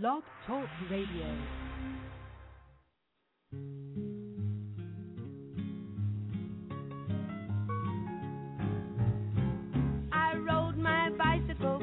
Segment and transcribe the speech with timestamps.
[0.00, 1.26] Blog Talk Radio.
[10.10, 11.80] I rode my bicycle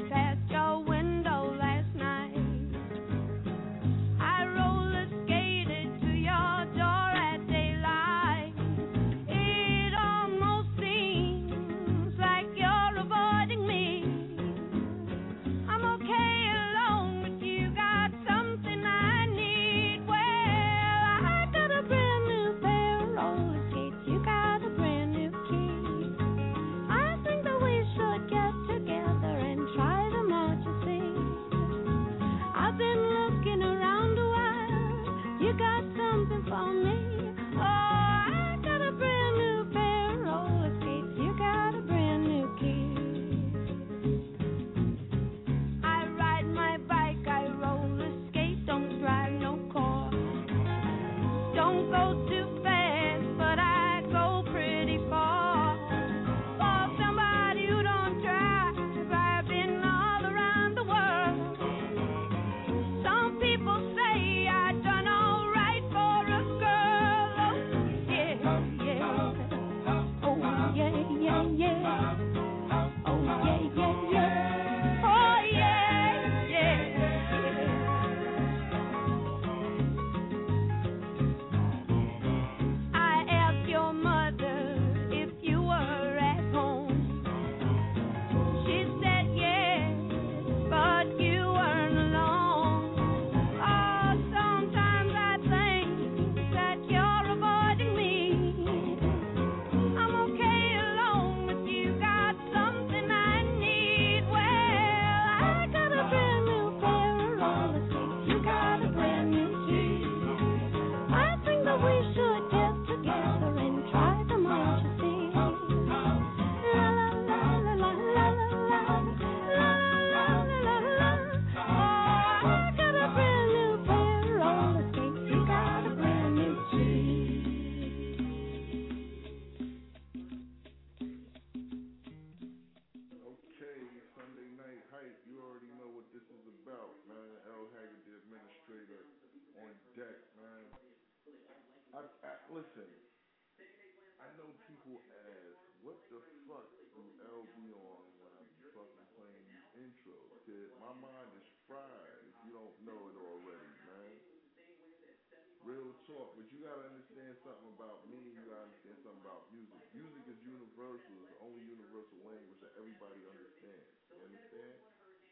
[157.50, 158.22] something about me.
[158.38, 159.82] You gotta understand something about music.
[159.90, 161.18] Music is universal.
[161.18, 163.90] It's the only universal language that everybody understands.
[164.14, 164.78] You understand?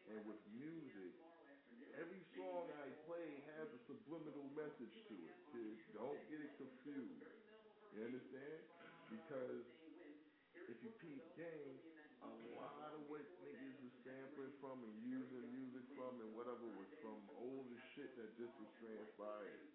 [0.10, 1.14] And with music,
[1.94, 5.38] every song I play has a subliminal message to it.
[5.54, 5.78] Kid.
[5.94, 7.22] Don't get it confused.
[7.94, 8.66] You understand?
[9.14, 9.70] Because
[10.74, 11.78] if you peep game,
[12.26, 16.90] a lot of what niggas was sampling from and using music from and whatever was
[16.98, 19.70] from older shit that just was transpired.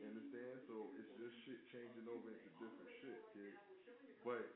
[0.00, 0.64] You understand?
[0.64, 3.58] So it's just shit changing over into different shit, kid.
[4.22, 4.46] But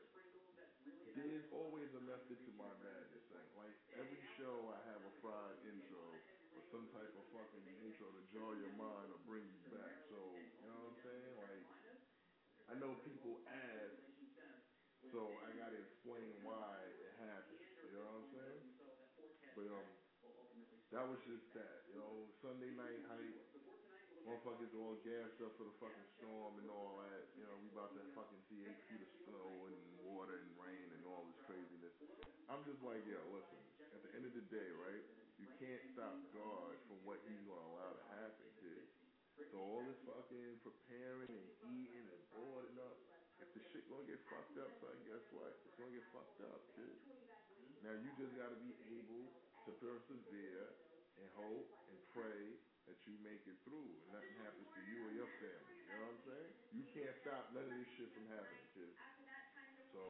[1.11, 3.27] there's always a method to my madness.
[3.35, 5.99] Like, like every show I have a fried intro
[6.55, 10.07] or some type of fucking intro to draw your mind or bring you back.
[10.07, 11.31] So, you know what I'm saying?
[11.35, 11.63] Like,
[12.71, 13.99] I know people ask,
[15.11, 17.59] so I gotta explain why it happened.
[17.59, 18.63] You know what I'm saying?
[19.51, 19.87] But um,
[20.95, 21.91] that was just that.
[21.91, 23.44] You know, Sunday night hype.
[24.25, 27.29] Motherfuckers all gassed up for the fucking storm and all that.
[27.37, 30.89] You know, we about to fucking see eight feet of snow and water and rain
[30.97, 31.93] and all this craziness.
[32.49, 33.61] I'm just like, yo, listen.
[33.93, 35.05] At the end of the day, right?
[35.37, 38.89] You can't stop God from what He's gonna allow to happen, kid.
[39.53, 42.97] So all this fucking preparing and eating and boarding up,
[43.37, 45.53] if the shit gonna get fucked up, son, guess what?
[45.69, 46.97] It's gonna get fucked up, kid.
[47.85, 49.29] Now you just gotta be able
[49.69, 50.73] to persevere
[51.21, 55.11] and hope and pray that you make it through and nothing happens to you or
[55.13, 55.75] your family.
[55.89, 56.51] You know what I'm saying?
[56.73, 58.93] You can't stop none of this shit from happening, kid.
[59.93, 60.01] So,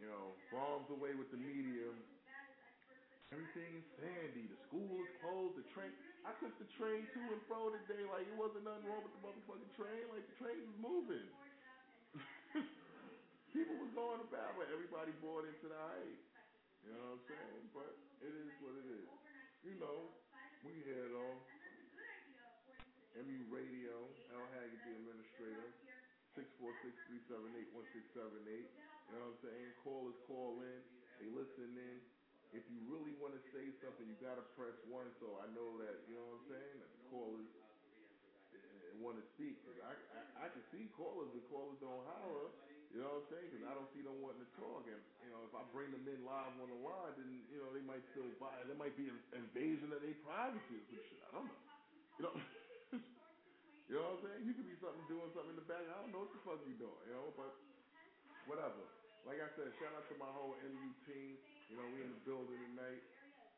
[0.00, 1.88] you know, bombs away with the media.
[3.28, 4.48] Everything's sandy.
[4.48, 5.60] The school is closed.
[5.60, 5.92] The train.
[6.24, 8.04] I took the train to and fro today.
[8.08, 10.04] Like it wasn't nothing wrong with the motherfucking train.
[10.08, 11.28] Like the train was moving.
[13.54, 16.20] People was going about, but everybody bought into the hype.
[16.88, 17.64] You know what I'm saying?
[17.76, 17.92] But
[18.24, 19.08] it is what it is.
[19.60, 20.08] You know,
[20.66, 21.38] we here though.
[23.18, 24.46] MU Radio, L.
[24.54, 25.74] Haggood, the administrator.
[26.38, 28.46] 646-378-1678.
[28.46, 28.62] You
[29.10, 29.74] know what I'm saying?
[29.82, 30.78] Callers call in.
[31.18, 31.98] They listen in.
[32.54, 35.82] If you really want to say something, you got to press one so I know
[35.82, 37.50] that, you know what I'm saying, that the callers
[38.54, 39.58] uh, want to speak.
[39.66, 42.54] Cause I, I, I can see callers, but callers don't holler.
[42.88, 43.48] You know what I'm saying?
[43.52, 44.88] Because I don't see them wanting to talk.
[44.88, 47.68] And, you know, if I bring them in live on the line, then, you know,
[47.76, 48.56] they might still buy.
[48.64, 51.20] There might be an invasion of their privacy or some shit.
[51.28, 51.60] I don't know.
[52.16, 52.34] You know?
[53.92, 54.40] you know what I'm saying?
[54.48, 55.84] You could be something doing something in the back.
[55.84, 57.28] I don't know what the fuck you doing, you know?
[57.36, 57.52] But
[58.48, 58.80] whatever.
[59.28, 61.36] Like I said, shout out to my whole MU team.
[61.68, 63.04] You know, we in the building tonight.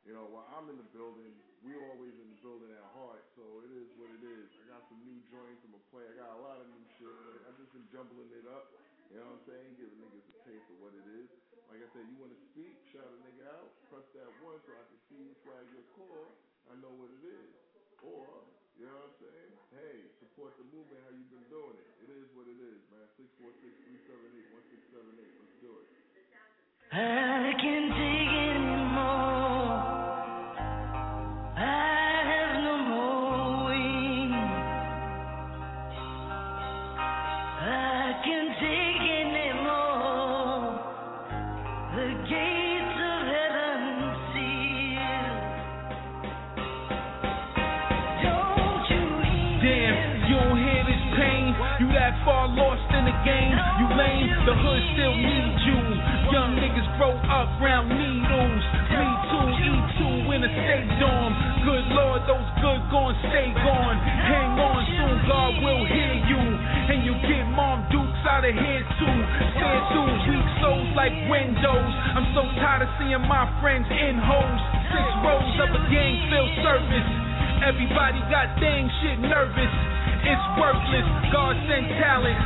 [0.09, 1.29] You know, while I'm in the building,
[1.61, 3.21] we always in the building at heart.
[3.37, 4.49] So it is what it is.
[4.65, 6.05] I got some new joints I'm gonna play.
[6.09, 7.13] I got a lot of new shit.
[7.13, 8.73] But I just been jumbling it up.
[9.13, 9.77] You know what I'm saying?
[9.77, 11.29] Giving niggas a taste of what it is.
[11.71, 14.75] Like I said, you want to speak, shout a nigga out, press that one so
[14.75, 16.27] I can see you flag your call.
[16.67, 17.55] I know what it is.
[18.03, 18.27] Or,
[18.75, 19.55] you know what I'm saying?
[19.75, 21.87] Hey, support the movement, how you been doing it.
[22.07, 23.07] It is what it is, man.
[23.23, 25.39] 646-378-1678.
[25.39, 25.87] Let's do it.
[26.91, 29.50] I can't take anymore.
[31.61, 31.67] The
[42.25, 43.83] gates of heaven
[44.33, 45.37] sealed.
[48.25, 49.61] Don't you hear?
[49.61, 51.53] Damn, you don't hear this pain.
[51.77, 53.53] You that far lost in the game.
[53.53, 55.77] You lame, the hood still needs you.
[56.33, 58.65] Young niggas grow up round needles.
[59.41, 59.57] Me
[59.97, 61.33] too, E2 in a state dorm.
[61.65, 63.97] Good lord, those good gon' stay gone.
[64.01, 66.43] Hang on, soon God will hear you.
[66.93, 69.19] And you get mom dukes out of here too.
[69.57, 71.93] Stare through weak souls like windows.
[72.17, 74.61] I'm so tired of seeing my friends in holes.
[74.93, 77.11] Six rows of a gang filled service.
[77.65, 79.73] Everybody got dang shit nervous.
[80.25, 81.09] It's worthless.
[81.33, 82.41] God sent talent.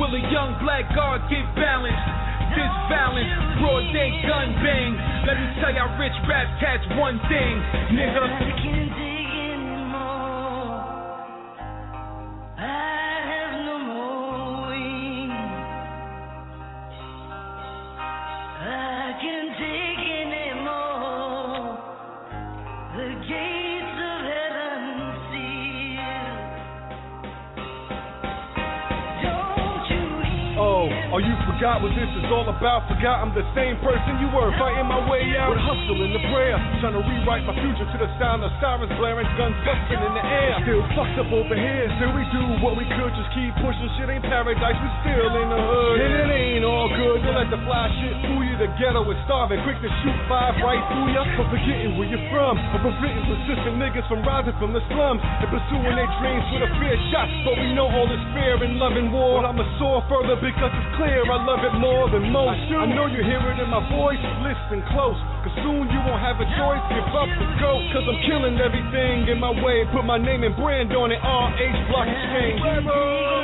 [0.00, 2.08] Will a young black guard get balanced?
[2.56, 5.09] This balance, broad day gun bang.
[5.26, 7.54] Let me tell y'all rich rap cats one thing,
[7.92, 8.79] nigga.
[31.20, 32.88] Oh, you forgot what this is all about.
[32.88, 35.52] Forgot I'm the same person you were, fighting my way out.
[35.52, 38.88] With hustle and the prayer, trying to rewrite my future to the sound of sirens
[38.96, 40.56] blaring, guns busting in the air.
[40.64, 43.84] Still fucked up over here, still we do what we could, just keep pushing.
[44.00, 45.96] Shit ain't paradise, we still in the hood.
[46.00, 48.56] And it ain't all good, don't let the fly shit fool you.
[48.56, 51.28] The ghetto is starving, quick to shoot five right through ya.
[51.36, 55.52] For forgetting where you're from, or preventing persistent niggas from rising from the slums and
[55.52, 57.28] pursuing their dreams with a fear shot.
[57.44, 59.44] But we know all is fair in love and war.
[59.44, 62.58] But I'ma soar further because it's clear I love it more than most.
[62.70, 65.18] I, know you hear it in my voice, listen close.
[65.42, 67.72] Cause soon you won't have a choice, give up or go.
[67.90, 69.82] Cause I'm killing everything in my way.
[69.90, 73.39] Put my name and brand on it, RH Block Exchange.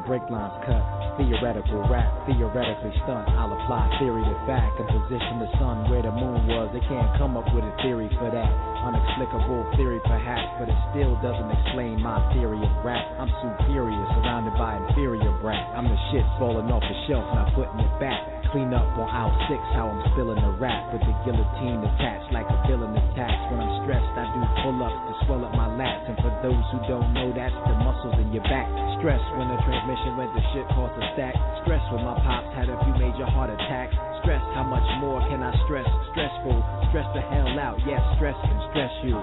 [0.00, 0.80] The break lines cut.
[1.20, 3.28] Theoretical rap, theoretically stunt.
[3.36, 6.72] I'll apply theory to fact and position the sun where the moon was.
[6.72, 8.50] They can't come up with a theory for that.
[8.80, 13.04] Unexplicable theory perhaps, but it still doesn't explain my theory of rap.
[13.20, 15.60] I'm superior, surrounded by inferior brat.
[15.76, 18.39] I'm the shit falling off the shelf, not putting it back.
[18.50, 22.50] Clean up on aisle six, how I'm spilling the rap with the guillotine attached like
[22.50, 23.46] a villain attached.
[23.46, 26.10] When I'm stressed, I do pull ups to swell up my lats.
[26.10, 28.66] And for those who don't know, that's the muscles in your back.
[28.98, 31.38] Stress when the transmission went to shit cost a stack.
[31.62, 33.94] Stress when my pops had a few major heart attacks.
[34.26, 35.86] Stress, how much more can I stress?
[36.10, 36.58] Stressful,
[36.90, 37.78] stress the hell out.
[37.86, 39.14] Yes, stress can stress you.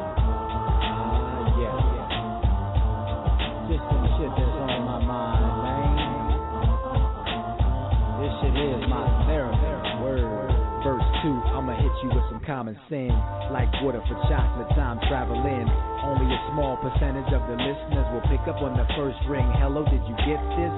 [12.47, 13.11] Common sense.
[13.51, 15.67] Like water for chocolate, time traveling.
[16.07, 19.45] Only a small percentage of the listeners will pick up on the first ring.
[19.59, 20.73] Hello, did you get this?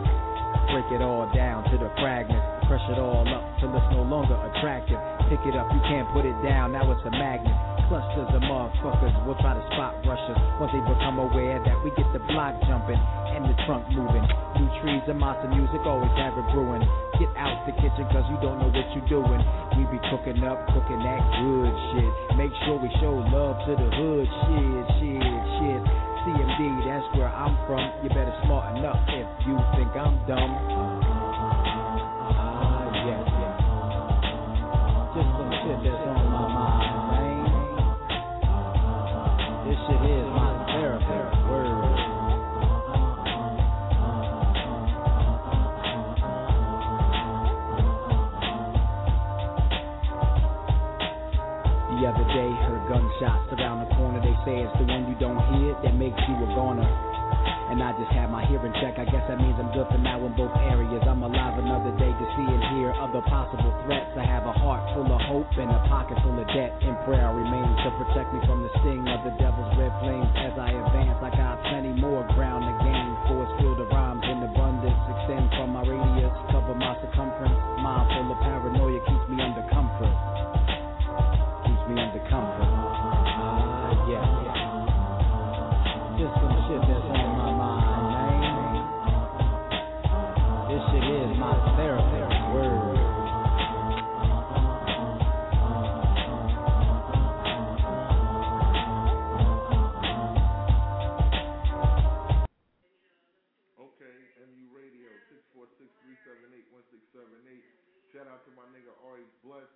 [0.74, 2.42] Break it all down to the fragments.
[2.66, 4.98] Crush it all up till it's no longer attractive.
[5.30, 7.54] Pick it up, you can't put it down, now it's a magnet.
[7.86, 12.06] Clusters of motherfuckers will try to spot rushers once they become aware that we get
[12.14, 13.02] the block jumping
[13.39, 14.25] and the trunk moving.
[14.60, 16.84] New trees and monster music always have it brewing.
[17.15, 19.39] Get out the kitchen cause you don't know what you're doing.
[19.79, 22.12] We be cooking up, cooking that good shit.
[22.36, 24.27] Make sure we show love to the hood.
[24.27, 25.81] Shit, shit, shit.
[26.27, 27.88] CMD, that's where I'm from.
[28.03, 30.51] You better smarten up if you think I'm dumb.
[30.67, 31.09] Uh.
[54.63, 56.88] It's the one you don't hear that makes you a goner.
[57.70, 58.98] And I just had my hearing check.
[58.98, 61.06] I guess that means I'm good for now in both areas.
[61.06, 64.10] I'm alive another day to see and hear other possible threats.
[64.18, 66.74] I have a heart full of hope and a pocket full of debt.
[66.82, 70.34] In prayer, I remain to protect me from the sting of the devil's red flames.
[70.42, 72.99] As I advance, I got plenty more ground to gain.
[109.20, 109.72] Nigga Ari Bless,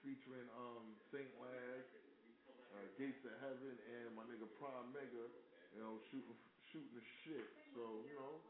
[0.00, 1.84] featuring um Saint Laz,
[2.72, 5.28] uh, Gates of Heaven, and my nigga Prime Mega,
[5.76, 6.32] you know, shooting
[6.72, 7.48] shooting the shit.
[7.76, 8.40] So, you know,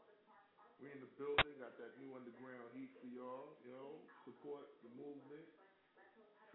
[0.79, 4.91] we in the building, got that new underground heat for y'all, you know, support the
[4.95, 5.43] movement.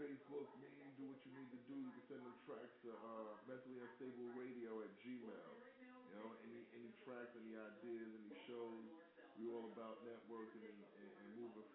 [0.01, 1.77] Facebook, me, do what you need to do.
[1.77, 5.53] You can send them tracks to uh, mentally unstable radio at Gmail.
[6.09, 8.89] You know, any any tracks, any ideas, any shows.
[9.37, 10.79] We all about networking and,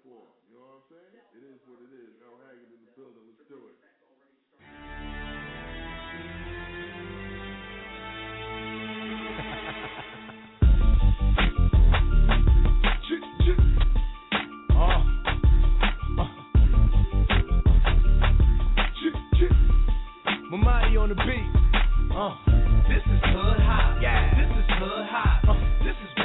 [0.10, 0.42] and, and moving forward.
[0.50, 1.14] You know what I'm saying?
[1.38, 2.18] It is what it is.
[2.26, 3.30] El Haggood in the building.
[3.38, 3.78] Let's do it.
[20.50, 21.46] Mamadi on the beat.
[22.10, 22.34] Uh.
[22.90, 24.02] This is hood hop.
[24.02, 24.34] Yeah.
[24.34, 25.46] This is hood hop.
[25.48, 25.54] Uh.
[25.86, 26.19] This is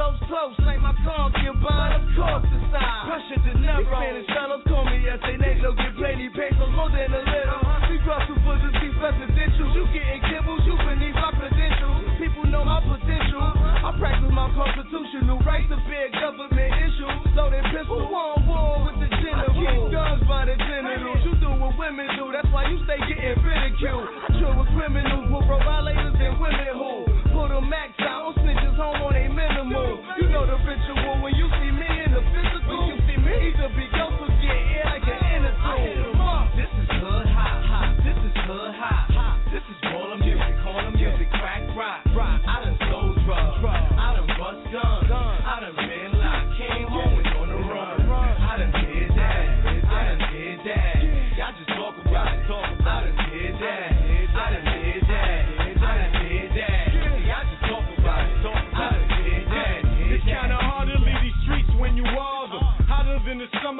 [0.00, 0.18] rewind.
[0.20, 1.92] Keep that toast close like my concubine.
[1.92, 3.04] Of course the side.
[3.06, 3.84] Pressure to never.
[3.84, 5.76] Spanish fellows call me as they negro.
[5.76, 7.60] Get plenty pesos more than a little.
[7.90, 9.74] We crossing for the chief presidentials.
[9.74, 10.64] You getting kibbles.
[10.64, 12.04] You beneath my credentials.
[12.18, 13.44] People know my potential.
[13.44, 17.36] I practice my constitutional right to bear government issues.
[17.36, 19.52] Loaded pistol on war with the general.
[19.52, 21.20] Keep guns by the genitals.
[21.24, 22.32] You do what women do.
[22.32, 24.08] That's why you stay getting ridiculed.
[24.38, 26.92] Chill with criminals, with violators and women who
[27.32, 28.99] put a max out on snitches home on a minimal.
[30.64, 31.48] Ritual when you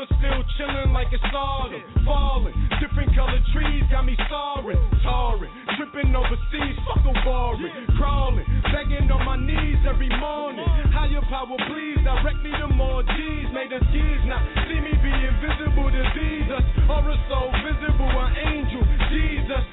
[0.01, 1.83] summer still chillin' like it's autumn.
[2.05, 7.73] Fallin', different colored trees got me soaring, Tarring, trippin' overseas, fuck a warring.
[7.99, 10.65] Crawling, begging on my knees every morning.
[10.93, 13.49] Higher power, please direct me to more G's.
[13.53, 14.41] Made us keys now.
[14.69, 19.65] See me be invisible to Jesus, or a soul visible, an angel, Jesus.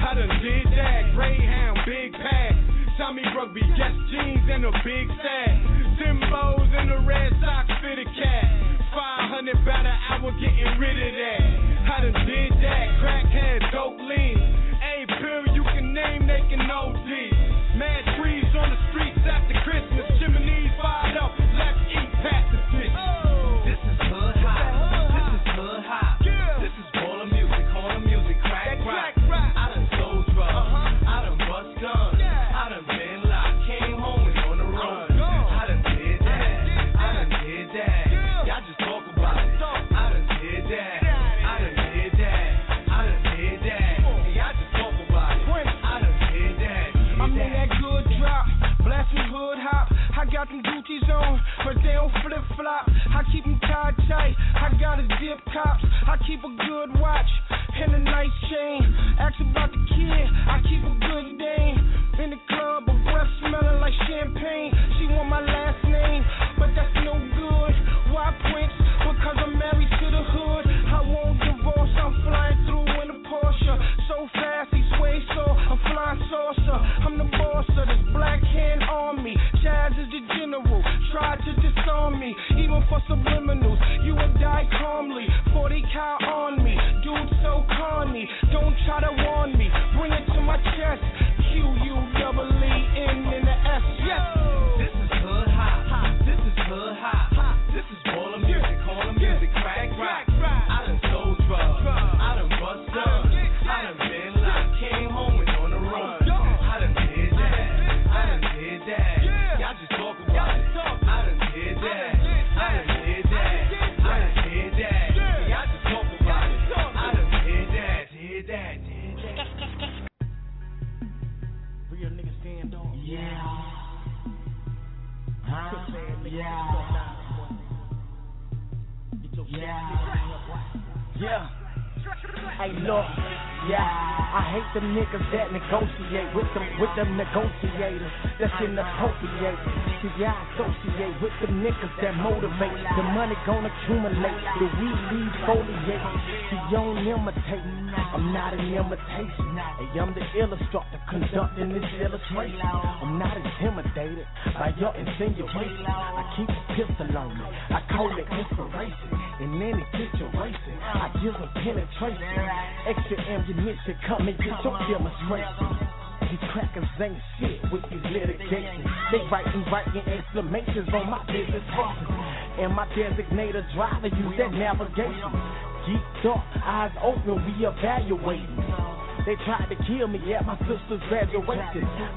[0.00, 1.14] I done did that.
[1.14, 2.54] Greyhound, big pack.
[2.98, 5.56] Tommy Rugby, yes, jeans and a big sack.
[5.96, 8.69] Timbos and a red sock fitted cat.
[9.40, 9.64] 500
[10.20, 11.40] about getting rid of that.
[11.88, 12.86] I done did that.
[13.00, 14.36] Crackhead, dope lean.
[14.36, 17.76] A pill you can name, they can OD.
[17.76, 18.09] Mad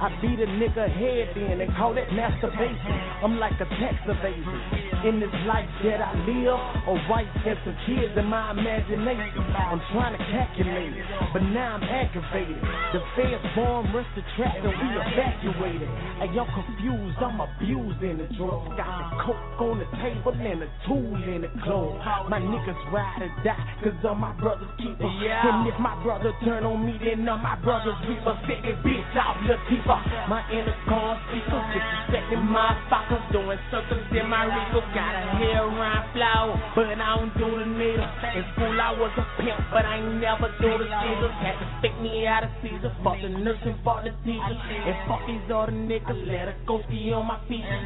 [0.03, 2.91] I beat a nigga head in and call that masturbation.
[3.23, 4.59] I'm like a tax evasion.
[5.07, 6.59] In this life that I live,
[6.91, 9.47] a wife and some kids in my imagination.
[9.55, 12.59] I'm trying to calculate it, but now I'm aggravated.
[12.91, 15.87] The feds bomb rest the trap and we evacuated.
[15.87, 18.75] And y'all confused, I'm abused in the drugs.
[18.75, 22.03] Got the coke on the table and a tool in the clothes.
[22.27, 25.15] My niggas ride or die, cause all my brothers keep us.
[25.23, 25.47] Yeah.
[25.47, 28.35] And if my brother turn on me, then all my brothers reaper.
[28.51, 29.92] Sick it, bitch off Latifah.
[30.29, 34.81] My inner intercom speakers disrespecting my fuckers, doing circles in my regal.
[34.93, 38.07] Got a hair around flower, but I don't do the needle.
[38.33, 41.35] In school I was a pimp, but I ain't never do the scissors.
[41.45, 42.89] Had to pick me out of Caesar.
[43.03, 44.57] Fuck the nurse and fuck the teacher.
[44.57, 47.83] And fuck these other niggas, let go ski on my features.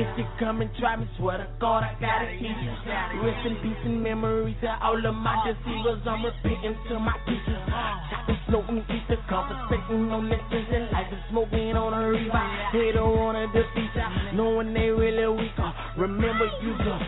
[0.00, 2.72] If you come and try me, swear to God I gotta teach you.
[3.20, 6.00] Rest in peace and memories to all of my deceivers.
[6.08, 7.60] I'm repenting to my teachers.
[8.08, 12.72] Chopping slow and keep the conversation on lessons in life is and on revive.
[12.72, 15.58] They don't wanna defeat ya, knowing they really weak.
[15.58, 16.98] Uh, remember you the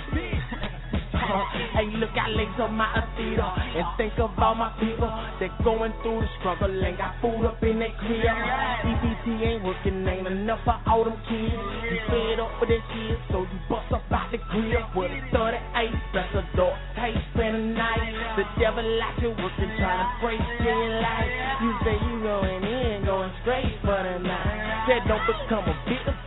[1.73, 5.09] Hey, look, I legs on my Adidas and think of all my people
[5.41, 8.27] that going through the struggle and got food up in their crib.
[8.27, 11.55] EBT ain't working, ain't enough for all them kids.
[11.89, 15.21] You fed up with this shit, so you bust up out the crib with a
[15.33, 15.95] 38.
[16.13, 18.37] That's a dog tape spend a night.
[18.37, 21.33] The devil like you working, trying to break your life.
[21.63, 22.72] You say you going in,
[23.41, 24.87] straight for the night.
[24.89, 26.22] Said don't become a victim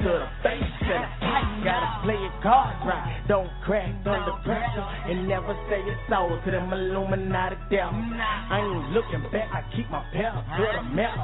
[2.05, 6.69] play your cards right, don't crack under pressure, and never say it's over to them
[6.69, 7.97] Illuminati devil.
[7.97, 11.17] I ain't looking back, I keep my pedal to the metal.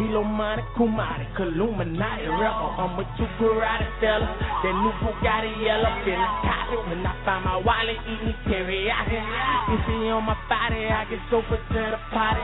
[0.00, 2.72] Kilo Monte, Kumari, Illuminati rebel.
[2.80, 4.32] I'm a two karate fella,
[4.64, 6.80] that new Bugatti yellow in the pocket.
[6.88, 9.20] When I find my wallet, eating teriyaki.
[9.68, 12.40] You see on my body, I get sober to the party.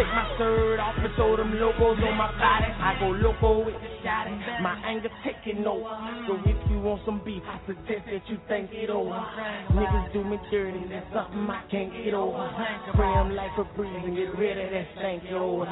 [0.00, 2.72] Take my shirt off and throw them logos on my body.
[2.72, 4.26] I go loco with the shot.
[4.64, 5.92] My anger taking over.
[6.26, 9.10] So if you want some beef, I suggest that you think it over.
[9.72, 12.42] Niggas do me dirty, that's something I can't get over.
[12.92, 15.66] Spray 'em like a breeze and get rid of that stank over.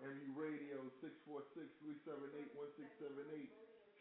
[0.00, 3.50] MU Radio 646-378-1678.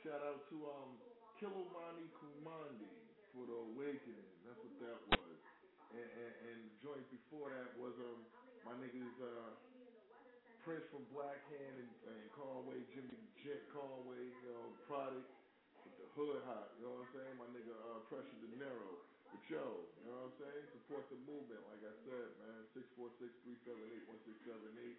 [0.03, 0.97] Shout out to um
[1.39, 2.89] Kilomani Kumandi
[3.33, 4.25] for the awakening.
[4.45, 5.37] That's what that was.
[5.91, 8.25] And, and, and the joint before that was um
[8.65, 9.51] my niggas uh
[10.63, 14.41] Prince from Black Hand and, and Conway, Jimmy Jet Conway, you
[14.85, 15.25] product
[15.85, 17.37] with the hood hot, you know what I'm saying?
[17.41, 18.97] My nigga uh Pressure De Niro.
[19.33, 19.65] But yo,
[19.99, 20.63] you know what I'm saying?
[20.79, 22.63] Support the movement, like I said, man.
[22.71, 24.95] 646-378-1678.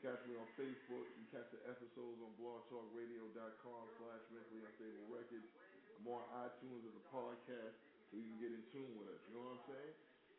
[0.00, 1.06] Catch me on Facebook.
[1.18, 5.50] You catch the episodes on blogtalkradio.com slash mentally unstable records.
[5.98, 7.74] I'm on iTunes as a podcast
[8.08, 9.18] so you can get in tune with us.
[9.28, 9.94] You know what I'm saying?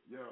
[0.08, 0.23] Yo,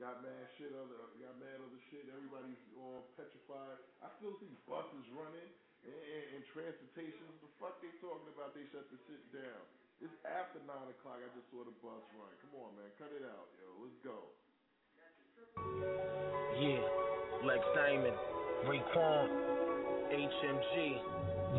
[0.00, 2.08] got mad shit other got mad other shit.
[2.08, 3.76] Everybody's all petrified.
[4.00, 5.52] I still see buses running
[5.86, 7.24] and, and, transportation.
[7.40, 8.52] The fuck they talking about?
[8.52, 9.62] They shut the shit down.
[10.00, 11.20] It's after nine o'clock.
[11.20, 12.32] I just saw the bus run.
[12.44, 13.68] Come on, man, cut it out, yo.
[13.80, 14.18] Let's go.
[16.58, 16.82] Yeah,
[17.44, 18.16] Lex Diamond,
[18.64, 19.28] Raekwon,
[20.12, 20.76] HMG,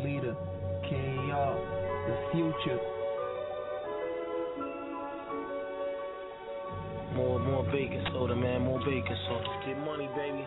[0.04, 0.34] Leader,
[0.86, 1.54] KR,
[2.06, 2.82] the future.
[7.14, 9.48] more, more bacon soda, man, more bacon soda.
[9.66, 10.46] Get money, baby.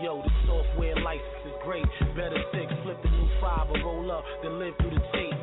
[0.00, 1.84] Yo, the software license is great.
[2.16, 5.36] Better six, flip the new five or roll up, then live through the tape.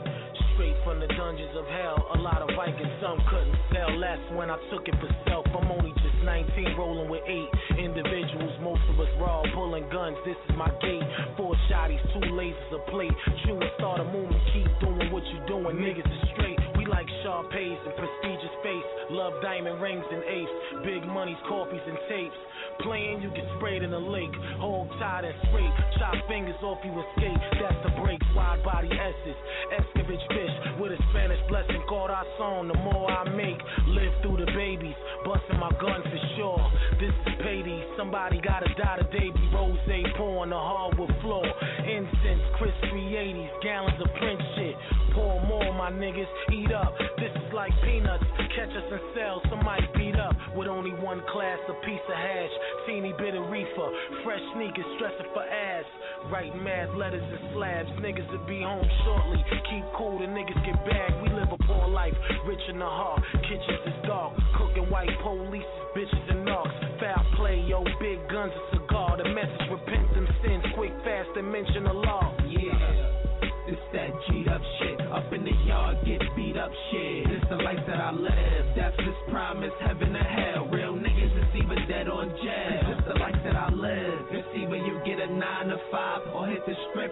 [0.56, 3.94] Straight from the dungeons of hell, a lot of Vikings, some couldn't sell.
[4.02, 5.46] That's when I took it for self.
[5.54, 8.52] I'm only just 19, rolling with eight individuals.
[8.60, 10.18] Most of us raw, pulling guns.
[10.26, 11.06] This is my gate.
[11.38, 13.14] Four shotties, two lasers, a plate.
[13.46, 15.78] True start a movement, keep doing what you're doing.
[15.78, 16.69] Niggas is straight.
[17.00, 18.84] Like Sharpays and prestigious face.
[19.10, 20.52] Love diamond rings and apes.
[20.84, 22.36] Big monies, coffees, and tapes.
[22.84, 24.36] Playing, you get sprayed in the lake.
[24.60, 25.72] Hold tight and straight.
[25.96, 27.40] Chop fingers off, you escape.
[27.56, 28.20] That's the break.
[28.36, 29.40] Wide body S's.
[29.80, 31.80] Escovitch fish with a Spanish blessing.
[31.88, 32.68] Corazon.
[32.68, 34.96] The more I make, live through the babies.
[35.24, 36.60] Busting my gun for sure.
[37.00, 37.80] This is payday.
[37.96, 39.32] Somebody gotta die today.
[39.32, 39.80] Be rose
[40.20, 41.48] pour on the hardwood floor.
[41.88, 43.64] Incense, crisp 380s.
[43.64, 44.76] Gallons of Prince shit.
[45.16, 46.28] Pour more, my niggas.
[46.52, 46.89] Eat up.
[47.18, 48.24] This is like peanuts.
[48.56, 49.44] Catch us in cells.
[49.50, 51.60] Somebody beat up with only one class.
[51.70, 52.54] A piece of hash.
[52.88, 53.90] Teeny bit of reefer.
[54.24, 54.86] Fresh sneakers.
[54.98, 55.86] Stressing for ass.
[56.32, 57.90] Writing mad letters and slabs.
[58.02, 59.40] Niggas will be home shortly.
[59.70, 60.20] Keep cool.
[60.20, 61.22] The niggas get bagged.
[61.22, 62.14] We live a poor life.
[62.46, 63.22] Rich in the heart.
[63.46, 64.34] Kitchens is dark.
[64.58, 65.68] Cooking white police.
[65.96, 66.74] Bitches and knocks.
[67.00, 67.64] Foul play.
[67.68, 68.54] Yo, big guns.
[68.74, 68.79] A
[76.60, 77.32] up shit.
[77.32, 78.76] It's the life that I live.
[78.76, 80.68] Death is promise, heaven or hell.
[80.68, 82.84] Real niggas is either dead or in jail.
[82.92, 84.28] It's the life that I live.
[84.32, 86.59] It's either you get a nine to five or hit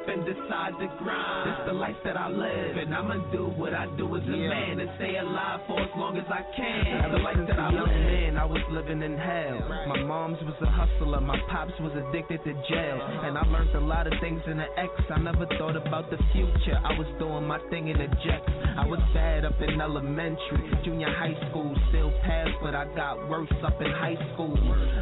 [0.07, 1.49] and decide to grind.
[1.51, 4.79] It's the life that I live, and I'ma do what I do as a man
[4.79, 6.87] and stay alive for as long as I can.
[6.87, 7.87] It's the life that I live.
[7.87, 9.59] man, I was living in hell.
[9.87, 12.99] My mom's was a hustler, my pops was addicted to jail.
[13.27, 14.91] And I learned a lot of things in the X.
[15.11, 16.79] I never thought about the future.
[16.79, 18.47] I was doing my thing in the jets.
[18.77, 23.51] I was bad up in elementary, junior high school, still passed, but I got worse
[23.63, 24.55] up in high school.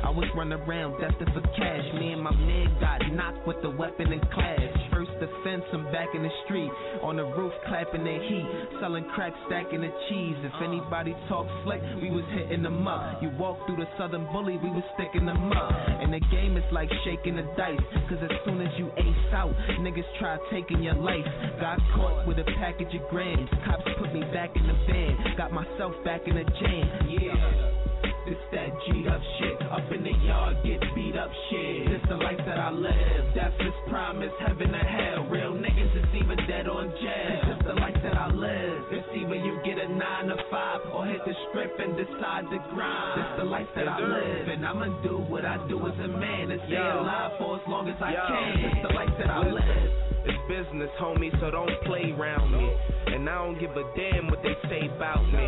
[0.03, 1.85] I was running around destined for cash.
[1.99, 4.94] Me and my man got knocked with the weapon in class.
[4.95, 6.71] First offense, I'm back in the street,
[7.03, 8.47] on the roof clapping the heat,
[8.79, 10.39] selling crack, stacking the cheese.
[10.39, 13.21] If anybody talk slick, we was hitting them up.
[13.21, 15.75] You walk through the southern bully, we was sticking them up.
[15.99, 17.75] And the game is like shaking the dice,
[18.07, 19.51] cause as soon as you ace out,
[19.83, 21.27] niggas try taking your life.
[21.59, 25.51] Got caught with a package of grams, cops put me back in the van, got
[25.51, 26.87] myself back in the jam.
[27.19, 27.85] Yeah.
[28.27, 29.61] It's that G'd up shit.
[29.69, 30.81] Up in the yard, get
[31.17, 31.91] up shit.
[31.91, 33.23] It's the life that I live.
[33.35, 35.25] Death is promise, heaven or hell.
[35.31, 37.55] Real niggas is either dead or in jail.
[37.55, 38.83] It's the life that I live.
[38.91, 42.59] It's either you get a nine to five or hit the strip and decide to
[42.73, 43.21] grind.
[43.21, 46.51] It's the life that I live, and I'ma do what I do as a man
[46.51, 46.99] and stay Yo.
[47.01, 48.25] alive for as long as I Yo.
[48.27, 48.65] can.
[48.65, 49.91] It's the life that I live.
[50.25, 50.89] It's business.
[50.89, 52.65] business, homie, so don't play around me.
[53.13, 55.47] And I don't give a damn what they say about me.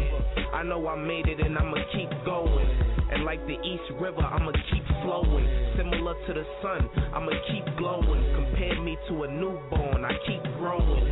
[0.53, 2.86] I know I made it and I'ma keep going.
[3.11, 5.47] And like the East River, I'ma keep flowing.
[5.77, 8.23] Similar to the sun, I'ma keep glowing.
[8.35, 11.07] Compare me to a newborn, I keep growing.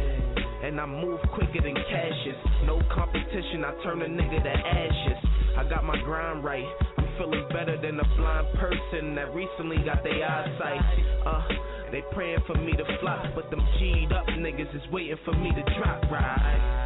[0.64, 2.36] And I move quicker than Cassius.
[2.66, 5.20] No competition, I turn a nigga to ashes.
[5.58, 6.66] I got my grind right.
[6.98, 10.82] I'm feeling better than a blind person that recently got their eyesight.
[11.26, 11.48] Uh,
[11.92, 15.52] they praying for me to fly, but them G'd up niggas is waiting for me
[15.52, 16.86] to drop right.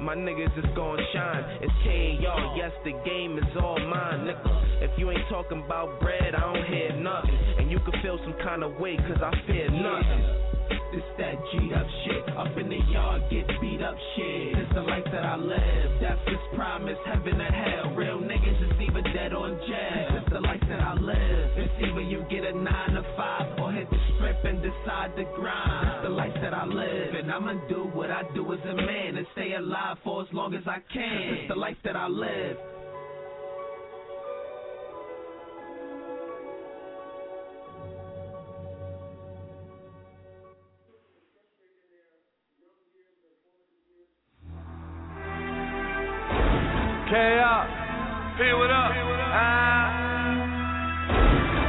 [0.00, 1.44] My niggas is gon' shine.
[1.60, 2.56] It's K.R.
[2.56, 4.82] Yes, the game is all mine, nigga.
[4.82, 7.38] If you ain't talking about bread, I don't hear nothing.
[7.58, 10.48] And you can feel some kind of way, cause I fear nothing.
[10.92, 12.36] This that G'd up shit.
[12.36, 14.54] Up in the yard, get beat up shit.
[14.54, 16.00] This the life that I live.
[16.00, 17.94] Death is promise, heaven or hell.
[17.94, 20.06] Real niggas is either dead or jail.
[20.14, 21.48] This the life that I live.
[21.56, 25.24] It's either you get a nine to five or hit the strip and decide to
[25.36, 25.88] grind.
[25.88, 29.07] This the life that I live, and I'ma do what I do as a man
[29.07, 29.07] and
[29.48, 31.30] stay alive for as long as I can.
[31.30, 32.56] This the life that I live.
[47.08, 47.66] K up.
[48.36, 48.92] P what up?
[49.30, 49.88] Ah.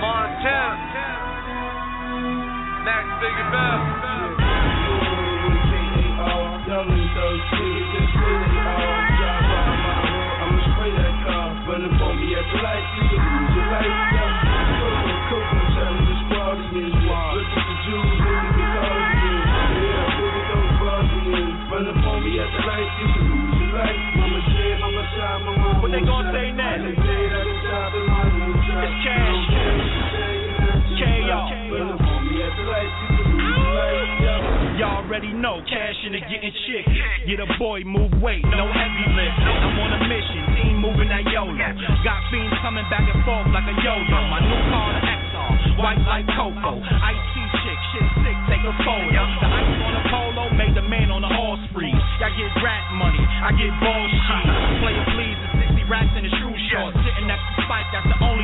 [0.02, 1.06] Montana.
[2.86, 4.49] Next biggie bell.
[25.82, 26.84] What they gonna say next?
[26.86, 26.98] It's
[29.04, 29.99] cash.
[34.80, 36.88] Y'all already know, cash in the getting chick.
[37.28, 39.36] Get a boy, move weight, no heavy lift.
[39.44, 41.52] I'm on a mission, team moving that YOLO.
[41.52, 44.20] Got fiends coming back and forth like a yo-yo.
[44.32, 46.80] My new car, the XR, white like cocoa.
[46.80, 49.20] Ice chick, shit sick, take a photo.
[49.44, 52.00] The ice on a polo made the man on the horse freeze.
[52.24, 54.48] Y'all get rat money, I get ball bullshit.
[54.80, 56.96] Player please, the 60 racks in the shoe shorts.
[57.04, 58.39] Sitting next to Spike, that's the only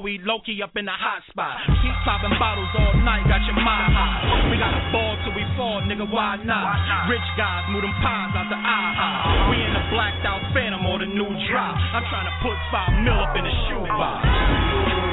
[0.00, 1.60] Joey, Loki up in the hot spot.
[1.84, 4.48] Keep popping bottles all night, got your mind high.
[4.48, 7.04] We got a ball till we fall, nigga, why not?
[7.10, 9.52] Rich guys move them pies out the aha.
[9.52, 11.76] We in the blacked out phantom or the new drop.
[11.76, 15.09] I'm trying to put five mil up in the shoebox.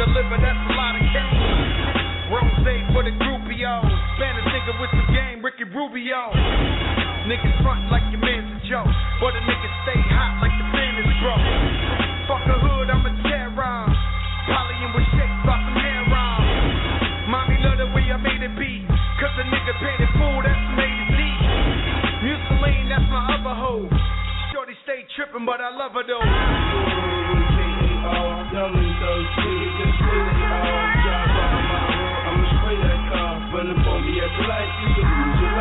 [0.00, 2.00] The that's a lot of cane.
[2.32, 2.56] Rose
[2.96, 3.84] for the groupios.
[4.16, 6.32] Spanish nigga with some game, Ricky Rubio.
[7.28, 8.88] Niggas front like your man's a joke.
[9.20, 11.44] But a nigga stay hot like the fan is broke.
[12.32, 13.80] Fuck a hood, I'm a terror.
[14.48, 16.40] Polying with shakes off some hair on.
[17.28, 18.88] Mommy love the way I made it beat.
[19.20, 21.40] Cause a nigga it full, that's made it deep.
[22.24, 23.84] Museline, that's my other hoe.
[24.48, 26.24] Shorty stay tripping, but I love her though.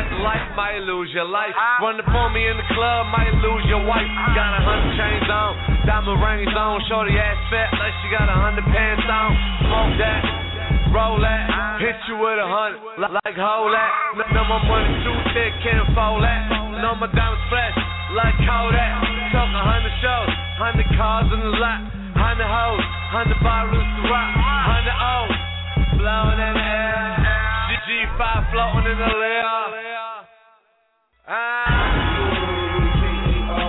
[0.00, 1.52] up on me at the light, might lose your life.
[1.56, 1.84] Ah.
[1.84, 4.08] Run up on me in the club, might lose your wife.
[4.32, 5.50] Got a hundred chains on,
[5.84, 6.80] diamond rings on.
[6.88, 9.30] Shorty ass fat like she got a hundred pants on.
[9.68, 10.22] Smoke that,
[10.94, 11.44] roll that,
[11.80, 12.80] hit you with a hundred,
[13.12, 13.90] like hold that.
[14.16, 16.48] N- Know my money too thick, can't fold that.
[16.80, 17.76] Know my diamonds fresh,
[18.16, 18.92] like Kodak.
[19.36, 21.80] Talk a hundred shows, hundred cars in the lot,
[22.16, 24.30] hundred hoes, hundred bottles to rock,
[24.64, 25.34] hundred O's,
[26.00, 27.49] blowing in the air.
[27.90, 28.22] G5
[28.54, 29.42] floating in the air.
[29.42, 29.66] Young
[31.26, 31.34] ah.
[31.34, 31.50] and
[33.50, 33.66] ah.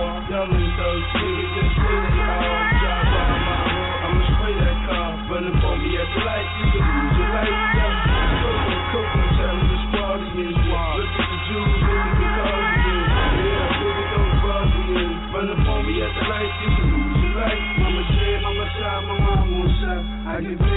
[0.78, 1.26] thirsty,
[1.58, 3.98] just sitting all drive by my hood.
[4.06, 6.46] I'ma spray that car, running for me at the light.
[6.54, 7.98] You can lose your life, yeah.
[8.46, 11.02] Coco, Coco, telling the squad is wild.
[11.02, 13.10] Look at the Jews, look at the Caucasians.
[13.42, 15.18] Yeah, look at those Bosnians.
[15.34, 17.64] Running for me at at the lights, you can lose your life.
[17.74, 20.02] Mama said, mama shy, my mom won't stop.
[20.30, 20.71] I get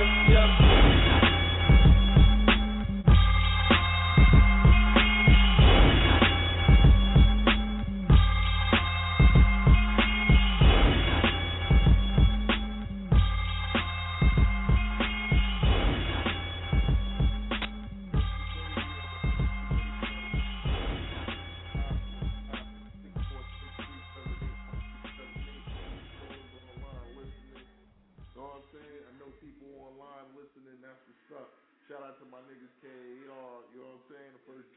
[0.00, 0.67] lose your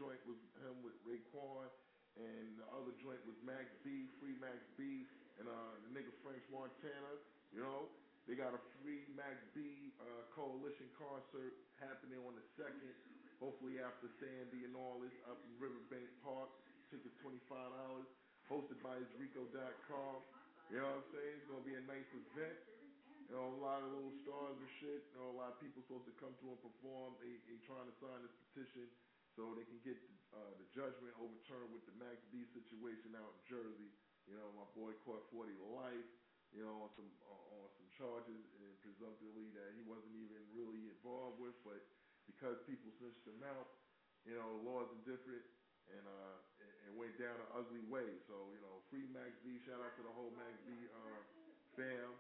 [0.02, 1.70] joint was him with Raekwon,
[2.18, 5.06] and the other joint was Max B, Free Max B,
[5.38, 7.22] and uh, the nigga French Montana.
[7.54, 7.86] You know,
[8.26, 12.98] they got a free Max B uh, coalition concert happening on the second.
[13.38, 16.50] Hopefully after Sandy and all this up in Riverbank Park.
[16.90, 18.10] Tickets twenty five dollars.
[18.50, 20.18] Hosted by Rico.com.
[20.74, 21.34] You know what I'm saying?
[21.42, 22.58] It's gonna be a nice event.
[23.30, 25.02] You know, a lot of little stars and shit.
[25.14, 27.18] You know, a lot of people supposed to come through and perform.
[27.24, 28.86] They, they trying to sign this petition
[29.36, 29.98] so they can get
[30.36, 33.91] uh, the judgment overturned with the Max B situation out in Jersey.
[34.28, 36.08] You know, my boy caught 40 life.
[36.52, 40.91] You know, on some uh, on some charges and presumptively that he wasn't even really
[40.91, 41.80] involved with, but
[42.28, 43.72] because people snitched him out,
[44.28, 45.48] you know, the laws are different
[45.96, 48.20] and uh and, and went down an ugly way.
[48.28, 49.63] So you know, free Max B.
[49.63, 51.20] Shout out to the whole Max B uh,
[51.80, 52.12] fam.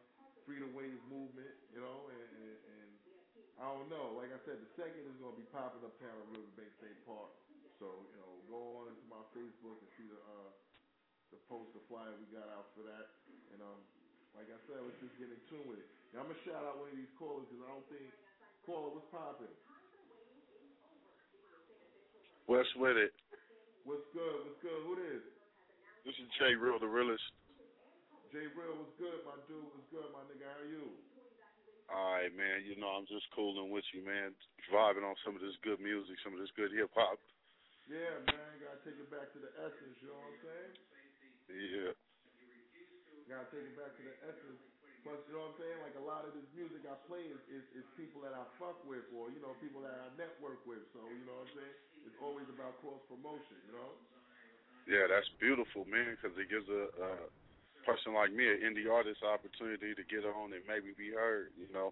[0.47, 2.89] Freedom Wave movement, you know, and, and, and
[3.59, 4.15] I don't know.
[4.15, 7.31] Like I said, the second is going to be popping uptown at Riverbank State Park.
[7.81, 10.53] So you know, go on into my Facebook and see the uh,
[11.33, 13.09] the poster flyer we got out for that.
[13.49, 13.81] And um,
[14.37, 15.89] like I said, let's just get in tune with it.
[16.13, 18.05] Now I'm gonna shout out one of these callers because I don't think
[18.69, 19.49] caller what's popping.
[22.45, 23.17] What's with it?
[23.81, 24.37] What's good?
[24.45, 24.79] What's good?
[24.85, 25.25] Who this?
[26.05, 27.23] This is Jay Real, the realest.
[28.29, 29.65] Jay Real, what's good, my dude?
[29.73, 30.45] What's good, my nigga?
[30.45, 30.85] How are you?
[31.91, 32.63] All right, man.
[32.63, 34.31] You know, I'm just cooling with you, man.
[34.71, 37.19] Vibing on some of this good music, some of this good hip hop.
[37.91, 38.51] Yeah, man.
[38.63, 39.99] Gotta take it back to the essence.
[39.99, 40.71] You know what I'm saying?
[41.51, 41.91] Yeah.
[43.27, 44.59] Gotta take it back to the essence.
[45.03, 45.79] Plus, you know what I'm saying?
[45.83, 48.77] Like a lot of this music I play is, is, is people that I fuck
[48.85, 50.85] with or, you know, people that I network with.
[50.93, 51.75] So, you know what I'm saying?
[52.05, 53.91] It's always about cross promotion, you know?
[54.85, 57.09] Yeah, that's beautiful, man, because it gives a, a
[57.83, 61.69] person like me, an indie artist, opportunity to get on and maybe be heard, you
[61.73, 61.91] know?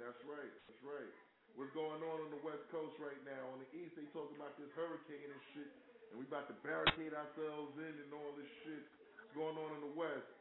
[0.00, 0.52] That's right.
[0.66, 1.12] That's right.
[1.54, 3.52] What's going on on the West Coast right now?
[3.52, 5.70] On the East, they talking about this hurricane and shit,
[6.10, 8.82] and we about to barricade ourselves in and all this shit.
[9.20, 10.32] What's going on in the West?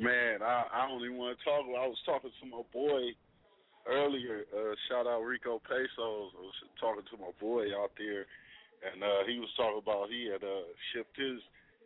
[0.00, 1.62] Man, I, I don't even want to talk.
[1.68, 3.14] I was talking to my boy
[3.86, 4.46] earlier.
[4.50, 6.32] Uh, shout out Rico Pesos.
[6.34, 8.26] I was talking to my boy out there,
[8.82, 11.38] and uh, he was talking about he had uh, shipped his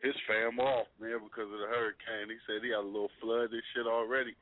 [0.04, 2.28] his fam off, man, because of the hurricane.
[2.28, 4.36] He said he had a little flood and shit already.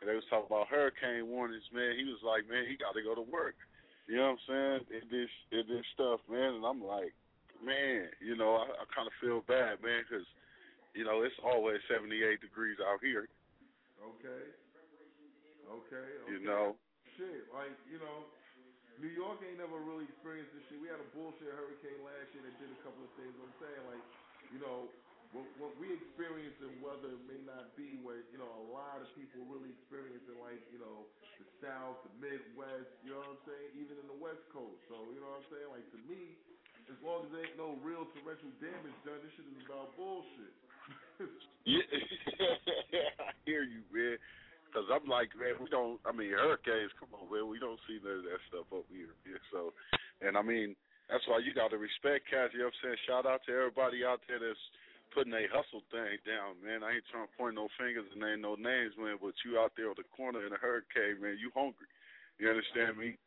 [0.00, 1.98] And they was talking about hurricane warnings, man.
[1.98, 3.58] He was like, man, he got to go to work.
[4.08, 4.80] You know what I'm saying?
[4.90, 6.58] It this it this stuff, man.
[6.58, 7.14] And I'm like,
[7.62, 10.26] man, you know, I, I kind of feel bad, man, because
[10.96, 13.30] you know it's always 78 degrees out here.
[14.02, 14.42] Okay.
[15.68, 16.02] Okay.
[16.02, 16.32] okay.
[16.32, 16.74] You know.
[17.14, 18.26] Shit, like you know,
[19.00, 20.76] New York ain't never really experienced this shit.
[20.76, 23.32] We had a bullshit hurricane last year that did a couple of things.
[23.40, 24.04] I'm saying, like,
[24.52, 24.92] you know,
[25.32, 29.06] what, what we experience in weather may not be what you know a lot of
[29.14, 31.06] people really experience in like you know
[31.38, 32.90] the South, the Midwest.
[33.06, 33.70] You know what I'm saying?
[33.78, 34.82] Even in the West Coast.
[34.90, 35.70] So you know what I'm saying?
[35.70, 36.34] Like to me,
[36.90, 40.54] as long as there ain't no real torrential damage done, this shit is about bullshit.
[41.68, 41.84] Yeah,
[43.20, 44.16] I hear you, man.
[44.70, 45.98] Because I'm like, man, we don't.
[46.06, 46.94] I mean, hurricanes.
[47.02, 47.50] Come on, man.
[47.50, 49.10] We don't see none of that stuff up here.
[49.26, 49.74] Yeah, so,
[50.22, 50.78] and I mean,
[51.10, 52.54] that's why you got to respect cats.
[52.54, 53.02] You know I'm saying?
[53.10, 54.62] Shout out to everybody out there that's
[55.10, 56.86] putting a hustle thing down, man.
[56.86, 59.18] I ain't trying to point no fingers and name no names, man.
[59.18, 61.34] But you out there on the corner in a hurricane, man.
[61.42, 61.90] You hungry?
[62.38, 63.18] You understand me?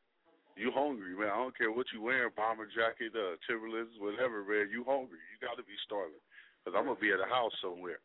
[0.55, 1.33] You hungry, man.
[1.33, 4.71] I don't care what you wearing, bomber jacket, uh, Timberlands, whatever, man.
[4.71, 5.19] You hungry?
[5.19, 6.23] You got to be starving.
[6.63, 7.99] Cause I'm gonna be at a house somewhere.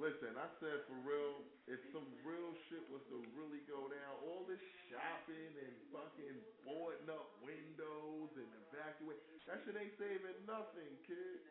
[0.00, 4.48] Listen, I said for real, if some real shit was to really go down, all
[4.48, 11.44] this shopping and fucking boarding up windows and evacuate, that shit ain't saving nothing, kid.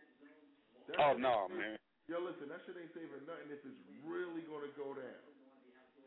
[0.89, 1.77] That Oh no, man.
[2.09, 5.21] Yo, listen, that shit ain't saving nothing if it's really gonna go down.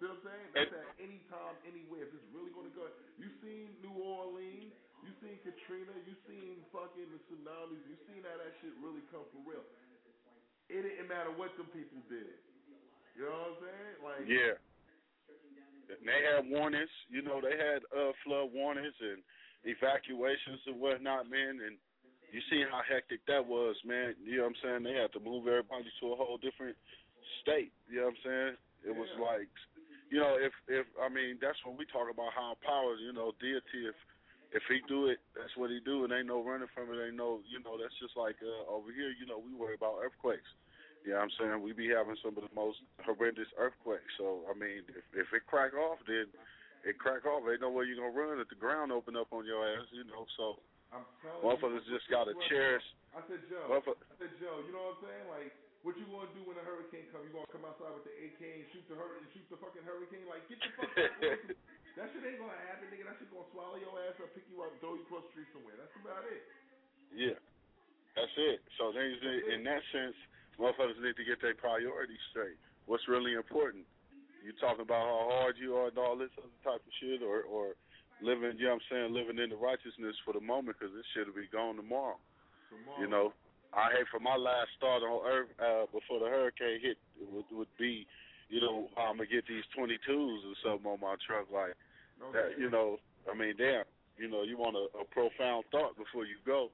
[0.02, 0.48] See what I'm saying?
[0.50, 2.10] That's at any time, anywhere.
[2.10, 2.90] If it's really gonna go,
[3.22, 4.74] you seen New Orleans,
[5.06, 9.22] you seen Katrina, you seen fucking the tsunamis, you seen how that shit really come
[9.30, 9.62] for real.
[10.72, 12.32] It didn't matter what them people did.
[13.12, 13.94] You know what I'm saying?
[14.00, 14.56] Like Yeah.
[16.00, 16.90] they had warnings.
[17.12, 19.20] You know, they had uh flood warnings and
[19.68, 21.60] evacuations and whatnot, man.
[21.60, 21.76] And
[22.32, 24.16] you see how hectic that was, man.
[24.24, 24.82] You know what I'm saying?
[24.88, 26.76] They had to move everybody to a whole different
[27.44, 27.72] state.
[27.92, 28.54] You know what I'm saying?
[28.88, 29.52] It was like,
[30.10, 32.96] you know, if if I mean that's when we talk about high power.
[32.96, 33.86] You know, deity.
[33.92, 33.96] If
[34.52, 37.00] if he do it, that's what he do, and ain't no running from it.
[37.00, 39.08] Ain't no, you know, that's just like uh, over here.
[39.16, 40.48] You know, we worry about earthquakes.
[41.02, 41.58] You know what I'm saying?
[41.64, 44.12] We be having some of the most horrendous earthquakes.
[44.20, 46.30] So I mean, if if it crack off, then
[46.84, 47.42] it crack off.
[47.48, 49.88] Ain't no way you gonna run if the ground open up on your ass.
[49.90, 50.62] You know, so
[51.42, 52.84] motherfuckers just gotta cherish.
[53.16, 53.66] I said, Joe.
[53.68, 53.80] I
[54.20, 54.62] said, Joe.
[54.64, 55.26] You know what I'm saying?
[55.28, 57.26] Like, what you gonna do when a hurricane come?
[57.26, 59.82] You gonna come outside with the AK and shoot the hur- and shoot the fucking
[59.82, 60.24] hurricane?
[60.30, 61.10] Like, get the fuck out
[61.96, 63.04] That shit ain't gonna happen, nigga.
[63.04, 65.32] That shit gonna swallow your ass up, pick you up, and throw you across the
[65.36, 65.76] street somewhere.
[65.76, 66.42] That's about it.
[67.12, 67.36] Yeah,
[68.16, 68.64] that's it.
[68.80, 69.12] So then,
[69.52, 70.16] in that sense,
[70.56, 72.56] motherfuckers need to get their priorities straight.
[72.88, 73.84] What's really important?
[74.40, 77.44] You talking about how hard you are and all this other type of shit, or
[77.44, 77.76] or
[78.24, 81.06] living, you know what I'm saying, living in the righteousness for the moment because this
[81.12, 82.16] shit will be gone tomorrow.
[82.70, 82.98] Tomorrow.
[83.02, 83.26] You know,
[83.74, 87.72] I hate for my last start on Earth uh, before the hurricane hit would would
[87.78, 88.06] be,
[88.52, 91.72] you know, I'm gonna get these 22s or something on my truck, like
[92.20, 92.60] No that.
[92.60, 93.88] You know, I mean, damn.
[94.20, 96.68] You know, you want a, a profound thought before you go.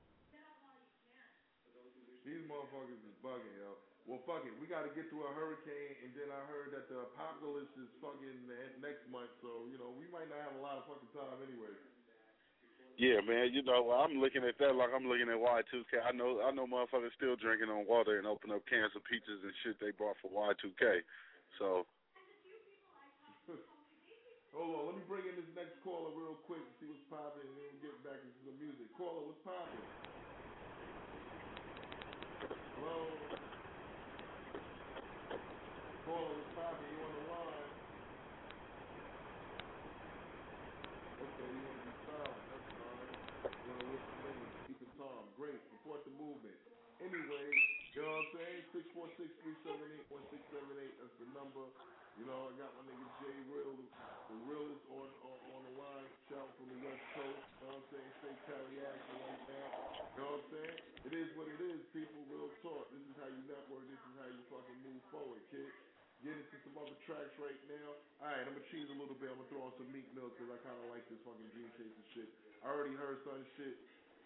[2.26, 3.78] These motherfuckers is bugging, yo.
[4.10, 4.52] Well, fuck it.
[4.58, 7.88] We got to get through a hurricane, and then I heard that the apocalypse is
[8.02, 8.50] fucking
[8.82, 11.70] next month, so you know we might not have a lot of fucking time anyway.
[12.98, 13.54] Yeah, man.
[13.54, 16.02] You know, I'm looking at that like I'm looking at Y2K.
[16.02, 19.46] I know, I know, motherfuckers still drinking on water and open up cans of pizzas
[19.46, 21.06] and shit they brought for Y2K.
[21.56, 21.86] So,
[24.54, 27.46] Hold on, let me bring in this next caller real quick and see what's popping,
[27.48, 28.88] and then we'll get back into the music.
[28.96, 29.86] Caller, what's popping?
[32.76, 33.32] Hello.
[36.04, 36.88] Caller, what's popping?
[36.92, 37.72] You on the line?
[41.18, 42.44] Okay, you want to be silent?
[42.46, 43.14] That's fine.
[43.66, 44.36] You want to listen to me?
[44.70, 45.26] Keep it calm.
[45.34, 45.58] Great.
[45.74, 46.54] Support the movement.
[47.02, 47.46] Anyway,
[47.98, 48.62] you know what I'm saying?
[48.70, 50.94] Six four six three seven eight one six seven eight.
[51.02, 51.66] That's the number.
[52.14, 56.06] You know, I got my nigga Jay Real, the realest on, on on the line.
[56.30, 57.42] Shout from the West Coast.
[57.42, 58.10] You know what I'm saying?
[58.22, 59.70] Straight carry action like that.
[60.14, 60.78] You know what I'm saying?
[61.10, 62.22] It is what it is, people.
[62.30, 62.86] Real talk.
[62.94, 63.82] This is how you network.
[63.90, 65.66] This is how you fucking move forward, kid.
[66.22, 67.98] Get into some other tracks right now.
[68.22, 69.26] Alright, I'm gonna cheese a little bit.
[69.26, 71.70] I'm gonna throw on some Meek Mill because I kind of like this fucking Dream
[71.74, 72.30] Chaser shit.
[72.62, 73.74] I already heard some shit.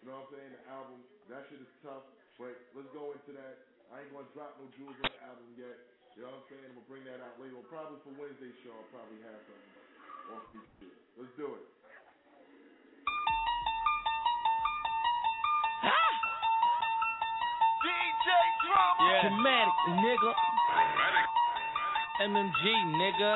[0.01, 0.51] You know what I'm saying?
[0.57, 0.99] The album,
[1.29, 2.05] that shit is tough.
[2.41, 3.69] But let's go into that.
[3.93, 5.77] I ain't gonna drop no jewels on the album yet.
[6.17, 6.65] You know what I'm saying?
[6.65, 7.61] I'm gonna bring that out later.
[7.69, 8.73] Probably for Wednesday show.
[8.73, 9.73] I'll probably have something
[10.33, 10.45] off
[10.81, 10.97] this.
[11.13, 11.65] Let's do it.
[17.83, 18.27] DJ
[18.65, 19.03] Drama.
[19.03, 19.21] Yeah.
[19.29, 20.31] Dramatic, nigga.
[22.23, 22.63] MMG,
[22.97, 23.31] nigga.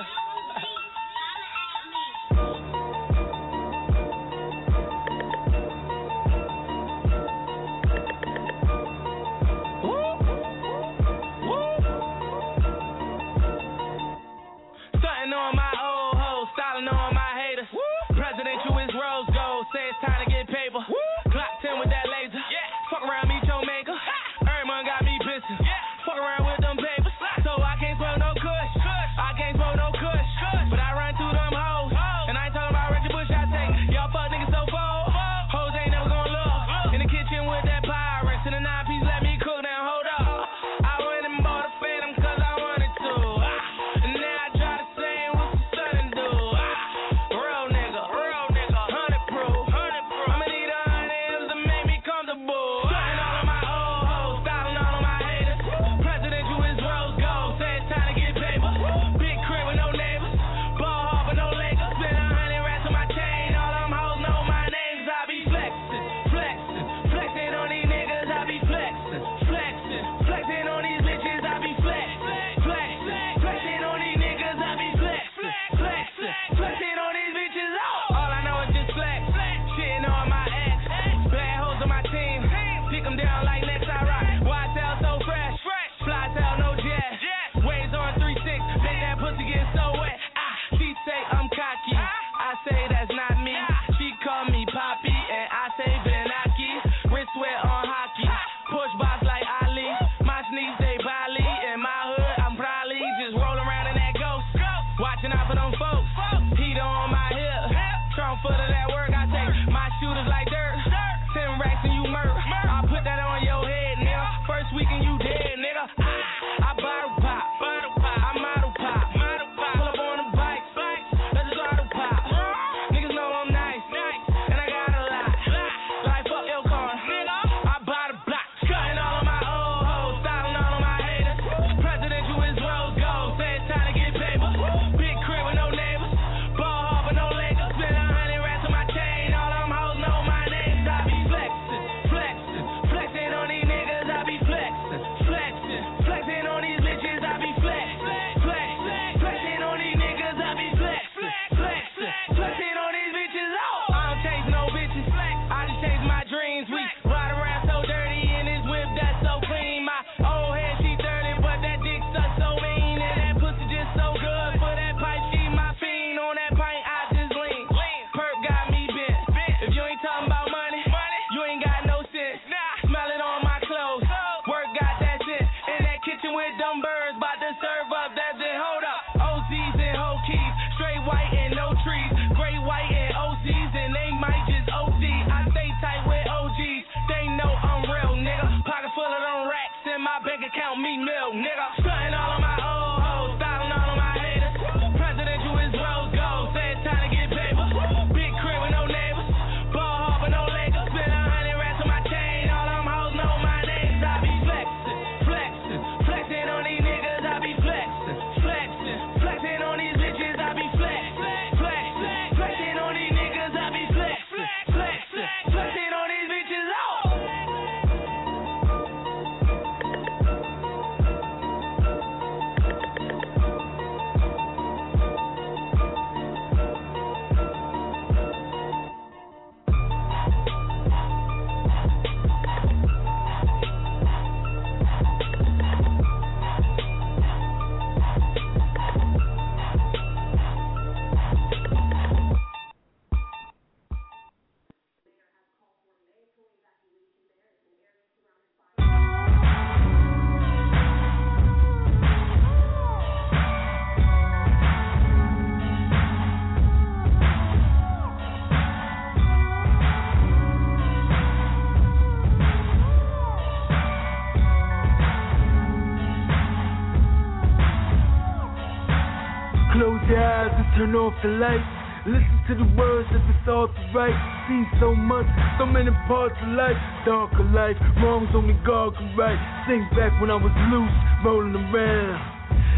[270.78, 271.66] Turn off the lights.
[272.06, 274.14] Listen to the words if it's all to right.
[274.48, 275.26] Seen so much,
[275.58, 276.78] so many parts of life.
[277.04, 279.36] Darker life, wrongs only God can right.
[279.66, 282.16] Think back when I was loose, rolling around.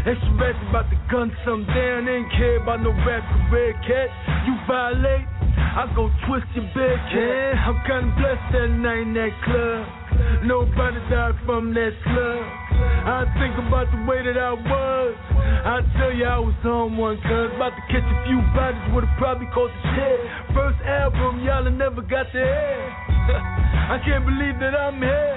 [0.08, 2.08] Extra rats about the gun some down.
[2.08, 3.22] Ain't care about no rap
[3.52, 4.08] career, cat.
[4.48, 7.54] You violate, I go twist your bed, cat.
[7.68, 9.99] I'm kinda blessed that night in that club.
[10.44, 12.42] Nobody died from that slug.
[13.04, 15.12] I think about the way that I was.
[15.60, 19.16] I tell you I was on one, cuz about to catch a few bodies would've
[19.18, 20.20] probably caused a shit.
[20.56, 22.80] First album, y'all never got to hear.
[23.94, 25.36] I can't believe that I'm here.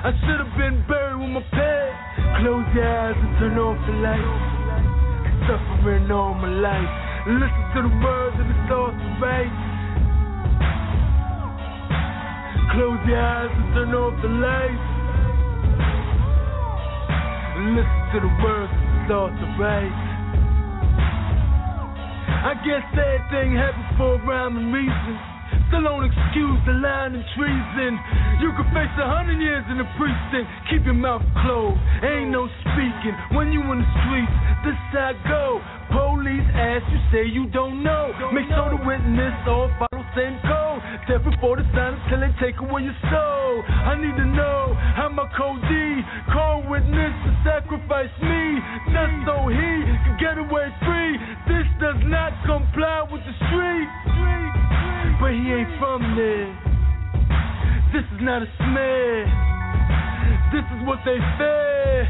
[0.00, 2.40] I should've been buried with my past.
[2.40, 5.50] Close your eyes and turn off the lights.
[5.50, 6.92] Suffering all my life.
[7.26, 9.69] Listen to the words of the thoughts of right.
[12.72, 14.86] Close your eyes and turn off the lights.
[17.74, 19.96] Listen to the words the thoughts of right.
[22.46, 25.29] I guess everything happens for a rhyme and reason.
[25.70, 27.94] Still don't excuse the lying and treason.
[28.42, 30.50] You could face a hundred years in the precinct.
[30.66, 31.78] Keep your mouth closed.
[32.02, 34.34] Ain't no speaking when you in the streets.
[34.66, 35.62] This I go.
[35.94, 38.10] Police ask you, say you don't know.
[38.34, 40.82] Make sure the witness all follow same code.
[41.06, 43.62] Step before the silence till they take away your soul.
[43.62, 45.74] I need to know how my code D
[46.34, 48.42] call witness to sacrifice me
[48.90, 49.70] just so he
[50.02, 51.14] can get away free.
[51.46, 53.88] This does not comply with the street.
[55.20, 56.48] But he ain't from there.
[57.92, 59.26] This is not a smear.
[60.52, 62.08] This is what they fear.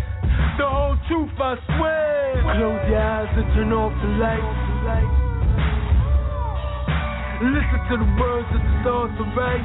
[0.59, 2.41] The whole truth, I swear.
[2.43, 4.71] Close your eyes and turn off the lights.
[7.41, 9.65] Listen to the words of the stars of right.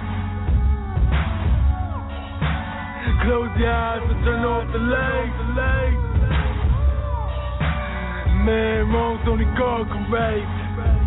[3.24, 5.46] Close your eyes and turn off the lights.
[8.46, 11.05] Man, wrongs only God can right.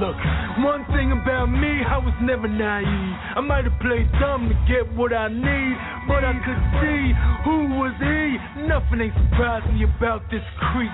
[0.00, 0.16] Look,
[0.64, 3.14] one thing about me, I was never naive.
[3.36, 5.76] I might have played dumb to get what I need,
[6.08, 7.12] but I could see
[7.44, 8.64] who was he.
[8.64, 10.40] Nothing ain't surprised me about this
[10.72, 10.88] creep.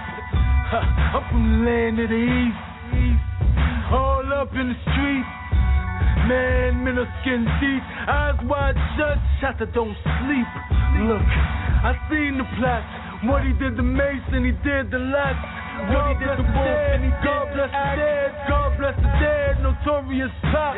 [0.75, 2.59] I'm from the land of the east,
[3.95, 5.31] all up in the streets.
[6.27, 10.51] Man, men are skin deep, eyes wide shut, shots that don't sleep.
[11.07, 12.83] Look, I seen the plot.
[13.31, 15.39] What he did to Mason, he did the lot.
[15.93, 18.31] What he did to Wolf, and he God bless the dead.
[18.49, 20.75] God bless the dead, notorious pop.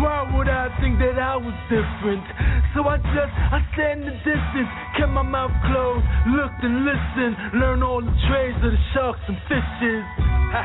[0.00, 2.24] Why would I think that I was different?
[2.74, 7.60] So I just, I stand in the distance, kept my mouth closed, looked and listened,
[7.60, 10.04] learned all the trades of the sharks and fishes.
[10.54, 10.64] Ha.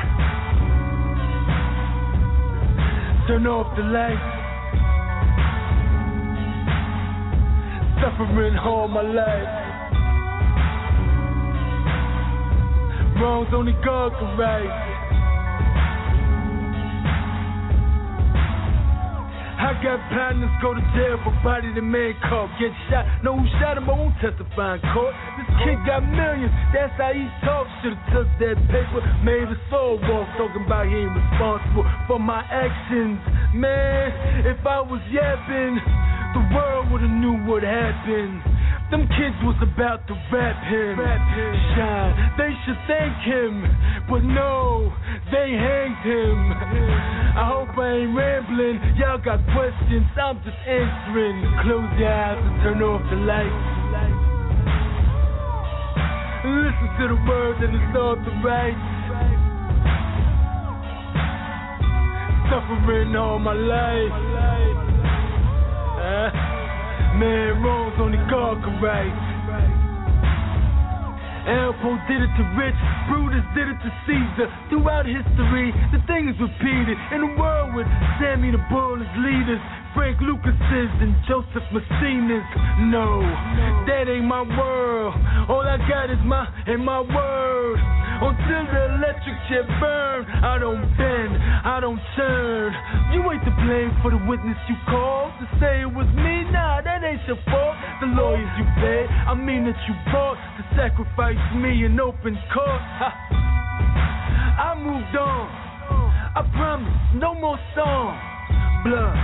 [3.28, 4.20] Turn off the lights.
[8.00, 9.73] Suffering all my life.
[13.20, 15.04] Wrongs only God can right.
[19.54, 22.50] I got partners go to jail for body the man caught.
[22.58, 25.14] Get shot, know who shot him, I won't testify in court.
[25.38, 27.70] This kid got millions, that's how he talks.
[27.80, 30.26] Should've took that paper, made a soul walk.
[30.36, 33.22] Talking about he ain't responsible for my actions.
[33.54, 34.10] Man,
[34.44, 35.78] if I was yapping,
[36.34, 38.42] the world would've knew what happened.
[38.90, 41.00] Them kids was about to rap him.
[41.74, 43.64] Shine, they should thank him.
[44.08, 44.92] But no,
[45.32, 46.36] they hanged him.
[47.34, 48.78] I hope I ain't rambling.
[49.00, 51.42] Y'all got questions, I'm just answering.
[51.64, 53.74] Close your eyes and turn off the lights.
[56.44, 58.76] Listen to the words and it's the right.
[62.52, 64.12] Suffering all my life.
[66.04, 66.63] Uh,
[67.18, 67.94] man, wrongs
[68.30, 69.14] God can right.
[71.44, 72.80] Alpo did it to Rich,
[73.12, 74.48] Brutus did it to Caesar.
[74.72, 76.96] Throughout history, the thing is repeated.
[77.12, 77.86] In a world with
[78.16, 79.60] Sammy the Bull as leaders,
[79.92, 82.48] Frank Lucas's and Joseph Massino's.
[82.88, 83.20] No,
[83.86, 85.14] that ain't my world.
[85.48, 87.93] All I got is my and my word.
[88.24, 92.72] Until the electric chair burn, I don't bend, I don't turn.
[93.12, 95.36] You ain't to blame for the witness you called.
[95.40, 97.76] To say it was me, nah, that ain't your fault.
[98.00, 102.80] The lawyers you paid, I mean that you bought to sacrifice me in open court.
[102.96, 103.12] Ha.
[104.56, 105.64] I moved on.
[106.36, 108.18] I promise, no more songs.
[108.88, 109.16] Blood,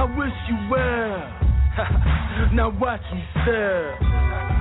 [0.00, 2.52] I wish you well.
[2.56, 4.55] now watch me serve.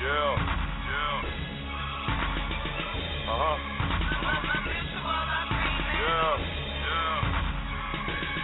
[0.00, 0.32] Yeah,
[0.88, 1.20] yeah.
[3.28, 3.56] Uh huh.
[6.00, 6.32] Yeah,
[6.86, 7.20] yeah.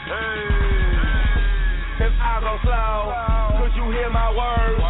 [0.04, 0.44] Hey.
[2.04, 3.16] If I go slow,
[3.58, 4.84] could you hear my words?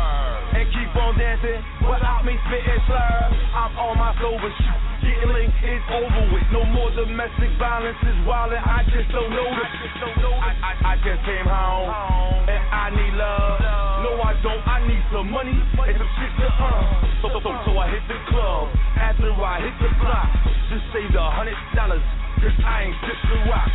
[0.59, 3.35] And keep on dancing without me spitting slurs.
[3.55, 4.86] I'm on my sober shit.
[5.17, 6.45] Getting is over with.
[6.53, 8.61] No more domestic violence is wildin'.
[8.61, 9.73] I just don't notice.
[10.45, 11.89] I, I, I just came home
[12.45, 13.57] and I need love.
[14.05, 14.61] No, I don't.
[14.69, 16.85] I need some money and some shit to earn.
[17.25, 18.69] So, so, so, I hit the club
[19.01, 20.29] after I hit the block.
[20.69, 22.05] Just saved a hundred dollars.
[22.37, 23.73] Cause I ain't just the rock.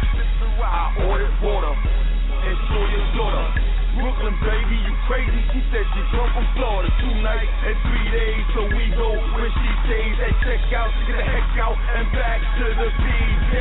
[0.61, 3.70] I ordered water and saw your daughter.
[3.95, 5.41] Brooklyn, baby, you crazy?
[5.51, 6.87] She said she come from Florida.
[7.03, 10.91] Two nights and three days, so we go where she stays at checkout.
[11.07, 13.53] Get the heck out and back to the PJ.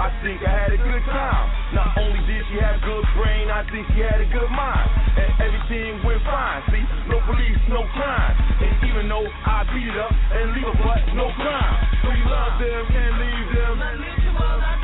[0.00, 1.46] I think I had a good time.
[1.72, 4.88] Not only did she have good brain, I think she had a good mind.
[5.16, 6.60] And everything went fine.
[6.68, 8.34] See, no police, no crime.
[8.60, 11.76] And even though I beat it up and leave her butt, no crime.
[12.04, 14.79] We love them and leave them.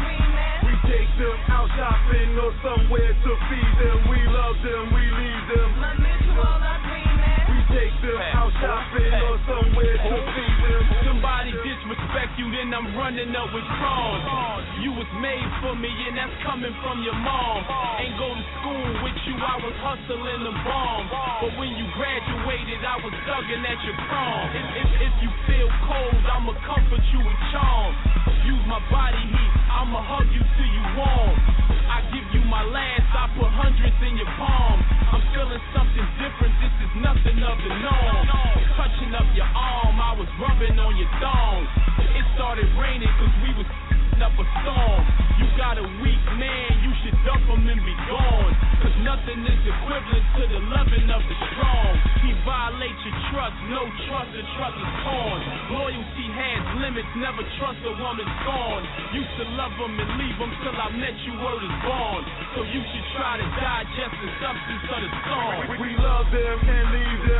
[0.84, 3.98] Take them out shopping or somewhere to feed them.
[4.10, 5.70] We love them, we leave them.
[5.80, 7.05] We
[7.70, 10.82] take them out shopping or somewhere to feed them.
[11.06, 14.22] Somebody disrespect you, then I'm running up with crumbs.
[14.82, 17.64] You was made for me, and that's coming from your mom.
[17.98, 21.10] Ain't go to school with you, I was hustling the bombs.
[21.42, 24.44] But when you graduated, I was thugging at your prom.
[24.52, 27.98] If, if, if you feel cold, I'ma comfort you with charms.
[28.46, 31.34] Use my body heat, I'ma hug you till you warm.
[31.90, 34.78] I give you my last, I put hundreds in your palm.
[35.10, 38.24] I'm feeling something different, this is nothing of the norm.
[38.76, 41.64] Touching up your arm, I was rubbing on your thong.
[42.00, 43.68] It started raining cause we was
[44.22, 45.02] up a storm.
[45.36, 48.52] You got a weak man, you should dump him and be gone.
[48.80, 51.92] Cause nothing is equivalent to the loving of the strong.
[52.24, 55.40] He violates your trust, no trust, the trust is torn.
[55.76, 58.86] Loyalty has limits, never trust a woman scorned.
[59.12, 62.22] Used to love him and leave him till I met you, word is born.
[62.56, 65.56] So you should try to digest the substance of the song.
[65.76, 67.35] We love them and leave them.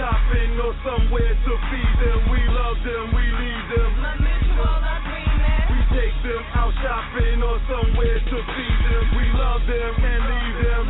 [0.00, 2.32] Shopping or somewhere to feed them.
[2.32, 3.90] We love them, we leave them.
[4.00, 9.04] We take them out shopping or somewhere to feed them.
[9.12, 10.88] We love them and leave them.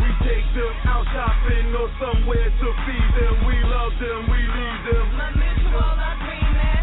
[0.00, 3.34] We take them out shopping or somewhere to feed them.
[3.44, 5.04] We love them, we leave them.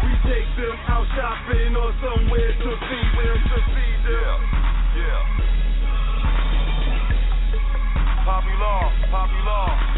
[0.06, 3.36] We take them out shopping or somewhere to feed them.
[3.50, 4.38] To feed them.
[4.94, 5.26] Yeah.
[8.22, 8.78] Popular,
[9.10, 9.91] popular.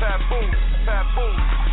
[0.00, 1.69] Papoose, papoose.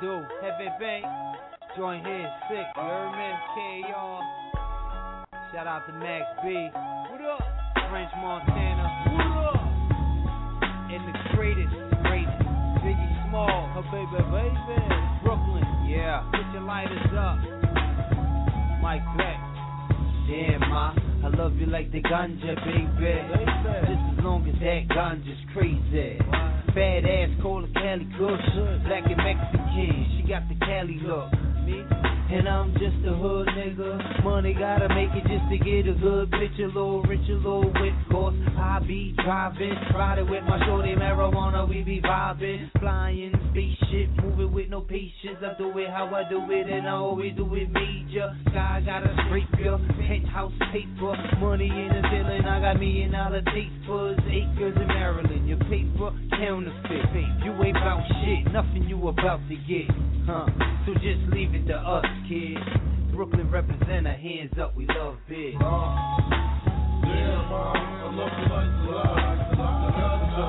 [0.00, 0.24] Do?
[0.40, 1.04] Heavy Bank,
[1.76, 3.84] join here, sick, you heard me?
[3.84, 4.20] K.R.
[5.52, 6.70] Shout out to Max B.
[7.12, 7.42] What up?
[7.90, 8.86] French Montana.
[9.12, 9.60] What up?
[10.88, 12.40] And the greatest, greatest,
[12.80, 14.80] Biggie Small, her oh, baby, baby.
[15.22, 16.24] Brooklyn, yeah.
[16.32, 17.36] Put your lighters up.
[18.80, 19.36] Mike Beck.
[20.30, 20.94] Damn, ma,
[21.24, 23.20] I love you like the ganja, baby.
[23.84, 26.16] Just as long as that ganja's crazy.
[26.74, 28.84] Fat ass, cola Cali Kush.
[28.86, 31.32] Black and Mexican, she got the Cali look.
[31.66, 31.82] Me?
[32.32, 34.22] And I'm just a hood nigga.
[34.22, 36.68] Money gotta make it just to get a good picture.
[36.68, 38.36] Little rich, a little whip course.
[38.56, 41.68] I be driving, riding with my shorty marijuana.
[41.68, 45.42] We be vibing, flying spaceship, moving with no patience.
[45.42, 48.30] I do it how I do it, and I always do it major.
[48.50, 51.16] Sky gotta scrape your penthouse paper.
[51.40, 54.18] Money in the ceiling, I got million dollar tapers.
[54.30, 57.26] Acres in Maryland, your paper counterfeit.
[57.44, 59.90] You ain't about shit, nothing you about to get.
[60.26, 60.46] Huh?
[60.86, 62.62] So just leave it to us, kid.
[63.12, 65.56] Brooklyn represent our hands up, we love big.
[65.56, 65.66] Uh,
[67.02, 69.50] yeah, mom, I love you like the light.
[69.50, 70.46] The ganja,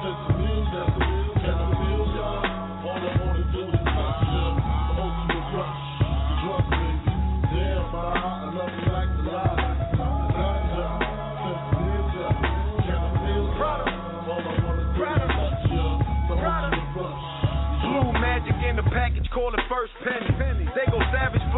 [0.00, 0.88] since the music,
[1.44, 2.32] can I feel ya?
[2.80, 4.56] All I wanna do is touch ya.
[4.56, 7.12] The ultimate rush, the drug baby.
[7.52, 9.84] Damn, I love you like the light.
[9.92, 10.88] The ganja,
[11.44, 12.40] since the music,
[12.88, 13.84] can I feel ya?
[14.32, 15.92] All I wanna do is touch ya.
[16.24, 17.20] The ultimate rush.
[17.84, 20.37] Blue magic in the package, call it first penny.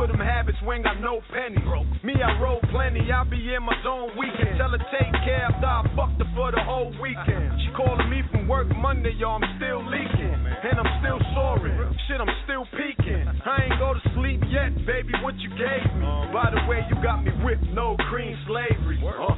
[0.01, 1.61] For them habits, ain't got no penny.
[2.01, 4.57] Me, I roll plenty, I be in my zone weekend.
[4.57, 7.61] Tell her take care after I fucked her for the whole weekend.
[7.61, 9.36] She calling me from work Monday, y'all.
[9.36, 10.40] I'm still leaking.
[10.40, 11.76] And I'm still soaring,
[12.09, 13.28] shit, I'm still peaking.
[13.44, 16.09] I ain't go to sleep yet, baby, what you gave me.
[16.32, 19.05] By the way, you got me whipped, no cream slavery.
[19.05, 19.36] Uh,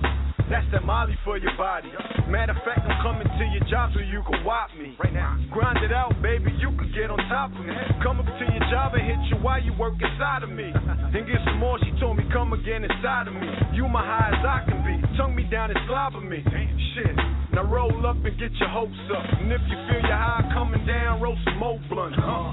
[0.53, 1.89] that's that Molly for your body.
[2.29, 4.93] Matter of fact, I'm coming to your job so you can whop me.
[5.01, 5.41] Right now.
[5.49, 7.73] Grind it out, baby, you can get on top of me.
[8.05, 10.69] Come up to your job and hit you while you work inside of me.
[11.13, 13.49] Then get some more, she told me come again inside of me.
[13.73, 14.97] You my high as I can be.
[15.17, 16.45] Tongue me down and slobber me.
[16.45, 16.73] Damn.
[16.95, 17.17] Shit.
[17.53, 19.25] Now roll up and get your hopes up.
[19.41, 22.17] And if you feel your high coming down, roll some more blunt.
[22.17, 22.53] Uh.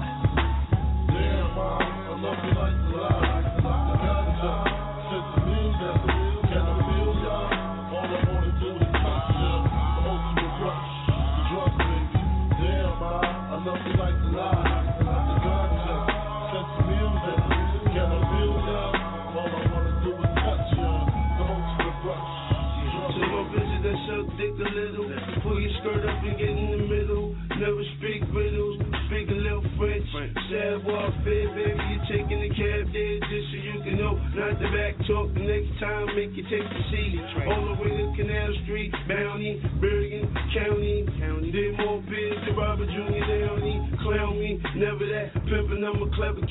[1.08, 2.79] Damn, mom, I love you like
[36.50, 37.20] take the city.
[37.46, 39.62] All the way to Canal Street, Bounty,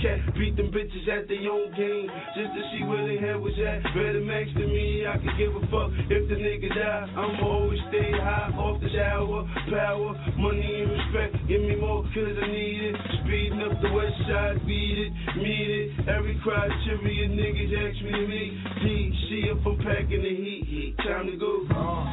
[0.01, 0.19] cat.
[0.35, 2.09] Beat them bitches at their own game.
[2.35, 3.83] Just to see where their head was at.
[3.95, 7.05] Better max than me, I could give a fuck if the nigga die.
[7.15, 9.45] I'ma always stay high off the shower.
[9.69, 11.33] Power, money and respect.
[11.47, 12.95] Give me more cause I need it.
[13.23, 15.89] Speeding up the west side, beat it, meet it.
[16.07, 18.53] Every criteria niggas ask me to meet.
[18.83, 18.85] D,
[19.29, 20.65] see if I'm packing the heat.
[20.67, 20.95] heat.
[21.03, 21.63] Time to go.
[21.69, 22.07] Mom,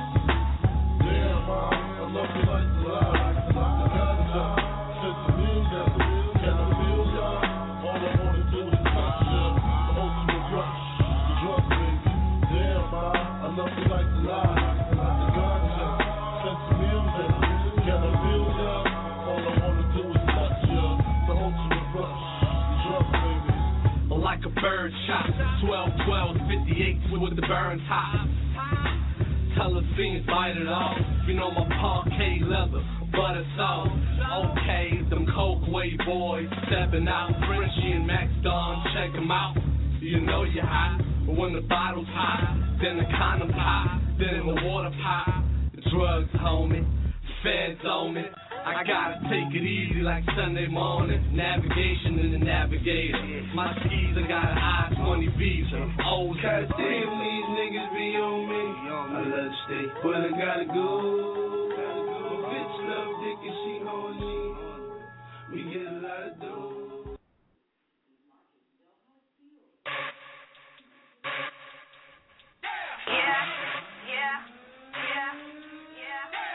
[1.47, 2.47] I love the.
[2.47, 2.53] The
[4.27, 4.66] since
[24.61, 25.31] bird shot.
[25.65, 26.37] 12, 12,
[26.67, 28.27] 58 with the burn top.
[29.57, 30.99] Tell the fiends bite it off.
[31.27, 33.89] You know my parquet leather, but it's all
[34.53, 35.01] okay.
[35.09, 37.33] Them Coke Wave boys stepping out.
[37.49, 39.57] Frenchie and Max Don, them out.
[40.01, 44.61] You know you're hot, but when the bottle's hot, then the condom pop, then the
[44.69, 45.43] water pop.
[45.91, 46.85] Drugs, homie,
[47.43, 48.23] feds on me.
[48.67, 51.23] I gotta take it easy like Sunday morning.
[51.37, 53.47] Navigation in the navigator.
[53.55, 55.95] My skis, I got an I-20 visa.
[56.05, 58.91] Old God damn, these niggas be on me.
[58.91, 60.99] I love to stay, but I gotta go.
[62.51, 64.35] Bitch love dick and she horny.
[65.53, 66.57] We get a lot of dough.
[66.57, 67.15] Boys,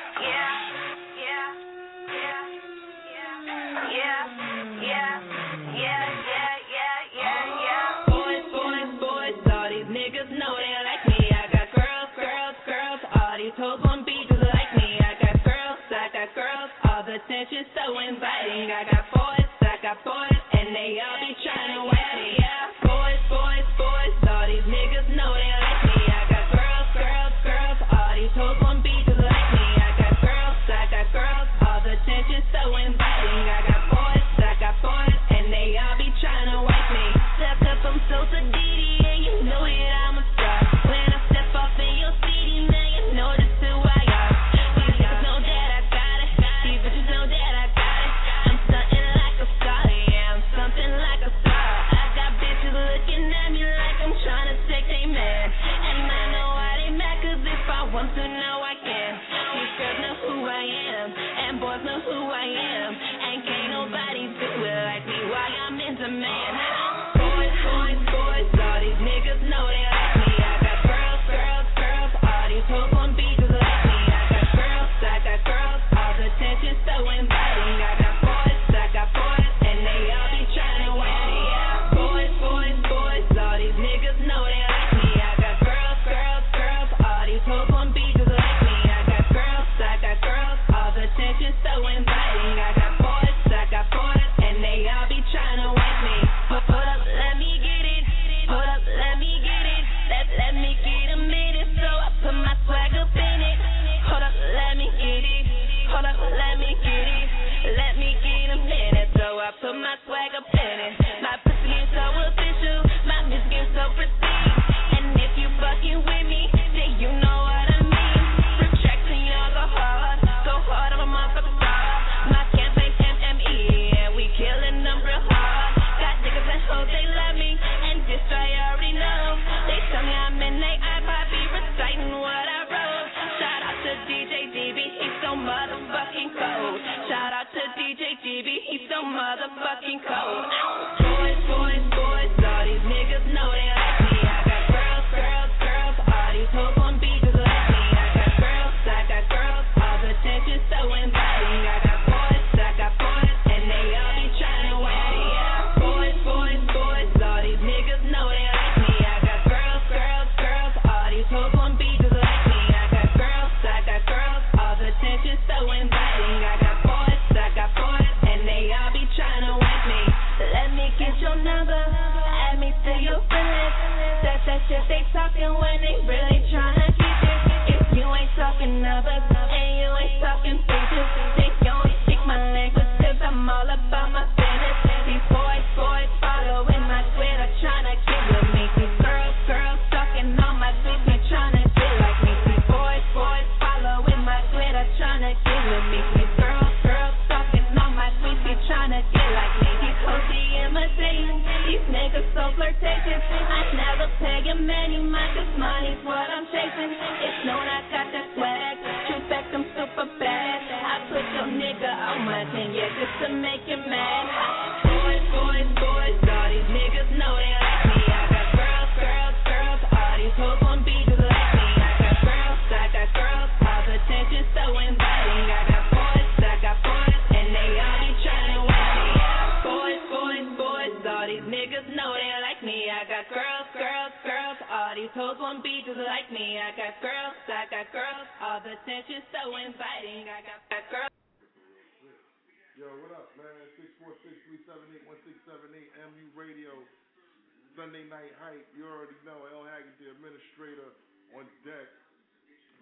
[0.03, 0.80] boys, boys, all these
[17.11, 18.71] Attention so inviting.
[18.71, 21.20] I got boys, I got boys, and they all
[58.01, 59.11] want to know I can.
[59.53, 64.25] These girls know who I am, and boys know who I am, and can't nobody
[64.41, 65.19] do it like me.
[65.29, 66.80] Why I'm in demand.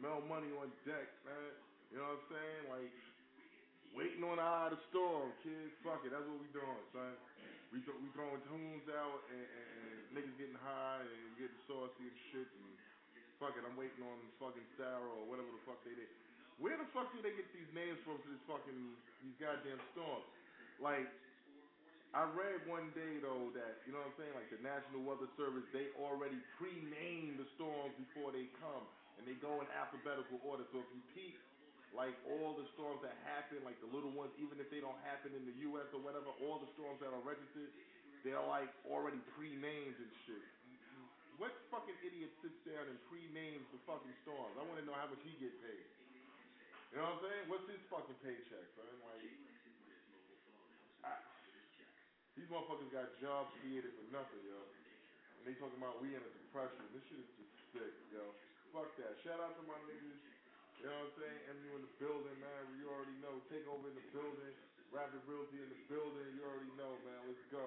[0.10, 1.54] no money on deck, man.
[1.94, 2.64] You know what I'm saying?
[2.74, 2.94] Like
[3.94, 5.70] waiting on the eye of the storm, kid.
[5.86, 7.14] Fuck it, that's what we doing, son.
[7.70, 12.10] We th- we throwing tunes out and, and, and niggas getting high and getting saucy
[12.10, 12.50] and shit.
[12.50, 12.74] And
[13.38, 16.10] fuck it, I'm waiting on fucking Sarah or whatever the fuck they did.
[16.58, 18.82] Where the fuck do they get these names from for this fucking
[19.22, 20.26] these goddamn storms?
[20.82, 21.06] Like
[22.18, 25.30] I read one day though that you know what I'm saying, like the National Weather
[25.38, 28.90] Service, they already pre-name the storms before they come
[29.20, 30.64] and they go in alphabetical order.
[30.72, 31.36] So if you peek,
[31.92, 35.36] like all the storms that happen, like the little ones, even if they don't happen
[35.36, 35.92] in the U.S.
[35.92, 37.70] or whatever, all the storms that are registered,
[38.24, 40.46] they're like already pre-named and shit.
[41.36, 44.56] What fucking idiot sits down and pre-names the fucking storms?
[44.60, 45.88] I want to know how much he get paid.
[46.92, 47.44] You know what I'm saying?
[47.48, 48.96] What's his fucking paycheck, man?
[49.08, 49.24] Like,
[51.06, 51.16] I,
[52.36, 54.60] these motherfuckers got jobs created for nothing, yo.
[55.40, 56.84] And they talking about we in a depression.
[56.92, 58.26] This shit is just sick, yo.
[58.70, 59.18] Fuck that.
[59.26, 60.22] Shout out to my niggas.
[60.78, 61.40] You know what I'm saying?
[61.58, 62.64] MU in the building, man.
[62.78, 63.42] You already know.
[63.50, 64.54] Takeover in the building.
[64.94, 66.30] Rapid Realty in the building.
[66.38, 67.20] You already know, man.
[67.26, 67.66] Let's go.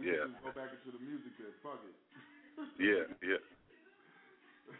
[0.00, 0.24] we yeah.
[0.24, 1.36] can just go back into the music.
[1.60, 1.92] Fuck it.
[2.80, 3.40] yeah, yeah.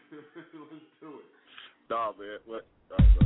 [0.17, 1.29] Let's do it.
[1.89, 2.41] Nah, man.
[2.45, 2.65] What?
[2.89, 3.20] Nah.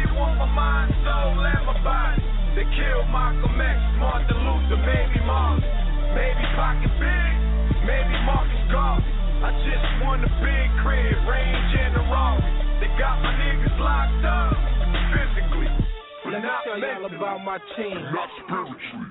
[0.00, 2.22] Illuminati want my mind, soul, and my body.
[2.56, 5.64] They killed Malcolm X, Martin Luther, maybe Martin.
[6.10, 7.32] Maybe Pocket Big,
[7.86, 9.06] maybe Marcus Garvey.
[9.46, 12.42] I just won a big crib, range and a Rari.
[12.82, 14.58] They got my niggas locked up,
[15.14, 15.70] physically,
[16.34, 17.94] Let me tell y'all about my team.
[18.10, 19.06] Not spiritually.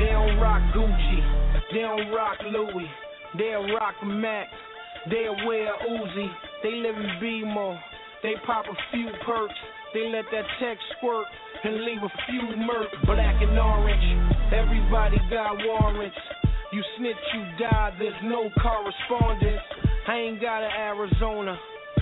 [0.00, 1.20] They don't rock Gucci,
[1.70, 2.88] they don't rock Louis,
[3.36, 4.48] they'll rock Max.
[5.10, 6.28] they'll wear Uzi,
[6.62, 7.78] they live in B-more,
[8.22, 9.54] they pop a few perks,
[9.94, 11.26] they let that tech squirt
[11.64, 14.08] and leave a few murk, black and orange,
[14.52, 16.16] everybody got warrants.
[16.72, 19.60] You snitch, you die, there's no correspondence.
[20.08, 21.58] I ain't got an Arizona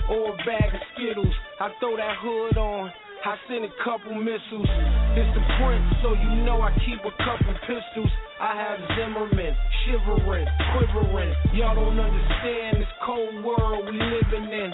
[0.09, 1.33] or a bag of Skittles.
[1.59, 2.91] I throw that hood on.
[3.23, 4.65] I send a couple missiles.
[5.13, 8.09] It's the prince, so you know I keep a couple pistols.
[8.39, 9.53] I have Zimmerman,
[9.85, 11.35] shivering, quivering.
[11.53, 14.73] Y'all don't understand this cold world we living in.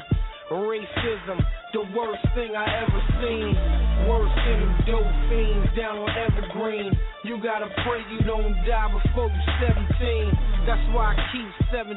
[0.50, 3.52] Racism, the worst thing I ever seen.
[4.08, 6.96] Worse than them dope fiends down on Evergreen.
[7.24, 10.64] You gotta pray you don't die before you're 17.
[10.64, 11.92] That's why I keep 17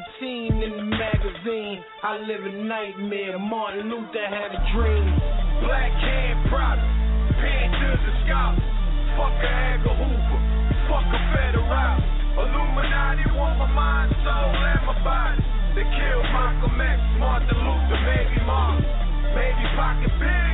[0.59, 1.79] in the magazine.
[2.03, 3.39] I live a nightmare.
[3.39, 5.07] Martin Luther had a dream.
[5.63, 6.91] Black hand products,
[7.39, 8.65] Panthers and scholars.
[9.15, 10.41] Fuck a Edgar Hoover,
[10.91, 11.95] fuck a federal.
[12.31, 15.39] Illuminati want my mind, soul, and my body.
[15.75, 19.00] They killed Malcolm X, Martin Luther, maybe Martin.
[19.35, 20.53] Maybe Pocket Big,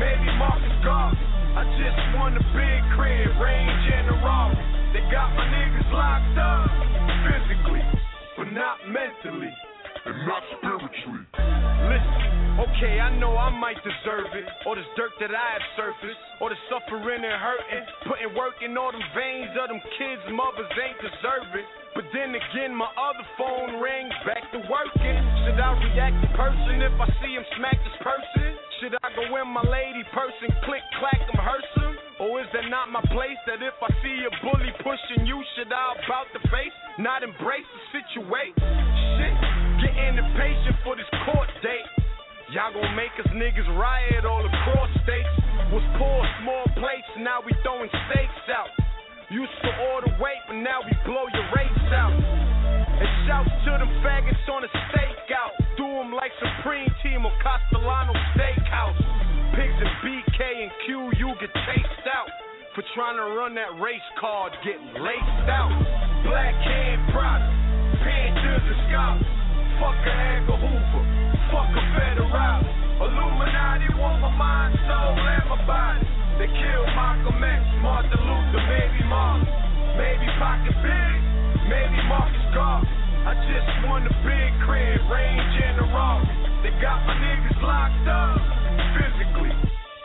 [0.00, 1.20] maybe Marcus Garvey.
[1.54, 4.56] I just won a big crib, range and a Rari.
[4.92, 6.70] They got my niggas locked up,
[7.28, 7.84] physically,
[8.36, 9.52] but not mentally,
[10.04, 11.24] and not spiritually.
[11.88, 12.20] Listen,
[12.60, 14.44] okay, I know I might deserve it.
[14.68, 16.20] Or this dirt that I have surfaced.
[16.40, 17.84] Or the suffering and hurting.
[18.08, 21.66] Putting work in all them veins of them kids' mothers ain't deserving.
[21.96, 25.18] But then again, my other phone rings back to working.
[25.46, 28.58] Should I react in person if I see him smack this person?
[28.82, 31.94] Should I go in my lady person, click, clack, I'm him?
[32.20, 33.38] Or is that not my place?
[33.46, 36.74] That if I see a bully pushing you, should I about the face?
[36.98, 38.58] Not embrace the situation?
[38.58, 39.53] Shit,
[39.94, 41.86] getting impatient for this court date.
[42.52, 45.34] Y'all gon' make us niggas riot all across states.
[45.72, 48.70] Was poor, small plates, now we throwing steaks out.
[49.30, 52.12] Used to order weight, but now we blow your rates out.
[52.14, 55.54] And shouts to them faggots on the stakeout.
[55.78, 59.00] Do 'em like Supreme Team or Castellano Steakhouse.
[59.56, 62.30] Pigs and BK and Q, you get chased out.
[62.74, 65.72] For trying to run that race card, getting laced out.
[66.24, 67.54] Black hand products,
[68.02, 69.43] Panthers and scholars.
[69.84, 71.04] Fuck a Edgar Hoover,
[71.52, 72.64] fuck a federal.
[73.04, 76.00] Illuminati want my mind, soul, and my body.
[76.40, 79.44] They killed Malcolm X, Martin Luther, maybe Martin.
[80.00, 81.16] Maybe Pocket Big,
[81.68, 82.88] maybe Marcus Garvey.
[83.28, 86.32] I just won a big crib, range and a Rari.
[86.64, 88.40] They got my niggas locked up,
[88.96, 89.52] physically,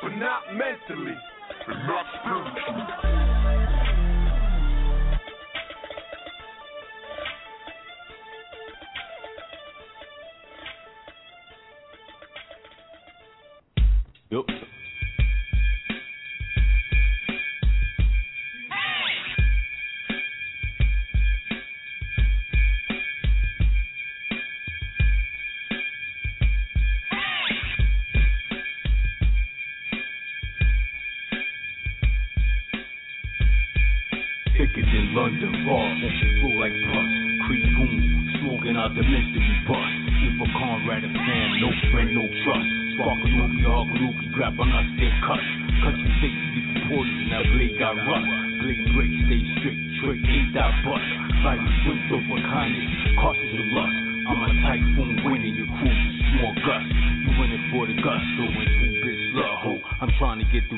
[0.04, 3.39] but not mentally, and not spiritually.
[14.32, 14.46] Yup.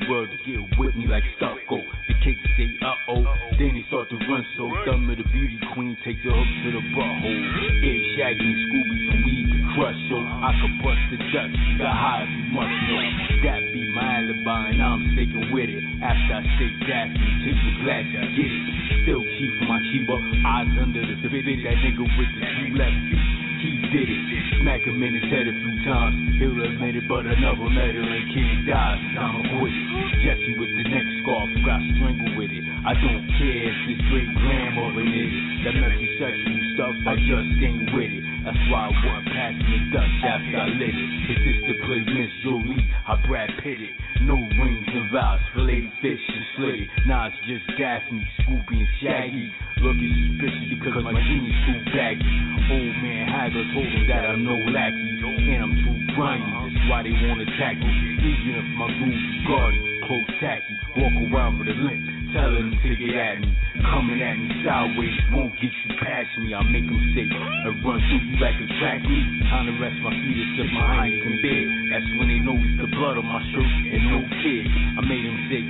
[0.10, 1.78] World to get with me like stucco.
[2.08, 3.24] The cake say uh oh,
[3.58, 6.70] then they start to run so dumb of the beauty queen take the hook to
[6.74, 7.42] the butthole.
[7.82, 11.94] Yeah, Shaggy and Scooby some weed to crush so I could bust the dust, Got
[11.94, 13.04] high if you must know.
[13.46, 15.84] That be my alibi and I'm sticking with it.
[16.02, 18.66] After I stay gassy, take the glass and get it.
[19.06, 21.46] Still chief my Chiba, eyes under the spit.
[21.66, 23.28] That nigga with the two left feet.
[23.62, 24.51] He did it.
[24.62, 26.38] Smack him in his head a few times.
[26.38, 28.94] He'll admit it, but another letter and can't die.
[29.18, 29.74] Time to quit.
[30.22, 32.62] Jesse with the neck scarf, got strangled with it.
[32.86, 35.34] I don't care if it's great grandmother it.
[35.66, 38.31] That messy sexual stuff, I just ain't with it.
[38.42, 41.10] That's why I passing the Dutch after I lit it.
[41.30, 43.94] His sister played Miss Jolie, I Brad Pitt it.
[44.26, 46.86] No rings and vows, filleted fish and slitty.
[47.06, 49.46] Nah, it's just Daphne, Scooby, and Shaggy.
[49.86, 52.34] Looking suspicious because my jeans too baggy.
[52.70, 55.22] Old man Hagler told him that I'm no lackey.
[55.22, 57.94] And I'm too grimy, that's why they wanna attack me.
[58.26, 62.21] Even if my groove Guardy, close tacky, walk around with a limp.
[62.32, 63.52] Telling them to get at me,
[63.92, 66.56] coming at me sideways won't get you past me.
[66.56, 69.28] I make them sick and run through you like a track meet.
[69.52, 71.68] Time to rest my feet and sip my Heineken beer.
[71.92, 74.64] That's when they notice the blood on my shirt and no kid.
[74.64, 75.68] I made them sick.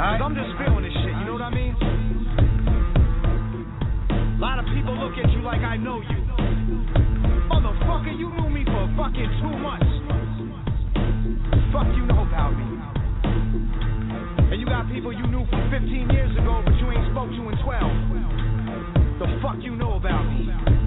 [0.00, 1.76] Cause I'm just feeling this shit, you know what I mean?
[4.16, 6.20] A lot of people look at you like I know you.
[7.52, 9.91] Motherfucker, you knew me for fucking two months.
[11.72, 12.68] Fuck you know about me.
[14.52, 17.48] And you got people you knew from 15 years ago, but you ain't spoke to
[17.48, 19.18] in 12.
[19.18, 20.81] The fuck you know about me?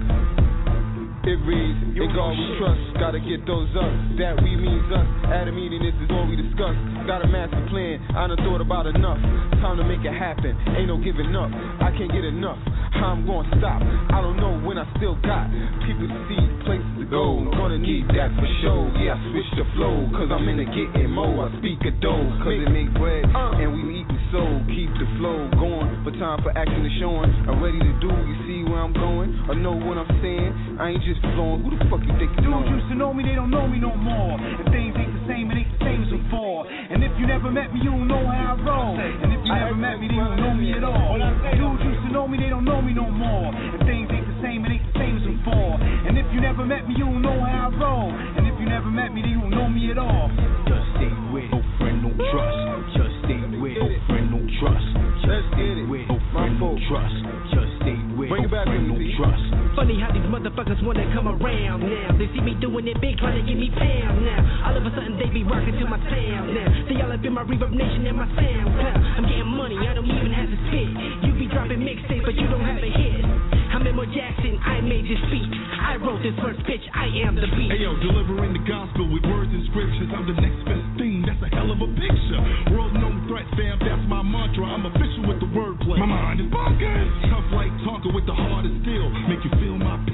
[1.26, 3.90] It reads, in God we trust, gotta get those up.
[4.14, 5.02] That we means us.
[5.26, 6.78] At a meeting, this is all we discuss.
[7.02, 9.18] Got a master plan, I done thought about enough.
[9.58, 11.50] Time to make it happen, ain't no giving up.
[11.82, 12.62] I can't get enough.
[12.94, 13.82] How I'm gonna stop?
[14.14, 15.50] I don't know when I still got
[15.82, 17.42] people to see, places to go.
[17.42, 18.86] I'm gonna need that for sure.
[19.02, 21.42] Yeah, I switch the flow, cause I'm in the getting mo.
[21.42, 23.58] I speak a dough, cause it make bread, uh.
[23.58, 24.62] and we eating soul.
[24.70, 27.34] Keep the flow going, but time for action is showing.
[27.50, 29.34] I'm ready to do, you see where I'm going?
[29.50, 30.78] I know what I'm saying?
[30.80, 31.62] I ain't just flowing.
[31.64, 33.78] Who the fuck you think you Dudes used to know me, they don't know me
[33.78, 34.36] no more.
[34.38, 36.66] And things ain't the same, it ain't the same as before.
[36.66, 38.94] And if you never met me, you don't know how I roll.
[38.98, 41.18] And if you never met me, they don't know me at all.
[41.18, 43.50] Dudes used to know me, they don't know me no more.
[43.52, 45.74] And things ain't the same, it ain't the same as before.
[45.80, 48.10] And if you never met me, you don't know how I roll.
[48.10, 50.30] And if you never met me, then you don't know me at all.
[50.70, 52.94] Just stay with no friend, no trust.
[52.94, 54.88] Just stay with no friend, no trust.
[55.26, 57.18] Just stay with no friend, no trust.
[57.50, 59.44] Just stay with no friend, no trust.
[59.76, 62.16] Funny how these motherfuckers wanna come around now.
[62.18, 64.40] They see me doing it big, trying to get me pound now.
[64.66, 66.68] All of a sudden they be rocking to my sound now.
[66.88, 68.96] See y'all up in my ReverbNation and my SoundCloud.
[69.16, 70.90] I'm getting money, I don't even have to spit.
[71.24, 73.55] You be dropping mixtape, but you don't have a hit.
[73.86, 75.46] I'm Jackson, I made this beat.
[75.46, 77.70] I wrote this first pitch, I am the beat.
[77.70, 80.10] Hey yo, delivering the gospel with words and scriptures.
[80.10, 81.26] I'm the next best thing.
[81.26, 82.40] That's a hell of a picture.
[82.70, 83.82] World known threat, fam.
[83.82, 84.62] That's my mantra.
[84.62, 85.98] I'm official with the wordplay.
[85.98, 87.30] My mind is bonkers.
[87.30, 89.06] Tough like Tonka with the heart of steel.
[89.30, 89.65] Make you feel my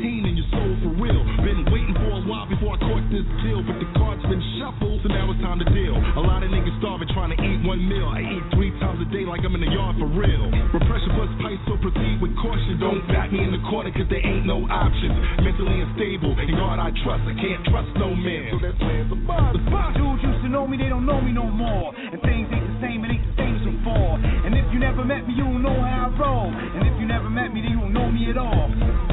[0.03, 1.23] pain in your soul for real.
[1.47, 4.99] Been waiting for a while before I caught this deal, but the cards been shuffled,
[5.07, 5.95] so now it's time to deal.
[5.95, 8.11] A lot of niggas starving trying to eat one meal.
[8.11, 10.51] I eat three times a day like I'm in the yard for real.
[10.75, 12.83] Repression plus pipe, so proceed with caution.
[12.83, 15.15] Don't back me in the corner, cause there ain't no options.
[15.39, 17.23] Mentally unstable, in God I trust.
[17.23, 18.59] I can't trust no man.
[18.59, 21.95] So that's plans Dudes used to know me, they don't know me no more.
[21.95, 24.19] And things ain't the same, it ain't the same as before.
[24.19, 26.51] And if you never met me, you don't know how I roll.
[26.51, 29.12] And if you never met me, then you don't know me at all.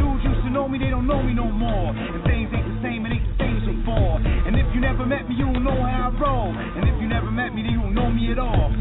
[0.50, 1.94] To know me, they don't know me no more.
[1.94, 4.18] And things ain't the same, it ain't the same as before.
[4.18, 6.50] And if you never met me, you don't know how I roll.
[6.50, 8.74] And if you never met me, then you don't know me at all.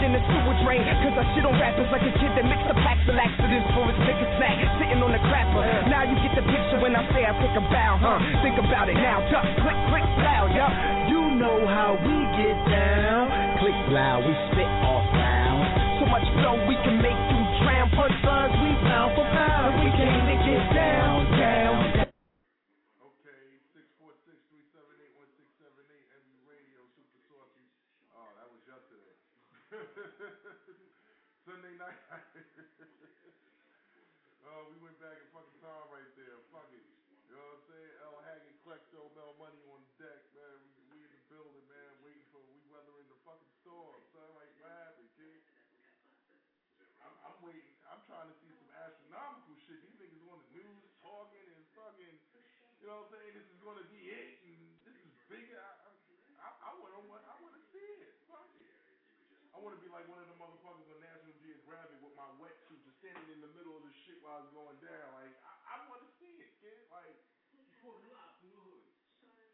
[0.00, 0.82] Than the sewer drain.
[1.02, 3.84] Cause I shit on rappers like a kid that mixed the packs of laxatives for
[3.90, 5.62] his pick a snack, sitting on the crapper.
[5.90, 8.18] Now you get the picture when I say I take a bow, huh?
[8.42, 10.72] Think about it now, duck, click, click, loud, yup.
[11.10, 13.30] You know how we get down.
[13.60, 14.47] Click loud, we
[53.28, 53.44] You know what I'm saying?
[53.44, 54.56] This is gonna be it, and
[54.88, 55.60] this is bigger.
[55.60, 58.16] I, I, I want to, I want to see it.
[58.24, 58.72] Fuck it.
[59.52, 62.80] I want to be like one of the motherfuckers on National Geographic with my wetsuit,
[62.88, 65.12] just standing in the middle of the shit while it's going down.
[65.12, 66.88] Like I, I want to see it, kid.
[66.88, 67.20] Like.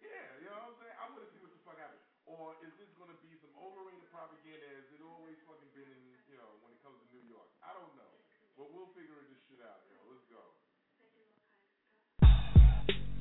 [0.06, 0.94] Yeah, you know what I'm saying?
[0.94, 2.04] I want to see what the fuck happens.
[2.30, 6.38] Or is this gonna be some overrated propaganda as it always fucking been in, you
[6.38, 7.50] know, when it comes to New York?
[7.58, 8.12] I don't know.
[8.54, 9.42] But we'll figure this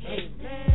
[0.03, 0.72] Hey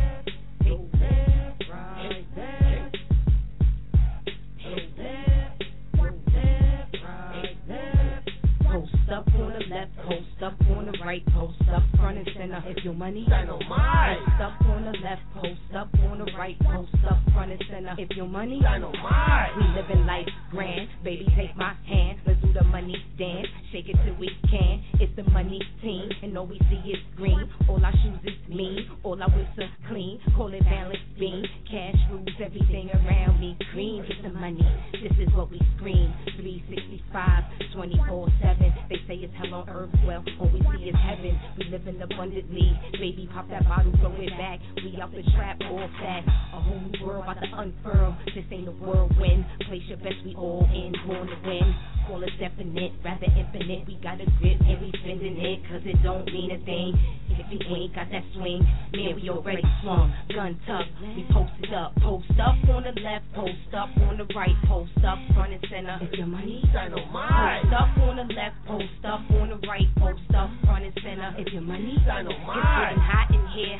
[10.09, 12.63] post up on the right, post up front and center.
[12.65, 14.17] If your money, Dynamite.
[14.25, 17.95] Post up on the left, post up on the right, post up front and center.
[17.97, 19.51] If your money, Dynamite.
[19.57, 23.97] We living life grand, baby take my hand, let's do the money dance, shake it
[24.03, 24.83] till we can.
[24.99, 27.47] It's the money team, and all we see is green.
[27.67, 30.19] All our shoes is mean, all our whips are clean.
[30.35, 33.57] Call it balance beam, cash rules everything around me.
[33.73, 34.65] Green, get the money.
[34.93, 36.13] This is what we scream.
[36.37, 37.43] 365,
[37.75, 38.73] 24 7.
[38.89, 39.98] They say it's hell on earth.
[40.05, 41.39] Well, all we see is heaven.
[41.57, 42.79] We living abundantly.
[42.93, 44.59] Baby, pop that bottle, throw it back.
[44.77, 46.23] We out the trap, all fat.
[46.53, 48.17] A whole new world about to unfurl.
[48.35, 49.45] This ain't a whirlwind.
[49.67, 51.75] Place your best, we all in, born to win.
[52.09, 53.85] Call us definite, rather infinite.
[53.85, 56.97] We got a grip and we spending it, cause it don't mean a thing.
[57.29, 58.65] If you ain't got that swing,
[58.97, 60.11] man, we already swung.
[60.33, 61.93] Gun tuck, we posted up.
[62.01, 65.99] Post up on the left, post up on the right, post up front and center.
[66.01, 67.69] If your money, Dynamite.
[67.69, 71.35] Post up on the left, post up on the right, post up front and center.
[71.37, 72.57] If your money, Dynamite.
[72.57, 73.77] It's getting hot in here.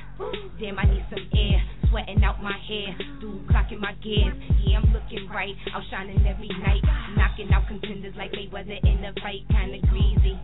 [0.61, 1.78] Damn, I need some air.
[1.89, 2.95] Sweating out my hair.
[3.19, 4.37] Dude, clocking my gears.
[4.63, 5.55] Yeah, I'm looking right.
[5.73, 6.83] I'm Outshining every night.
[7.17, 9.41] Knocking out contenders like Mayweather in the fight.
[9.49, 10.37] Kinda greasy.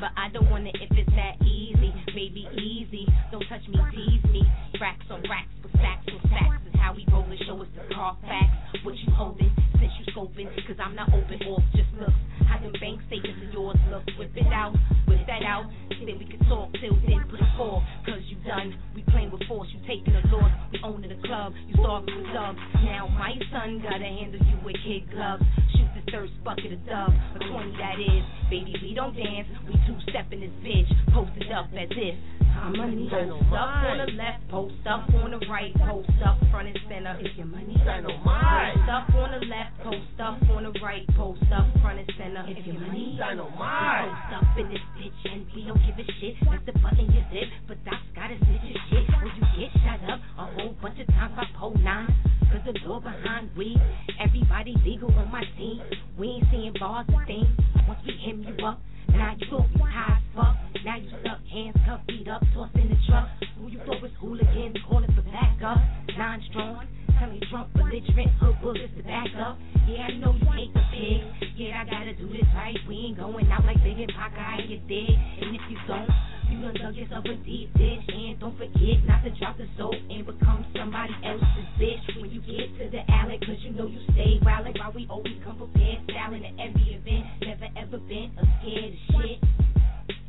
[0.00, 1.92] But I don't want it if it's that easy.
[2.14, 3.06] Baby, easy.
[3.30, 4.42] Don't touch me, tease me.
[4.80, 6.62] Racks on racks with stacks on stacks.
[6.66, 7.60] Is how we roll the show.
[7.60, 8.84] us the car facts.
[8.84, 9.50] What you holding?
[9.78, 10.48] Since you scoping.
[10.66, 12.16] Cause I'm not open off just looks.
[12.48, 14.04] How them bank statements of yours look.
[14.18, 14.74] Whip it out.
[15.06, 15.70] Whip that out.
[16.00, 17.84] Then we can talk till then put it forth.
[18.06, 18.74] Cause you done.
[18.94, 19.68] We playing with force.
[19.70, 20.50] You taking a loss.
[20.72, 21.52] We owning the club.
[21.68, 22.58] You starving with dubs.
[22.82, 25.44] Now my son gotta handle you with kid gloves.
[25.76, 27.12] Shoot the thirst bucket of dub.
[27.36, 28.24] A 20 that is.
[28.48, 29.46] Baby, we don't dance.
[29.66, 30.88] We two step in this bitch.
[31.12, 32.16] Posted up as if.
[32.60, 33.08] I'm money.
[33.08, 37.16] Post up on the left, post up on the right, post up front and center.
[37.20, 38.74] If your money, Dynamite.
[38.76, 42.44] Post up on the left, post up on the right, post up front and center.
[42.48, 44.12] If your money, Dynamite.
[44.12, 46.34] Post up in this bitch and we don't give a shit.
[46.44, 49.08] Let the button your zip, but Doc's got his bitch shit.
[49.08, 52.12] When you get shot up a whole bunch of times by pole nine.
[52.50, 53.78] Cause the door behind we,
[54.18, 55.80] everybody legal on my team.
[56.18, 57.46] We ain't seeing bars and things.
[57.86, 58.80] Once we hem you up,
[59.12, 60.56] now you gon' be high as fuck.
[60.84, 63.28] Now you stuck, hands cuffed, feet up, tossed in the truck.
[63.58, 65.78] Who you thought was hooligans, calling for backup.
[66.16, 66.86] Nine strong,
[67.20, 69.60] tell me drunk, belligerent, hood bullets to back up.
[69.84, 71.20] Yeah, I know you hate the pig.
[71.60, 72.74] Yeah, I gotta do this right.
[72.88, 75.12] We ain't going out like Big and Pac, I ain't dead.
[75.44, 76.08] And if you don't,
[76.48, 78.08] you done dug yourself a deep ditch.
[78.08, 82.00] And don't forget not to drop the soap and become somebody else's bitch.
[82.16, 84.80] When you get to the alley, cause you know you stay wildin'.
[84.80, 87.28] While we always come prepared, styling at every event.
[87.44, 89.38] Never ever been a scared of shit.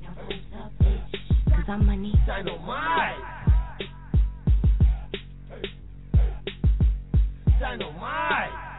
[0.03, 1.55] Now up, bitch.
[1.55, 2.11] Cause I'm money.
[2.27, 3.40] Dynamite.
[7.61, 8.70] Dynamite.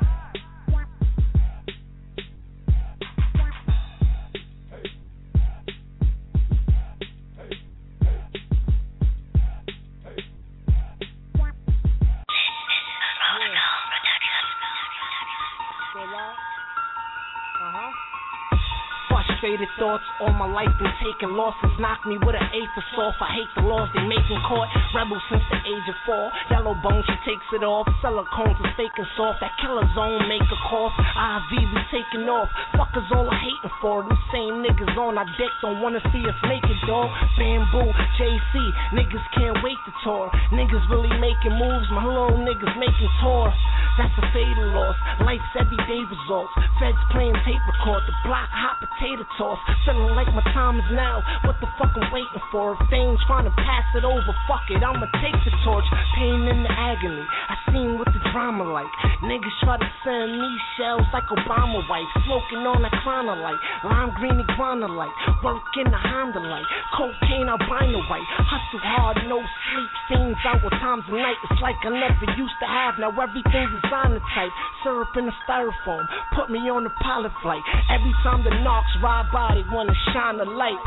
[19.53, 21.77] Frustrated thoughts, all my life been taking losses.
[21.77, 23.21] Knock me with an eighth of soft.
[23.21, 24.65] I hate the laws they making court.
[24.97, 26.33] Rebel since the age of four.
[26.49, 27.85] Yellow bone, she takes it off.
[28.01, 29.45] Silicones is fake and soft.
[29.45, 30.97] That killer zone make a cough.
[30.97, 32.49] IV, we taking off.
[32.81, 34.01] Fuckers all I hating for.
[34.09, 37.13] Them same niggas on our dick don't wanna see us make it, dog.
[37.37, 38.53] Bamboo, JC,
[38.97, 40.33] niggas can't wait to tour.
[40.57, 41.93] Niggas really making moves.
[41.93, 43.53] My little niggas making tour.
[44.01, 44.97] That's a fatal loss.
[45.21, 46.57] Life's everyday results.
[46.81, 48.01] Feds playing tape record.
[48.09, 49.59] The block hot potato toss.
[49.85, 51.19] Feeling like my time is now.
[51.43, 52.79] What the fuck I'm waiting for?
[52.79, 52.87] If
[53.27, 54.79] trying to pass it over, fuck it.
[54.79, 55.85] I'ma take the torch.
[56.15, 57.27] Pain and the agony.
[57.51, 58.89] I seen what the drama like.
[59.25, 62.07] Niggas try to send me shells like Obama wife.
[62.29, 63.59] Smoking on chrona light.
[63.83, 65.13] Lime green iguana light.
[65.43, 66.69] Work in the Honda light.
[66.95, 68.29] Cocaine albino white.
[68.45, 69.91] Hustle hard, no sleep.
[70.09, 71.41] Fiends out with times of night.
[71.49, 73.01] It's like I never used to have.
[73.01, 74.53] Now everything's designer type.
[74.85, 76.05] Syrup in the styrofoam.
[76.37, 77.65] Put me on the pilot flight.
[77.91, 80.79] Every time the knocks ride by, they wanna shine the light.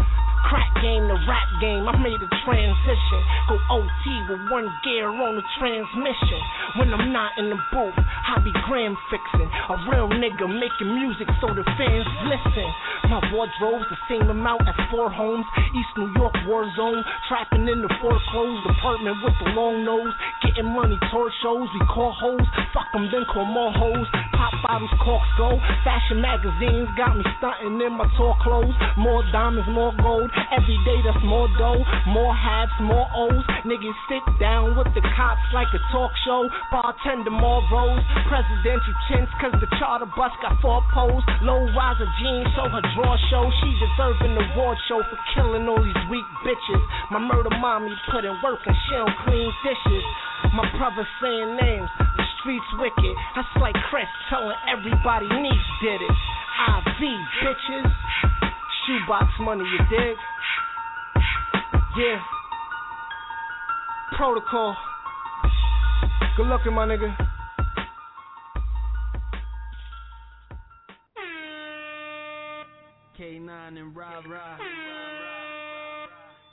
[0.46, 3.22] Crack game to rap game, I made a transition.
[3.50, 6.42] Go OT with one gear on the transmission.
[6.78, 9.50] When I'm not in the booth, I be gram fixing.
[9.50, 12.70] A real nigga making music so the fans listen.
[13.10, 15.46] My wardrobe's the same amount as four homes.
[15.74, 17.02] East New York war zone.
[17.26, 20.14] Trapping in the foreclosed apartment with the long nose.
[20.46, 22.46] Getting money, tour shows, we call hoes.
[22.70, 24.06] Fuck them, then call more hoes.
[24.38, 25.58] Pop bottles, corks go.
[25.82, 28.74] Fashion magazines got me stunting in my tour clothes.
[28.98, 30.30] More diamonds, more gold.
[30.52, 31.82] Every day that's more dough.
[32.08, 33.44] More hats, more O's.
[33.66, 36.48] Niggas sit down with the cops like a talk show.
[36.72, 38.02] Bartender, more rows.
[38.28, 41.24] Presidential tints, cause the charter bus got four poles.
[41.42, 43.48] Low riser jeans, so her draw show.
[43.64, 46.82] She deserve an award show for killing all these weak bitches.
[47.12, 50.06] My murder mommy put in work and she don't clean dishes.
[50.54, 53.16] My brother saying names, the streets wicked.
[53.36, 56.16] That's like Chris telling everybody niece did it.
[56.70, 57.02] IV,
[57.44, 58.55] bitches.
[58.88, 60.16] Shoebox money, you dig?
[61.98, 62.20] Yeah.
[64.16, 64.76] Protocol.
[66.38, 67.16] Good looking, my nigga.
[73.20, 74.58] K9 and Rah Rah.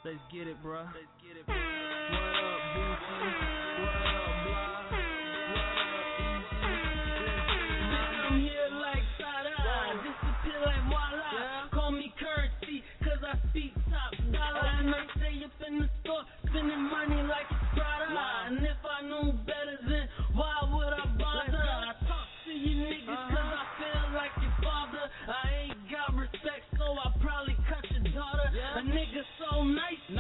[0.05, 0.87] Let's get it, bruh.
[0.87, 1.47] Let's get it.
[1.47, 3.62] What up, Boosie?
[14.83, 18.19] And I stay up in the store, spending money like it's Prada.
[18.51, 21.63] And if I knew better, then why would I bother?
[21.63, 23.63] I talk to you niggas cause uh-huh.
[23.63, 25.07] I feel like your father.
[25.07, 28.51] I ain't got respect, so I probably cut your daughter.
[28.51, 30.19] A nigga so nice, you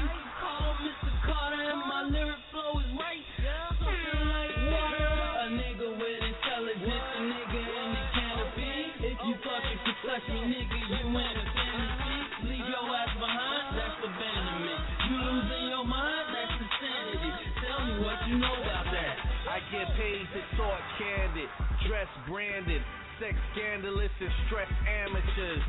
[22.28, 22.82] branded,
[23.20, 25.62] sex scandalous and stress amateurs,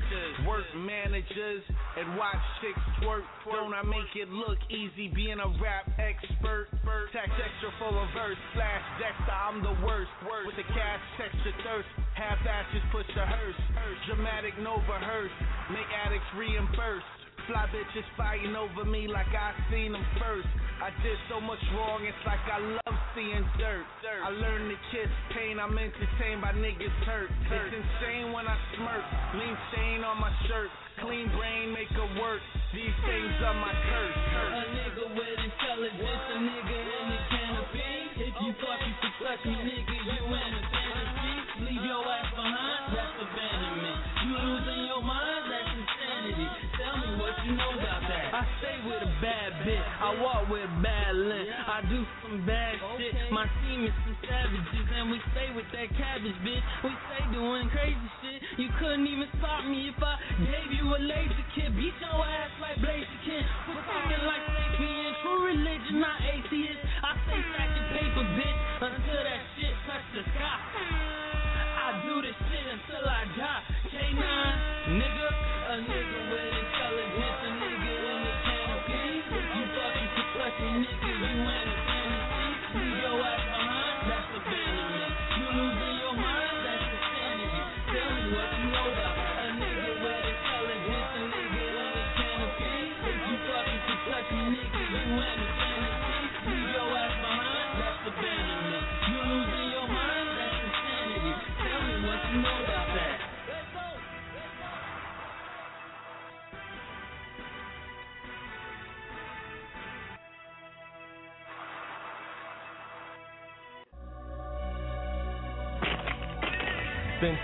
[0.47, 1.61] work managers
[1.99, 3.25] and watch chicks twerk.
[3.45, 6.67] Don't I make it look easy being a rap expert?
[7.13, 10.09] Tax extra for a verse, slash Dexter, I'm the worst.
[10.25, 13.59] Worst with the cash texture thirst, half ashes push a hearse.
[14.07, 15.33] Dramatic no rehearse,
[15.69, 17.22] make addicts reimburse.
[17.47, 20.47] Fly bitches fighting over me like I seen them first.
[20.79, 23.83] I did so much wrong, it's like I love seeing dirt.
[24.03, 27.27] I learned to kiss pain, I'm entertained by niggas hurt.
[27.31, 29.05] It's insane when I smirk,
[29.35, 30.71] lean stain on my shirt.
[31.01, 32.39] Clean brain, make her work.
[32.71, 34.19] These things are my curse.
[34.23, 37.91] A nigga with intelligence, a nigga in the canopy.
[38.29, 41.33] If you thought you could touch me, nigga, you in a fantasy.
[41.65, 43.99] Leave your ass behind, that's abandonment.
[44.21, 44.92] You losing your
[47.43, 48.23] you know about that.
[48.31, 49.87] I stay with a bad bitch.
[49.99, 51.51] I walk with bad lint.
[51.51, 53.11] I do some bad shit.
[53.35, 56.63] My team is some savages, and we stay with that cabbage, bitch.
[56.87, 58.39] We stay doing crazy shit.
[58.55, 61.75] You couldn't even stop me if I gave you a laser kit.
[61.75, 63.43] Beat your ass like Blazer Kid.
[63.67, 65.11] Performing like sapien.
[65.23, 66.79] True religion, not atheist.
[67.03, 70.59] I stay stacking paper, bitch, until that shit touch the sky.
[71.83, 73.63] I do this shit until I die.
[73.91, 75.22] K9, nigga,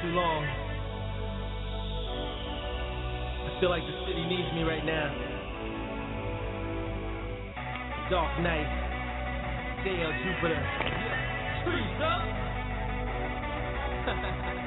[0.09, 0.43] too long.
[3.45, 5.13] I feel like the city needs me right now.
[8.09, 8.65] Dark Knight.
[9.85, 10.61] JL Jupiter.
[11.61, 12.01] Streets
[14.55, 14.58] up.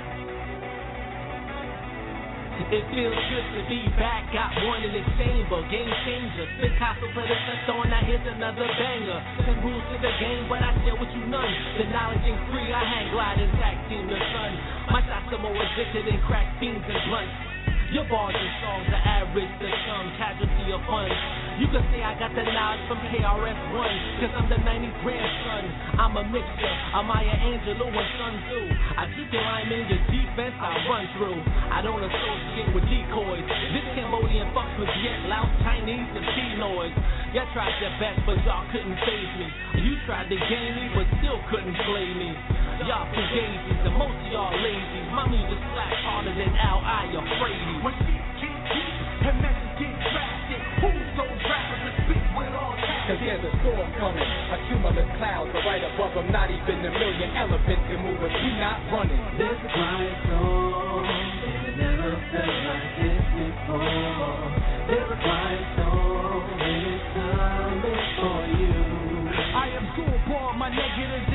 [2.52, 4.28] It feels good to be back.
[4.32, 5.60] Got one in the chamber.
[5.72, 6.44] Game changer.
[6.60, 7.88] Picasso put a touch on.
[7.88, 9.20] Now here's another banger.
[9.44, 11.52] Ten rules to the game, but I share with you none.
[11.80, 12.68] The knowledge ain't free.
[12.68, 14.52] I hang glide tag team the sun.
[14.92, 17.51] My shots are more addicted than crack fiends and blunts.
[17.92, 21.12] Your bars and songs are average to some casualty of fun.
[21.60, 25.62] You can say I got the knowledge from KRS-One, cause I'm the 90s grandson.
[26.00, 28.60] I'm a mixture of Maya Angelou and Sun Tzu.
[28.96, 31.36] I keep your rhyme in your defense, I run through.
[31.68, 33.44] I don't associate with decoys.
[33.76, 36.96] This Cambodian fucks with yet loud Chinese and Pinoys.
[37.36, 39.48] Y'all tried your best, but y'all couldn't save me.
[39.84, 42.32] You tried to game me, but still couldn't play me.
[42.82, 45.00] Y'all fugazi, and most of y'all lazy.
[45.14, 47.62] My music slack harder than Al I afraid.
[47.78, 52.74] When shit get deep and messages get drafted, who's those rappers that spit with all
[53.06, 56.26] Cause there's a storm coming, a cumulus clouds are right above them.
[56.34, 58.34] Not even a million elephants can move us.
[58.34, 59.22] We not running.
[59.38, 64.42] There's a quiet storm, it never felt like this before.
[64.90, 68.74] There's a quiet storm, and it's coming for you.
[69.54, 71.31] I absorb all my negatives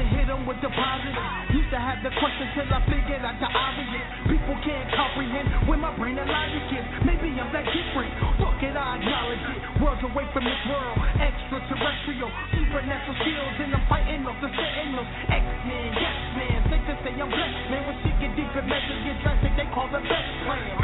[0.58, 1.54] and hit them with the positives.
[1.54, 4.08] Used to have the question till I figured out the obvious.
[4.28, 6.86] People can't comprehend where my brain and logic is.
[7.06, 8.12] Maybe I'm that different.
[8.42, 9.60] Fuck it, I acknowledge it.
[9.82, 15.10] Worlds away from this world, extraterrestrial, supernatural skills, and I'm fighting off the sentinels.
[15.30, 17.82] X-Men, yes man, think to say I'm blessed, man.
[17.88, 20.78] When shit get deep and measures get drastic, they call the best plan.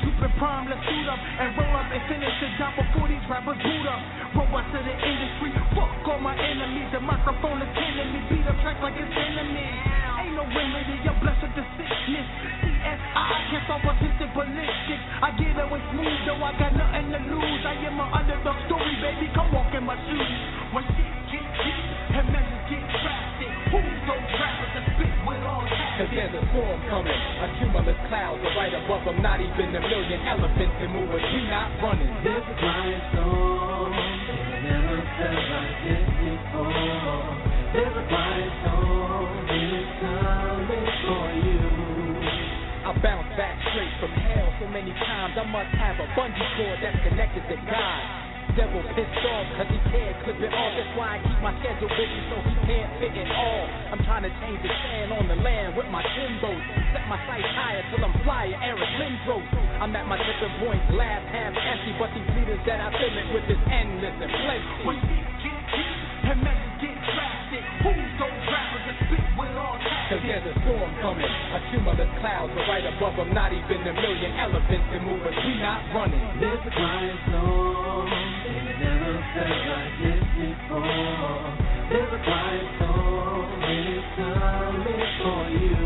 [0.00, 3.60] Super prime, let's suit up and roll up and finish the job before these rappers
[3.60, 4.00] boot up.
[4.32, 5.52] Roll out to the industry,
[6.10, 6.90] fuck all my enemies.
[6.90, 9.70] The microphone is killing me, beat up tracks like it's enemy.
[10.18, 12.26] Ain't no remedy, I'm blessed with the sickness.
[12.66, 15.04] CSI, can't solve autistic ballistics.
[15.22, 17.62] I get away smooth, though I got nothing to lose.
[17.62, 20.38] I am an underdog story, baby, come walk in my shoes.
[20.74, 21.86] When shit get deep
[22.18, 25.62] and measures get drastic, who's those rappers that spit with all
[26.00, 29.20] Cause there's a storm coming, a cumulus cloud, are right above them.
[29.20, 31.09] Not even a million elephants can move
[45.34, 45.38] times.
[45.38, 48.02] I must have a bungee cord that's connected to God.
[48.58, 50.72] Devil pissed off cause he can't clip it off.
[50.74, 53.64] That's why I keep my schedule busy so he can't fit it all.
[53.94, 56.58] I'm trying to change the sand on the land with my timbos.
[56.90, 59.46] Set my sights higher till I'm flyer Eric Lindros.
[59.78, 63.28] I'm at my tipping point, glass half empty, but these leaders that I fill it
[63.38, 64.30] with is endless and
[64.82, 65.14] When plenty.
[65.14, 65.98] shit get deep
[66.34, 68.98] and measures get drastic, who's those rappers that
[70.10, 71.22] Cause there's a storm coming.
[71.22, 73.30] A cumulus clouds are right above them.
[73.30, 75.30] Not even a million elephants can move us.
[75.38, 76.18] We not running.
[76.42, 81.46] This crying storm, it never felt like this before.
[81.94, 85.78] There's a quiet storm, and it's coming for you.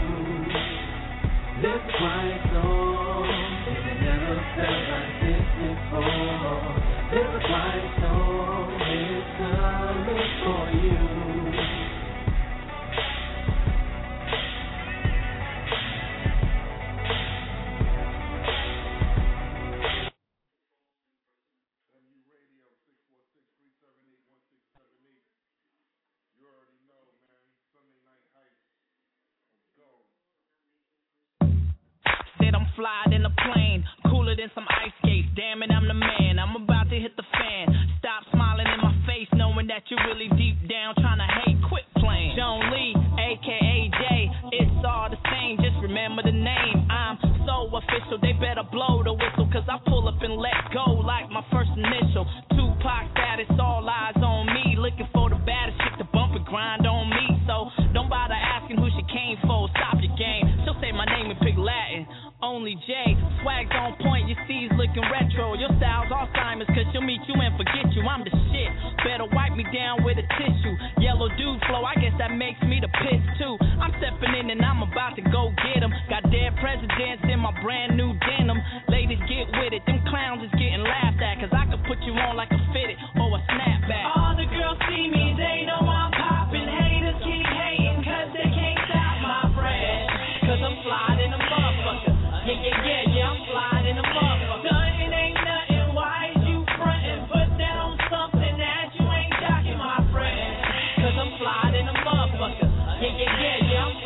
[1.60, 6.64] There's a quiet storm, and it never felt like this before.
[7.12, 11.23] There's a quiet storm, and it's coming for you.
[32.76, 35.28] Fly than a plane, cooler than some ice skates.
[35.34, 36.38] Damn it, I'm the man.
[36.38, 37.70] I'm about to hit the fan.
[37.98, 41.58] Stop smiling in my face, knowing that you're really deep down trying to hate.
[41.68, 42.36] Quit playing.
[42.36, 44.22] Joan Lee, aka Jay.
[44.52, 46.76] It's all the same, just remember the name.
[46.90, 51.00] I'm so official, they better blow the whistle, cause I pull up and let go
[51.00, 52.26] like my first initial.
[52.52, 54.76] Tupac status, all eyes on me.
[54.76, 57.40] Looking for the baddest chick to bump and grind on me.
[57.46, 59.68] So don't bother asking who she came for.
[59.76, 60.44] Stop your game.
[60.64, 62.06] She'll say my name in big Latin.
[62.44, 63.16] Only J.
[63.40, 65.56] Swag's on point, your C's looking retro.
[65.56, 68.04] Your style's Alzheimer's, cause she'll meet you and forget you.
[68.04, 68.70] I'm the shit.
[69.00, 70.74] Better wipe me down with a tissue.
[71.00, 73.56] Yellow dude flow, I guess that makes me the piss too.
[73.80, 75.92] I'm stepping in and I'm about to go get get 'em.
[76.08, 78.62] Got dead presidents in my brand new denim.
[78.88, 79.84] Ladies, get with it.
[79.86, 82.96] Them clowns is getting laughed at, cause I could put you on like a fitted
[83.16, 84.16] or a snapback.
[84.16, 86.03] All the girls see me, they know I'm
[92.44, 93.40] Yeah, yeah, yeah, yeah, I'm
[94.04, 94.68] motherfucker.
[94.68, 97.24] Nothing ain't nothing, why you frontin'?
[97.32, 97.48] Put
[98.12, 99.32] something that you ain't
[99.80, 99.96] my
[101.16, 102.68] I'm fly than a motherfucker.
[103.00, 103.96] Yeah, yeah, yeah, yeah, I'm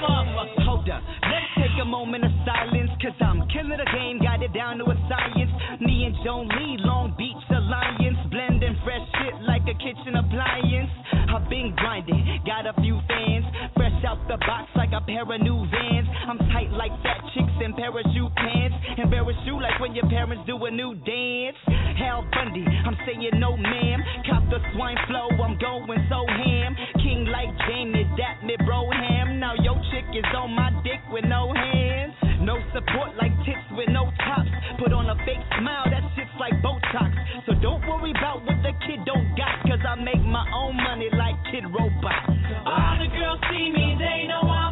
[0.00, 0.64] motherfucker.
[0.64, 3.44] Hold up, let's take a moment of silence, cause I'm
[3.76, 5.52] the game, got it down to a science.
[5.80, 10.88] Me and Joan Lee, Long Beach Alliance, blending fresh shit like a kitchen appliance.
[11.28, 13.44] I've been grinding, got a few fans,
[13.76, 16.08] fresh out the box like a pair of new vans.
[16.28, 20.56] I'm tight like fat chicks in parachute pants, embarrass you like when your parents do
[20.64, 21.58] a new dance.
[22.00, 24.00] Al Bundy, I'm saying no ma'am,
[24.30, 26.72] cop the swine flow, I'm going so ham.
[27.04, 29.40] King like Jamie, that me bro ham.
[29.40, 32.14] Now your chick is on my dick with no hands.
[32.46, 34.46] No support like tits with no tops.
[34.78, 37.10] Put on a fake smile, that shit's like Botox.
[37.46, 41.08] So don't worry about what the kid don't got, cause I make my own money
[41.12, 42.22] like Kid Robot.
[42.66, 44.65] All the girls see me, they know I'm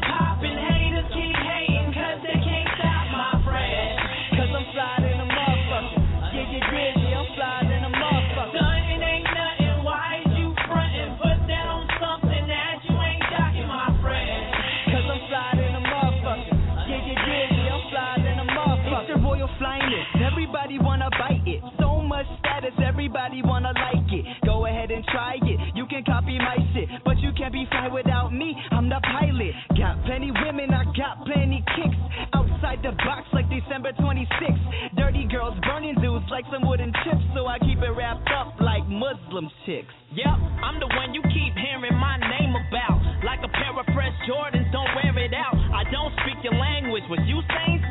[20.55, 21.61] everybody wanna bite it.
[21.81, 24.25] So much status, everybody wanna like it.
[24.47, 27.89] Go ahead and try it, you can copy my shit, but you can't be fly
[27.89, 28.55] without me.
[28.71, 29.51] I'm the pilot.
[29.77, 31.99] Got plenty women, I got plenty kicks.
[32.35, 34.95] Outside the box like December 26th.
[34.97, 38.87] Dirty girls burning dudes like some wooden chips, so I keep it wrapped up like
[38.87, 39.91] Muslim chicks.
[40.15, 43.03] Yep, I'm the one you keep hearing my name about.
[43.27, 45.59] Like a pair of fresh Jordans, don't wear it out.
[45.75, 47.03] I don't speak your language.
[47.11, 47.84] Was you saying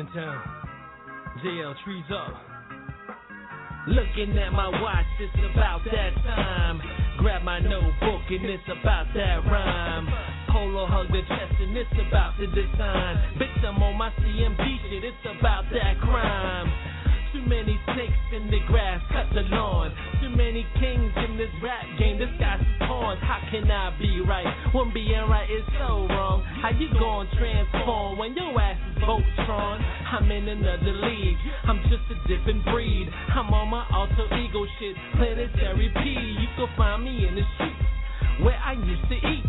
[0.00, 0.42] in town.
[1.44, 2.32] JL trees up.
[3.86, 6.80] Looking at my watch, it's about that time.
[7.18, 10.08] Grab my notebook and it's about that rhyme.
[10.48, 13.36] Polo hug the chest and it's about the design.
[13.36, 16.89] Bitch, I'm on my CMG shit, it's about that crime.
[17.32, 19.94] Too many snakes in the grass, cut the lawn.
[20.20, 23.16] Too many kings in this rap game, this guy's a pawn.
[23.22, 26.42] How can I be right when being right is so wrong?
[26.60, 29.78] How you gon' transform when your ass is Voltron?
[30.10, 31.38] I'm in another league,
[31.70, 33.06] I'm just a different breed.
[33.30, 36.04] I'm on my alter ego shit, planetary P.
[36.34, 39.46] You can find me in the streets where I used to eat.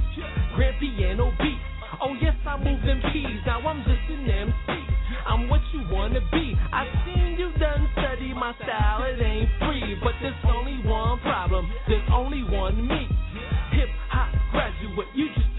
[0.56, 1.66] Grand piano beats.
[2.00, 3.42] Oh yes, I move them peas.
[3.46, 4.91] Now I'm just an MC.
[5.26, 6.56] I'm what you wanna be.
[6.74, 9.04] I seen you done study my style.
[9.04, 11.72] It ain't free, but there's only one problem.
[11.88, 13.08] There's only one me.
[13.72, 15.08] Hip hop graduate.
[15.16, 15.51] You just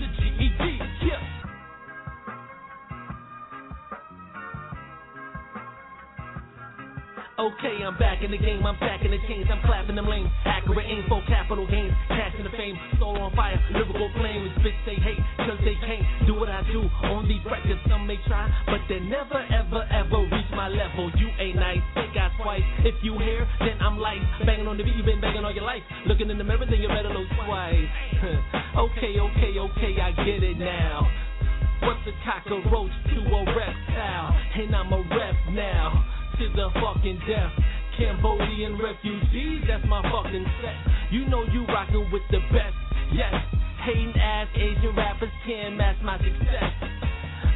[7.40, 10.28] Okay, I'm back in the game, I'm back in the chains, I'm clapping them lanes.
[10.44, 14.52] Accurate aim for capital gains, cashing the fame, soul on fire, lyrical flame.
[14.60, 17.80] Bitch they hate, cause they can't do what I do on these records.
[17.88, 21.10] Some may try, but they never, ever, ever reach my level.
[21.16, 22.68] You ain't nice, think I twice.
[22.84, 24.20] If you here, then I'm light.
[24.44, 25.82] Banging on the beat, you been banging all your life.
[26.06, 27.88] Looking in the mirror, then you better look twice.
[28.76, 31.08] okay, okay, okay, I get it now.
[31.80, 34.36] What's a cockroach to a reptile?
[34.52, 37.52] And I'm a rep now to the fucking death.
[37.96, 41.12] Cambodian refugees, that's my fucking set.
[41.12, 42.74] You know you rockin' with the best,
[43.12, 43.32] yes.
[43.84, 46.72] Hating ass Asian rappers can't match my success.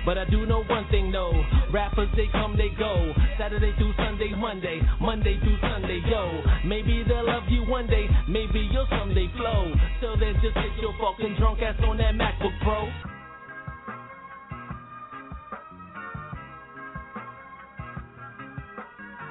[0.04, 1.32] But I do know one thing, no.
[1.72, 3.12] Rappers, they come, they go.
[3.38, 6.42] Saturday through Sunday, Monday, Monday through Sunday, yo.
[6.64, 9.72] Maybe they'll love you one day, maybe you'll someday flow.
[10.00, 13.15] Till then, just get your fucking drunk ass on that MacBook Pro.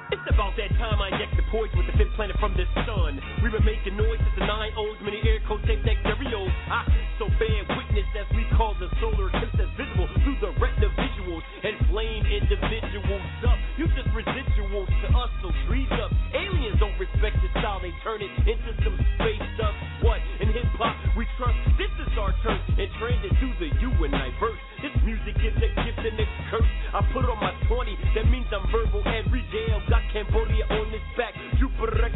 [0.06, 3.18] It's about that time I inject the poison with the fifth planet from the sun.
[3.42, 6.54] We've been making noise since the nine O's, many air codes, tape deck stereos.
[6.70, 6.86] I
[7.18, 11.42] so bear witness as we call the solar eclipse that's visible through the retina visuals
[11.66, 13.58] and flame individuals up.
[13.74, 16.14] You just residuals to us, so trees up.
[16.38, 19.74] Aliens don't respect the style, they turn it into some space stuff.
[20.06, 20.22] What?
[20.38, 21.58] In hip hop, we trust.
[21.82, 24.65] This is our turn and trend it through the U and I verse.
[25.06, 26.66] Music is a gift and it's curse.
[26.90, 29.70] I put on my 20, that means I'm verbal every day.
[29.70, 31.30] I've got Cambodia on this back.
[31.62, 32.10] Jupiter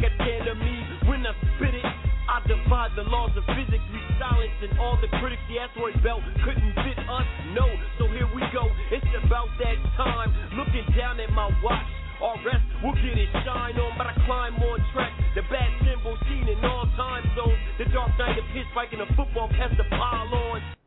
[0.59, 0.75] me
[1.07, 3.79] When I spit it, I defy the laws of physics.
[3.95, 5.39] We silencing all the critics.
[5.47, 7.23] The asteroid belt couldn't fit us.
[7.55, 7.63] No,
[7.95, 8.67] so here we go.
[8.91, 10.35] It's about that time.
[10.59, 11.87] Looking down at my watch.
[12.19, 15.15] All rest will get it shine on, but I climb on track.
[15.39, 17.55] The bad symbol seen in all time zones.
[17.79, 20.80] The Dark Knight of pitch fighting a football past the pylons.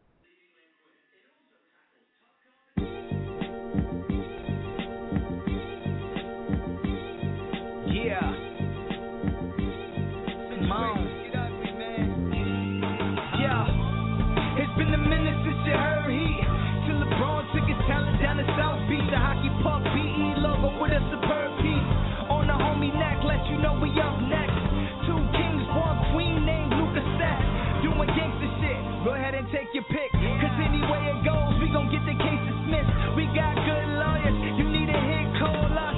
[24.01, 24.59] Up next.
[25.07, 27.39] Two kings, one queen named Lucas Set.
[27.85, 28.81] Doing gangster shit.
[29.05, 30.11] Go ahead and take your pick.
[30.13, 32.93] Cause any way it goes, we gon' get the case dismissed.
[33.15, 34.37] We got good lawyers.
[34.57, 35.97] You need a hit, call us.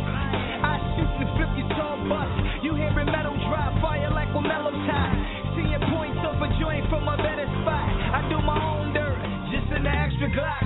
[0.67, 2.31] I shoot the flip your tall bus.
[2.67, 5.15] You hearing metal drop, fire like a mellow tie.
[5.55, 7.87] See your points off a joint from a better spot.
[7.87, 9.17] I do my own dirt,
[9.55, 10.66] just in the extra Glock.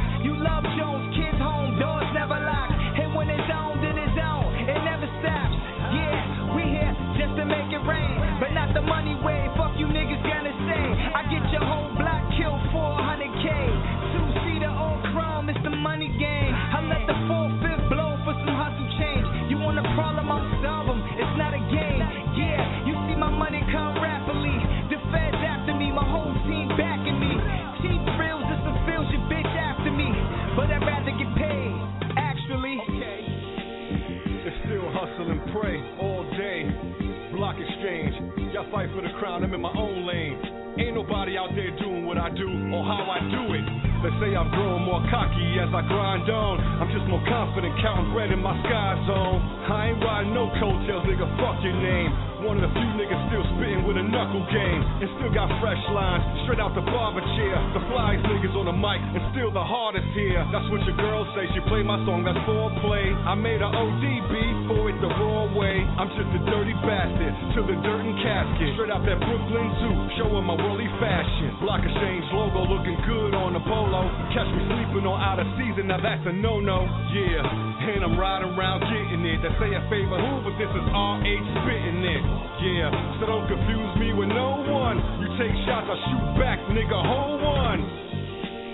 [38.70, 40.38] Fight for the crown, I'm in my own lane.
[40.78, 43.66] Ain't nobody out there doing what I do or how I do it.
[44.06, 46.56] They say I've grown more cocky as I grind on.
[46.78, 49.38] I'm just more confident counting bread in my sky zone.
[49.66, 52.29] I ain't riding no coattails, nigga, fuck your name.
[52.40, 54.80] One of the few niggas still spitting with a knuckle game.
[55.04, 57.56] And still got fresh lines, straight out the barber chair.
[57.76, 60.40] The flyest niggas on the mic, and still the hardest here.
[60.48, 63.12] That's what your girl say, she play my song, that's foreplay.
[63.28, 64.32] I made a ODB
[64.72, 65.84] for it the raw way.
[66.00, 68.72] I'm just a dirty bastard, to the dirt and casket.
[68.72, 71.60] Straight out that Brooklyn Zoo, showing my worldly fashion.
[71.60, 74.08] Block exchange logo looking good on the polo.
[74.32, 76.88] Catch me sleeping on out of season, now that's a no-no.
[77.12, 79.44] Yeah, and I'm riding around getting it.
[79.44, 82.29] They say a favor who, but this is RH spitting it.
[82.60, 85.00] Yeah, so don't confuse me with no one.
[85.20, 87.80] You take shots, I shoot back, nigga, hold one.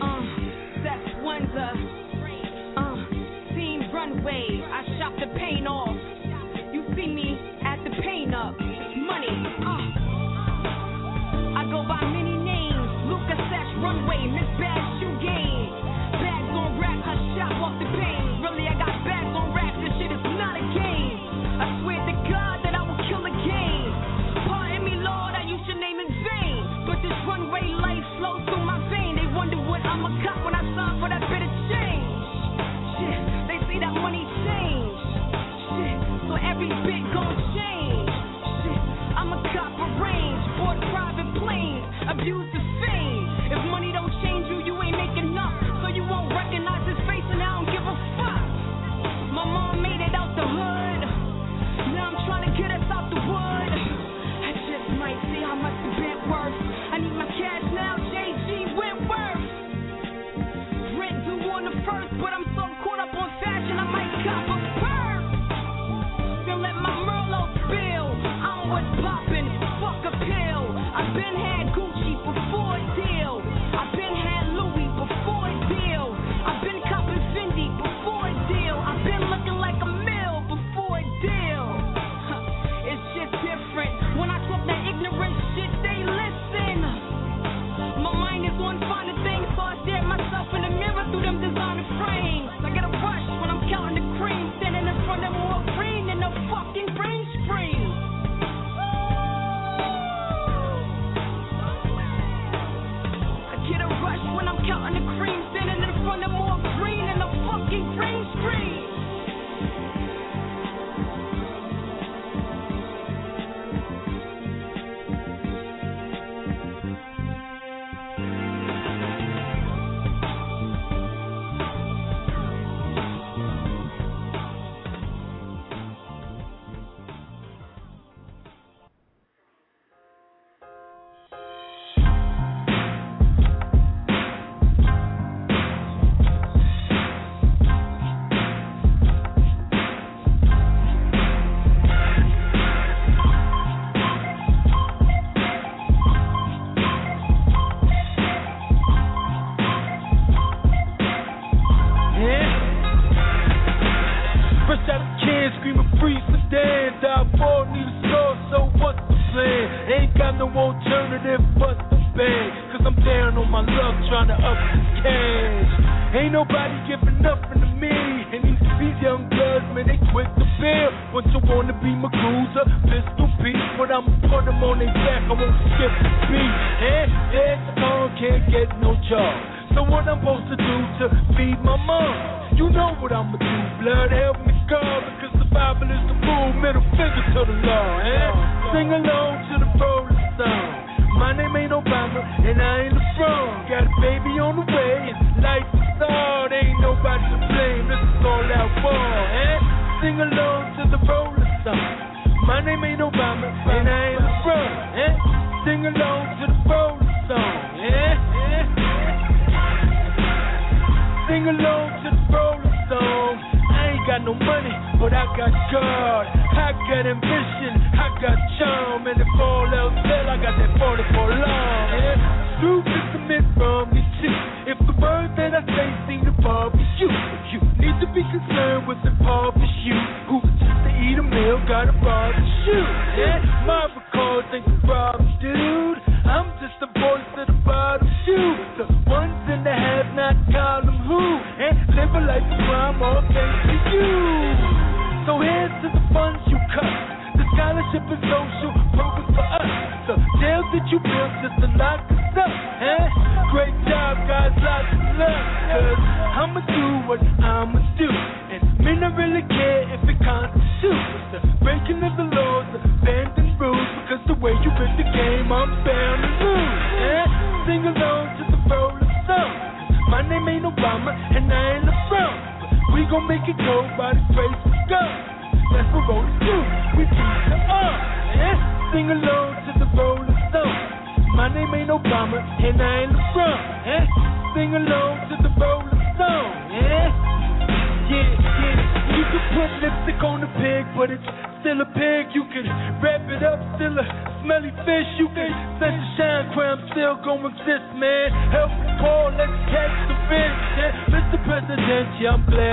[0.03, 0.23] Uh,
[0.83, 1.73] that's Windsor.
[2.77, 2.97] Uh,
[3.55, 4.61] team runway.
[4.67, 5.97] I shop the paint off.
[6.73, 8.59] You see me at the paint up.
[8.59, 9.33] Money.
[9.63, 10.03] Uh.
[11.57, 12.91] I go by many names.
[13.07, 14.27] Lucas Sash Runway.
[14.35, 15.71] Miss Bad Shoe Game.
[16.21, 17.01] Bags on rack.
[17.07, 18.43] I shop off the pain.
[18.43, 18.96] Really, I got
[29.97, 32.21] I'm a cop when I sign for that bit of change.
[33.01, 34.93] Shit, they say that money change.
[35.73, 35.99] Shit,
[36.29, 38.13] so every bit gon' change.
[38.61, 38.83] Shit,
[39.17, 42.76] I'm a cop for range, board private planes, abuse the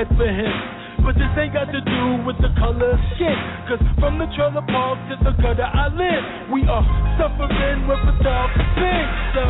[0.03, 0.55] bad for him.
[1.03, 3.35] But this ain't got to do with the color of skin.
[3.67, 6.84] Cause from the trailer park to the gutter I live, we are
[7.19, 9.07] suffering with a tough thing.
[9.35, 9.43] So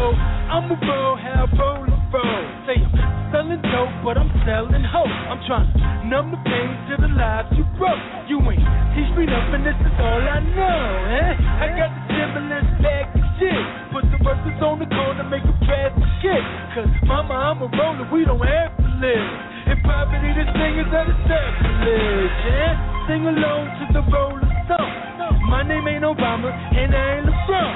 [0.49, 2.43] I'm a bro, have roller, a roll.
[2.65, 5.13] Say I'm selling dope, but I'm selling hope.
[5.29, 8.01] I'm trying to numb the pain to the lives you broke.
[8.25, 8.65] You ain't
[8.97, 10.81] teach me nothing, this is all I know,
[11.13, 11.33] eh?
[11.37, 13.63] I got the stimulus back and shit.
[13.93, 16.41] Put the verses on the corner, make a bad shit.
[16.73, 19.52] Cause mama, I'm a roller, we don't have to live
[19.83, 22.39] property, the singers are the sacrilege.
[22.47, 23.05] Yeah?
[23.07, 24.93] Sing along to the roll of stone.
[25.51, 27.75] My name ain't Obama, and I ain't LeBron.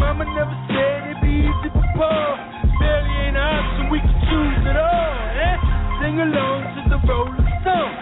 [0.00, 2.32] Mama never said it'd be easy before.
[2.80, 5.12] Barely ain't an option, we can choose it all.
[5.36, 5.56] Yeah?
[6.00, 7.94] Sing along to the roll of stone.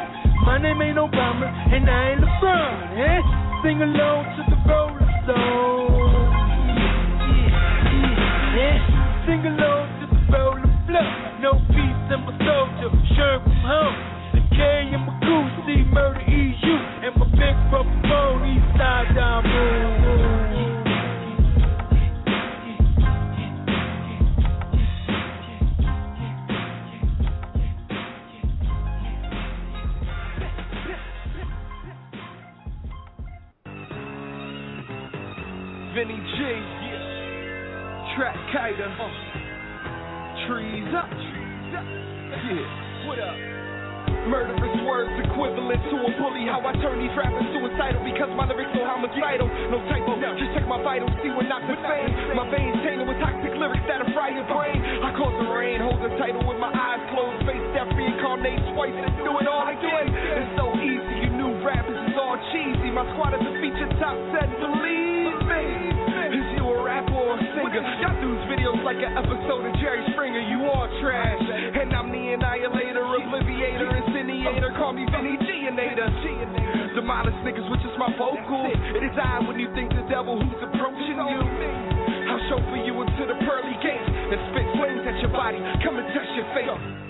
[0.46, 2.72] My name ain't Obama, and I ain't LeBron.
[2.96, 3.20] Yeah?
[3.62, 5.90] Sing along to the roll of stone.
[6.70, 9.26] Yeah, yeah, yeah.
[9.26, 11.10] Sing along to the roll of flow.
[11.42, 13.94] No peace in my soldier, shirt from home.
[14.34, 15.14] The K and my
[15.66, 16.74] C murder EU.
[17.06, 19.40] And my big brother phone, east side down.
[35.94, 36.38] Vinny G,
[38.16, 38.90] Track Kiter,
[40.46, 41.29] Trees Up,
[42.48, 43.36] yeah, what up?
[44.28, 46.44] Murderous words equivalent to a bully.
[46.44, 49.48] How I turn these rappers suicidal because my lyrics so homicidal.
[49.72, 52.12] No typo, just check my vitals, see what knocks the fame.
[52.36, 54.76] My veins tainted with toxic lyrics that fry your brain.
[54.76, 58.92] I cause the rain, hold the title with my eyes closed, face deaf, reincarnate twice
[58.92, 60.08] and do it all again.
[60.12, 62.92] It's so easy, you new rappers is all cheesy.
[62.92, 65.64] My squad is a feature top ten, believe me.
[66.30, 67.82] Is you a rapper or a singer?
[68.04, 70.44] Y'all dudes videos like an episode of Jerry Springer.
[70.44, 71.39] You all trash,
[71.80, 74.76] and I'm the annihilator, obliviator, incinerator.
[74.76, 76.12] Call me Vinny Gianator.
[76.94, 78.76] Demolish niggas which is my vocals.
[78.92, 81.40] It is I when you think the devil who's approaching you.
[82.28, 85.58] I'll chauffeur you into the pearly gates and spit flames at your body.
[85.80, 87.09] Come and touch your fate.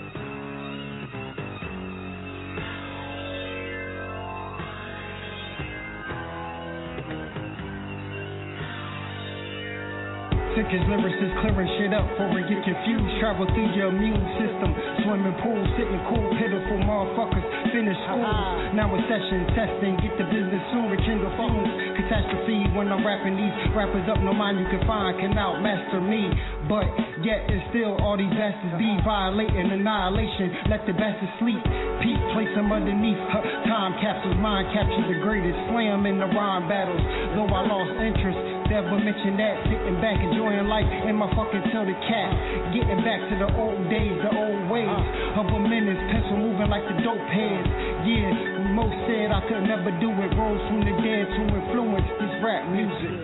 [10.51, 13.07] Sick as lyricists clearing shit up before we get confused.
[13.23, 14.75] Travel through your immune system.
[14.99, 17.45] Swimming pool, sitting cool, pitiful motherfuckers.
[17.71, 18.19] Finish school.
[18.19, 18.75] Uh-huh.
[18.75, 19.95] Now it's session testing.
[20.03, 20.91] Get the business soon.
[20.91, 21.90] Rekindle fumes.
[22.11, 24.19] Catastrophe when I'm rapping these rappers up.
[24.19, 26.27] No mind you can find can outmaster me.
[26.67, 26.83] But
[27.23, 30.67] yet it's still all these bastards be violating annihilation.
[30.67, 31.63] Let the bastards sleep.
[32.03, 33.15] Peep, place them underneath.
[33.31, 35.55] Huh, time capsules, mind capture the greatest.
[35.71, 36.99] Slam in the rhyme battles.
[37.31, 38.39] Though I lost interest.
[38.67, 39.55] Never mention that.
[39.71, 42.75] Sitting back, enjoying life in my fucking till the cat.
[42.75, 44.99] Getting back to the old days, the old ways
[45.39, 45.99] of a menace.
[46.11, 47.67] Pencil moving like the dope heads.
[48.03, 50.31] Yeah, most said I could never do it.
[50.33, 53.15] Rose from the dead to influence this rap music.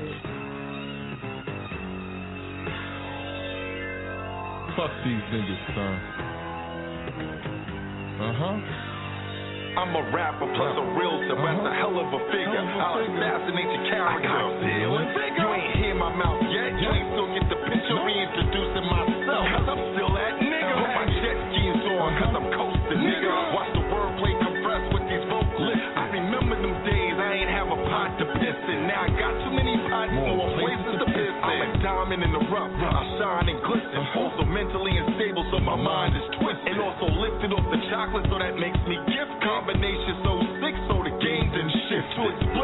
[4.76, 5.95] Fuck these niggas, son.
[8.18, 8.57] Uh huh.
[9.78, 12.65] I'm a rapper plus a real so that's a hell of a figure.
[12.82, 14.65] I'll assassinate your character.
[15.38, 16.82] You ain't hear my mouth yet.
[16.82, 17.94] You ain't still get the picture.
[17.94, 19.97] Reintroducing myself.
[28.18, 28.88] Have a pot to piss in.
[28.88, 31.44] Now I got too many pots, more places to piss in.
[31.44, 32.72] I'm a diamond in the rough.
[32.73, 33.98] I shine and glisten.
[33.98, 34.19] Uh-huh.
[34.19, 36.73] Also mentally unstable, so my mind is twisted.
[36.73, 40.95] And also lifted off the chocolate, so that makes me gift combination so sick, so
[41.06, 42.07] the game didn't shift.
[42.18, 42.56] Too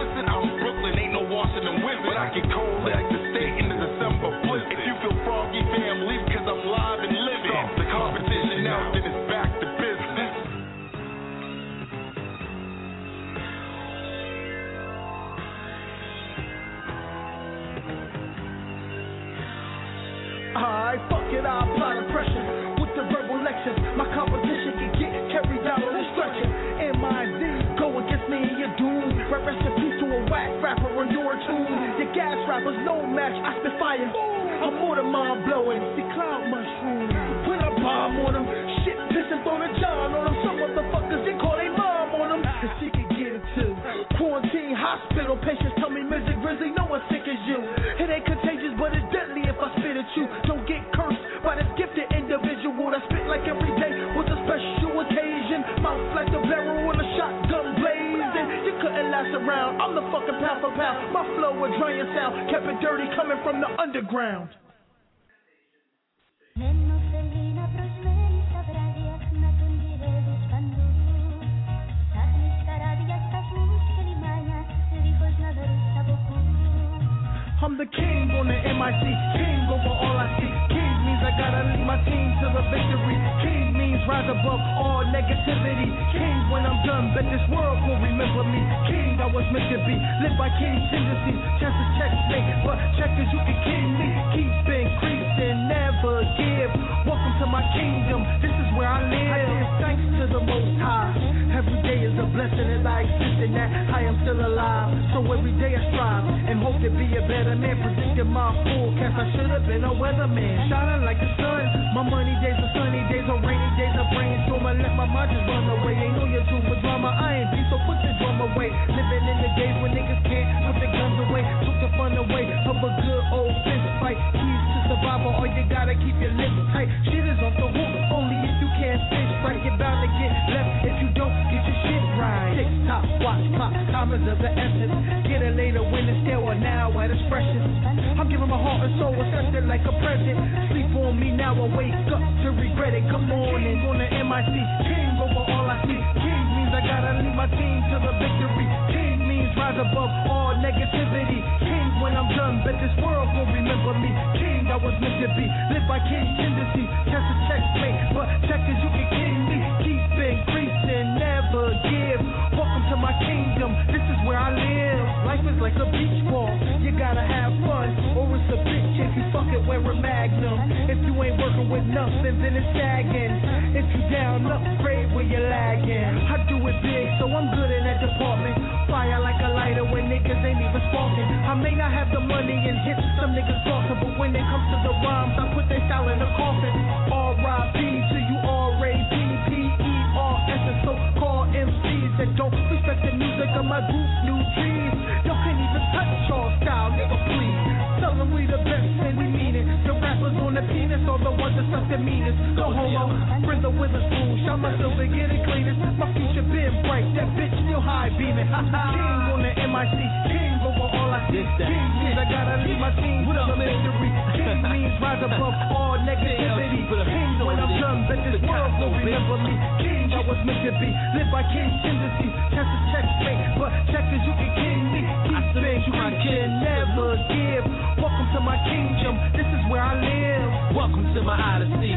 [228.68, 230.76] kingdom, this is where I live.
[230.76, 231.94] Welcome to my odyssey.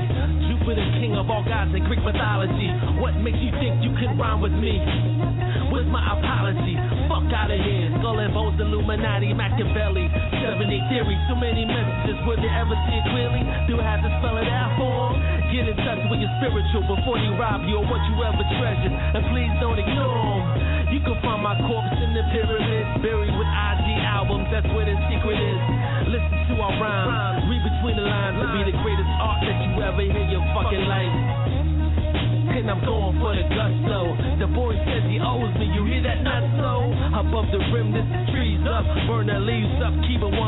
[0.50, 2.68] Jupiter, king of all gods in Greek mythology.
[2.98, 4.82] What makes you think you can rhyme with me?
[5.76, 6.72] Where's my apology?
[7.04, 7.92] Fuck out of here.
[8.00, 10.08] Skull and bones, Illuminati, Machiavelli.
[10.08, 12.16] 70 theory, too many messages.
[12.24, 13.44] Would they ever see it clearly?
[13.68, 15.20] Do I have to spell it out for 'em?
[15.52, 18.88] Get in touch with your spiritual before they rob you of what you ever treasured.
[18.88, 20.96] And please don't ignore 'em.
[20.96, 24.48] You can find my corpse in the pyramids, buried with IG albums.
[24.48, 25.60] That's where the secret is.
[26.08, 28.40] Listen to our rhymes, read between the lines.
[28.56, 31.55] Be the greatest art that you ever hear your fucking life.
[32.56, 34.16] And I'm going for the gusto.
[34.40, 35.68] The boy says he owes me.
[35.76, 36.24] You hear that?
[36.24, 36.88] Not so.
[37.12, 38.80] Above the rim, this is trees up.
[39.04, 39.92] Burn the leaves up.
[40.08, 40.40] Keep it 100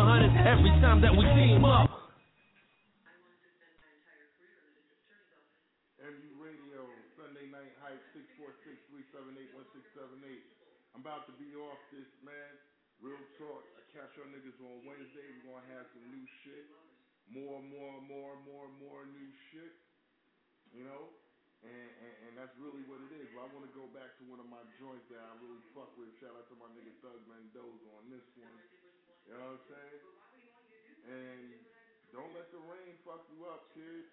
[0.48, 1.84] every time that we team up.
[1.84, 5.60] I want to send my entire crew to the Jersey office.
[6.00, 6.88] MU Radio,
[7.20, 10.96] Sunday Night Hype, 646-378-1678.
[10.96, 12.56] I'm about to be off this, man.
[13.04, 13.68] Real talk.
[13.76, 15.28] I catch y'all niggas on Wednesday.
[15.44, 16.72] We're going to have some new shit.
[17.28, 19.76] More, more, more, more, more new shit.
[20.72, 21.27] You know?
[21.66, 23.26] And, and, and that's really what it is.
[23.34, 25.90] But I want to go back to one of my joints that I really fuck
[25.98, 26.14] with.
[26.22, 28.58] Shout out to my nigga Thug Mendoza on this one.
[29.26, 30.00] You know what I'm saying?
[31.08, 31.42] And
[32.14, 34.06] don't let the rain fuck you up, kid.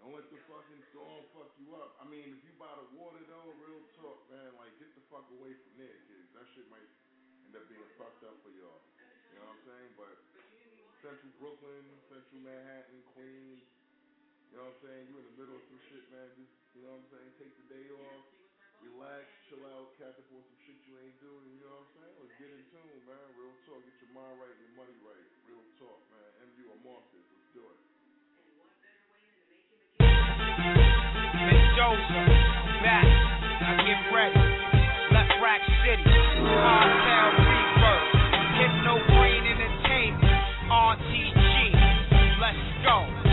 [0.00, 1.96] Don't let the fucking storm fuck you up.
[2.00, 5.24] I mean, if you by the water though, real talk, man, like get the fuck
[5.40, 6.28] away from there, kids.
[6.36, 6.84] That shit might
[7.48, 8.84] end up being fucked up for y'all.
[9.32, 9.90] You know what I'm saying?
[9.96, 10.14] But
[11.00, 13.64] Central Brooklyn, Central Manhattan, Queens,
[14.50, 15.02] you know what I'm saying?
[15.10, 16.28] You in the middle of some shit, man.
[16.38, 17.30] Just you know what I'm saying?
[17.40, 18.24] Take the day off,
[18.84, 21.46] relax, chill out, catch up on some shit you ain't doing.
[21.56, 22.14] You know what I'm saying?
[22.20, 23.26] Let's get in tune, man.
[23.34, 23.80] Real talk.
[23.80, 25.26] Get your mind right, your money right.
[25.48, 26.28] Real talk, man.
[26.52, 27.78] MU or Marcus, let's do it.
[31.46, 32.32] Miss Joseph,
[32.84, 33.08] back.
[33.60, 34.42] Now get ready.
[35.16, 38.08] Left Rack City, Cartel Rebirth,
[38.56, 41.46] Hypno Brain Entertainment, RTG.
[42.36, 43.25] Let's go.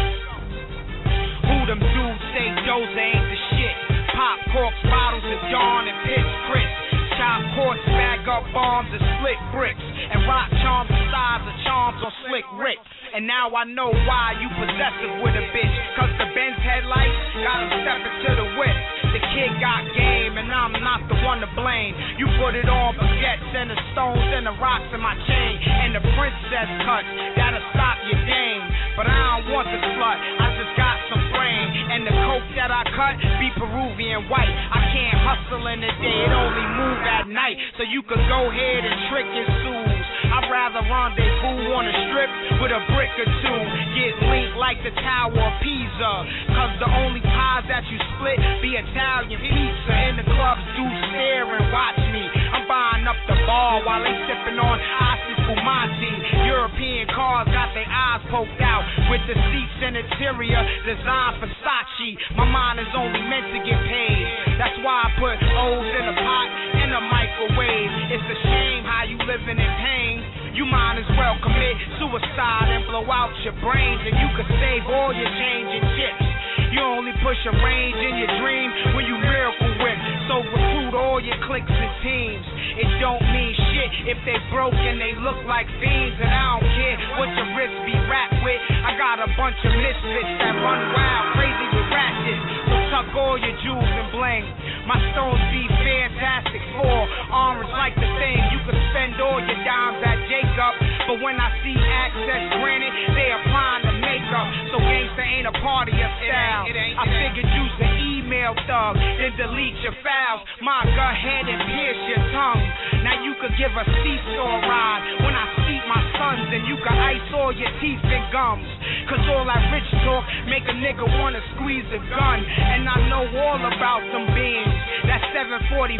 [1.73, 3.75] Them dudes say Jose ain't the shit?
[4.13, 6.69] Pop corks, bottles of Dawn and pitch Chris.
[7.17, 9.81] Chop quartz, bag up bombs and split bricks.
[9.81, 12.77] And rock charms the size of charms on slick Rick.
[13.17, 15.75] And now I know why you possessive with a bitch.
[15.97, 19.02] Cause the Benz headlights got him stepping to the whip.
[19.14, 21.94] The kid got game, and I'm not the one to blame.
[22.18, 25.53] You put it on baguettes and the stones and the rocks in my chain.
[25.61, 27.06] And the princess cuts
[27.38, 28.64] that'll stop your game.
[28.98, 31.65] But I don't want the slut, I just got some brain.
[31.94, 34.49] And the coke that I cut be Peruvian white.
[34.49, 37.57] I can't hustle in the day, it only move at night.
[37.77, 39.93] So you could go ahead and trick and sue.
[40.31, 42.31] I'd rather rendezvous on a strip
[42.61, 43.61] with a brick or two.
[43.97, 46.13] Get linked like the Tower of Pisa.
[46.53, 49.93] Cause the only pies that you split be Italian pizza.
[49.93, 52.23] And the clubs do stare and watch me.
[52.53, 56.13] I'm buying up the bar while they sipping on Asti Spumante.
[56.47, 62.15] European cars got their eyes poked out with the seats and interior designed Versace.
[62.37, 64.25] My mind is only meant to get paid.
[64.57, 66.47] That's why I put O's in a pot
[66.83, 67.91] in a microwave.
[68.13, 70.12] It's a shame how you living in pain.
[70.53, 74.84] You might as well commit suicide and blow out your brains, and you could save
[74.90, 76.26] all your change and chips.
[76.73, 79.99] You only push a range in your dream when you miracle whip.
[80.26, 82.45] So recruit all your cliques and teams.
[82.81, 86.18] It don't mean shit if they broke and they look like fiends.
[86.18, 88.57] And I don't care what your wrist be wrapped with.
[88.90, 92.72] I got a bunch of misfits that run wild, crazy with ratchets.
[92.94, 94.45] Tuck all your jewels and bling.
[94.86, 96.94] My stones be fantastic for
[97.34, 98.38] orange like the thing.
[98.53, 100.78] You can spend all your dimes at Jacob.
[101.10, 104.45] But when I see access granted, they applying the makeup.
[104.70, 106.70] So gangsta ain't a part of your style.
[106.70, 107.93] I figured you's an
[108.34, 110.41] email thug, then delete your files.
[110.65, 112.65] My go ahead and pierce your tongue.
[113.05, 115.01] Now you could give a seesaw ride.
[115.22, 118.65] When I seat my sons, and you can ice all your teeth and gums.
[119.05, 122.39] Cause all that rich talk make a nigga wanna squeeze a gun.
[122.41, 124.77] And I know all about them beams.
[125.05, 125.93] That 745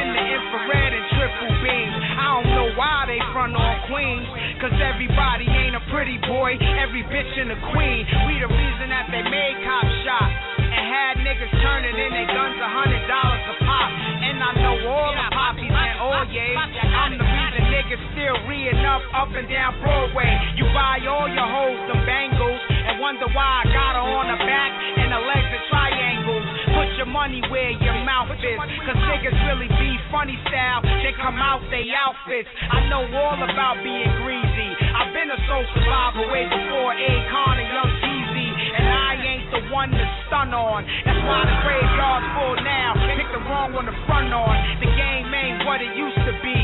[0.00, 1.96] in the infrared and triple beams.
[2.16, 4.24] I don't know why they front on Queens.
[4.64, 6.56] Cause everybody ain't a pretty boy.
[6.80, 8.00] Every bitch in a queen.
[8.24, 10.55] We the reason that they made cop shop.
[10.86, 13.90] Had niggas turning in their guns a hundred dollars a pop.
[14.22, 16.54] And I know all the poppies and oh, all yays.
[16.54, 20.30] I'm the reason niggas still reeing up up and down Broadway.
[20.54, 24.38] You buy all your hoes them bangles and wonder why I got her on the
[24.46, 24.70] back
[25.02, 26.55] and the legs are triangles.
[26.76, 28.60] Put your money where your mouth is.
[28.84, 30.84] Cause niggas really be funny style.
[30.84, 32.52] They come out they outfits.
[32.52, 34.70] I know all about being greasy.
[34.92, 38.48] I've been a soul survivor way before Akon and Young Jeezy.
[38.76, 40.84] And I ain't the one to stun on.
[41.08, 42.92] That's why the graveyard's full now.
[43.16, 44.54] Pick the wrong one to front on.
[44.84, 46.58] The game ain't what it used to be.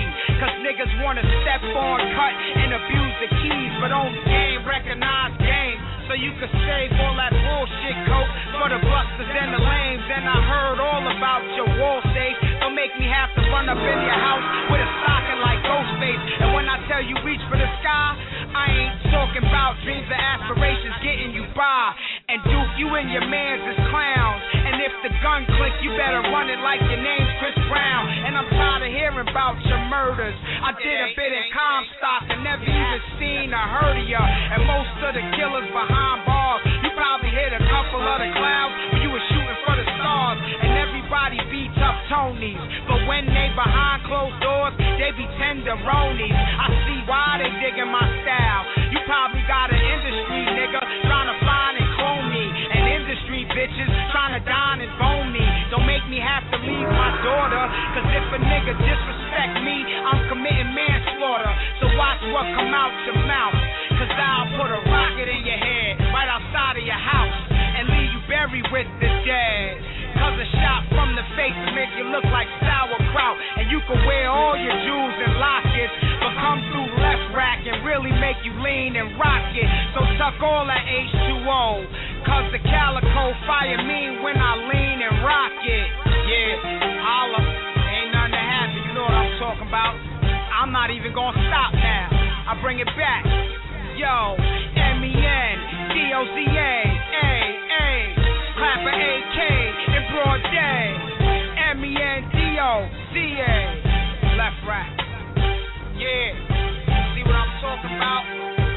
[0.45, 3.73] Cause niggas wanna step on, cut, and abuse the keys.
[3.81, 5.92] But only game recognize game.
[6.09, 10.07] So you can save all that bullshit coke for the busters and the lames.
[10.11, 12.52] And I heard all about your wall safe.
[12.73, 14.41] Don't make me have to run up in your house
[14.73, 16.25] with a stocking like Ghostface.
[16.41, 18.09] And when I tell you reach for the sky,
[18.49, 21.93] I ain't talking about dreams and aspirations getting you by.
[22.33, 24.41] And Duke, you and your mans is clowns.
[24.57, 28.09] And if the gun click, you better run it like your name's Chris Brown.
[28.09, 30.33] And I'm tired of hearing about your murders.
[30.65, 34.25] I did a bit in Comstock and never even seen or heard of ya.
[34.25, 38.73] And most of the killers behind bars, you probably hit a couple of the clouds
[38.97, 40.41] when you were shooting for the stars.
[40.41, 40.72] And
[41.13, 42.57] everybody beats up Tonys.
[42.89, 46.33] But when they behind closed doors, they be tenderonies.
[46.33, 48.65] I see why they digging my style.
[48.89, 52.49] You probably got an industry nigga trying to find and clone me.
[52.49, 55.45] And industry bitches trying to dine and bone me.
[55.69, 57.61] Don't make me have to leave my daughter.
[57.93, 61.53] Cause if a nigga disrespect me, I'm committing manslaughter.
[61.85, 63.61] So watch what come out your mouth.
[64.01, 68.11] Cause I'll put a rocket in your head right outside of your house and leave
[68.13, 69.71] you buried with the dead.
[70.13, 73.37] Cause a shot from the face make you look like sauerkraut.
[73.59, 77.81] And you can wear all your jewels and lockets, but come through left rack and
[77.83, 79.69] really make you lean and rock it.
[79.97, 81.65] So tuck all that H2O.
[82.29, 85.89] Cause the calico fire me when I lean and rock it.
[86.29, 86.55] Yeah,
[87.03, 87.41] holla.
[87.43, 89.95] Ain't nothing to happen, you know what I'm talking about.
[90.53, 92.07] I'm not even gonna stop now.
[92.47, 93.25] I bring it back.
[93.99, 94.37] Yo,
[95.03, 95.11] A,
[97.75, 98.15] A,
[98.55, 99.39] clapper AK
[99.91, 100.95] in broad day.
[101.75, 103.57] M-E-N-D-O-Z-A,
[104.39, 104.95] left right.
[105.99, 106.39] Yeah,
[107.19, 108.23] see what I'm talking about?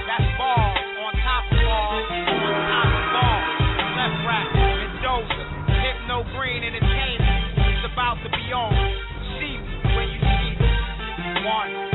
[0.10, 3.46] That's balls on top of balls, on top of balls.
[3.94, 4.50] Left right,
[4.82, 5.46] Mendoza,
[5.78, 7.54] Hypno Green Entertainment.
[7.70, 8.74] It's about to be on.
[9.38, 10.66] See me when you see me.
[11.46, 11.95] One.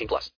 [0.00, 0.28] 18 plus.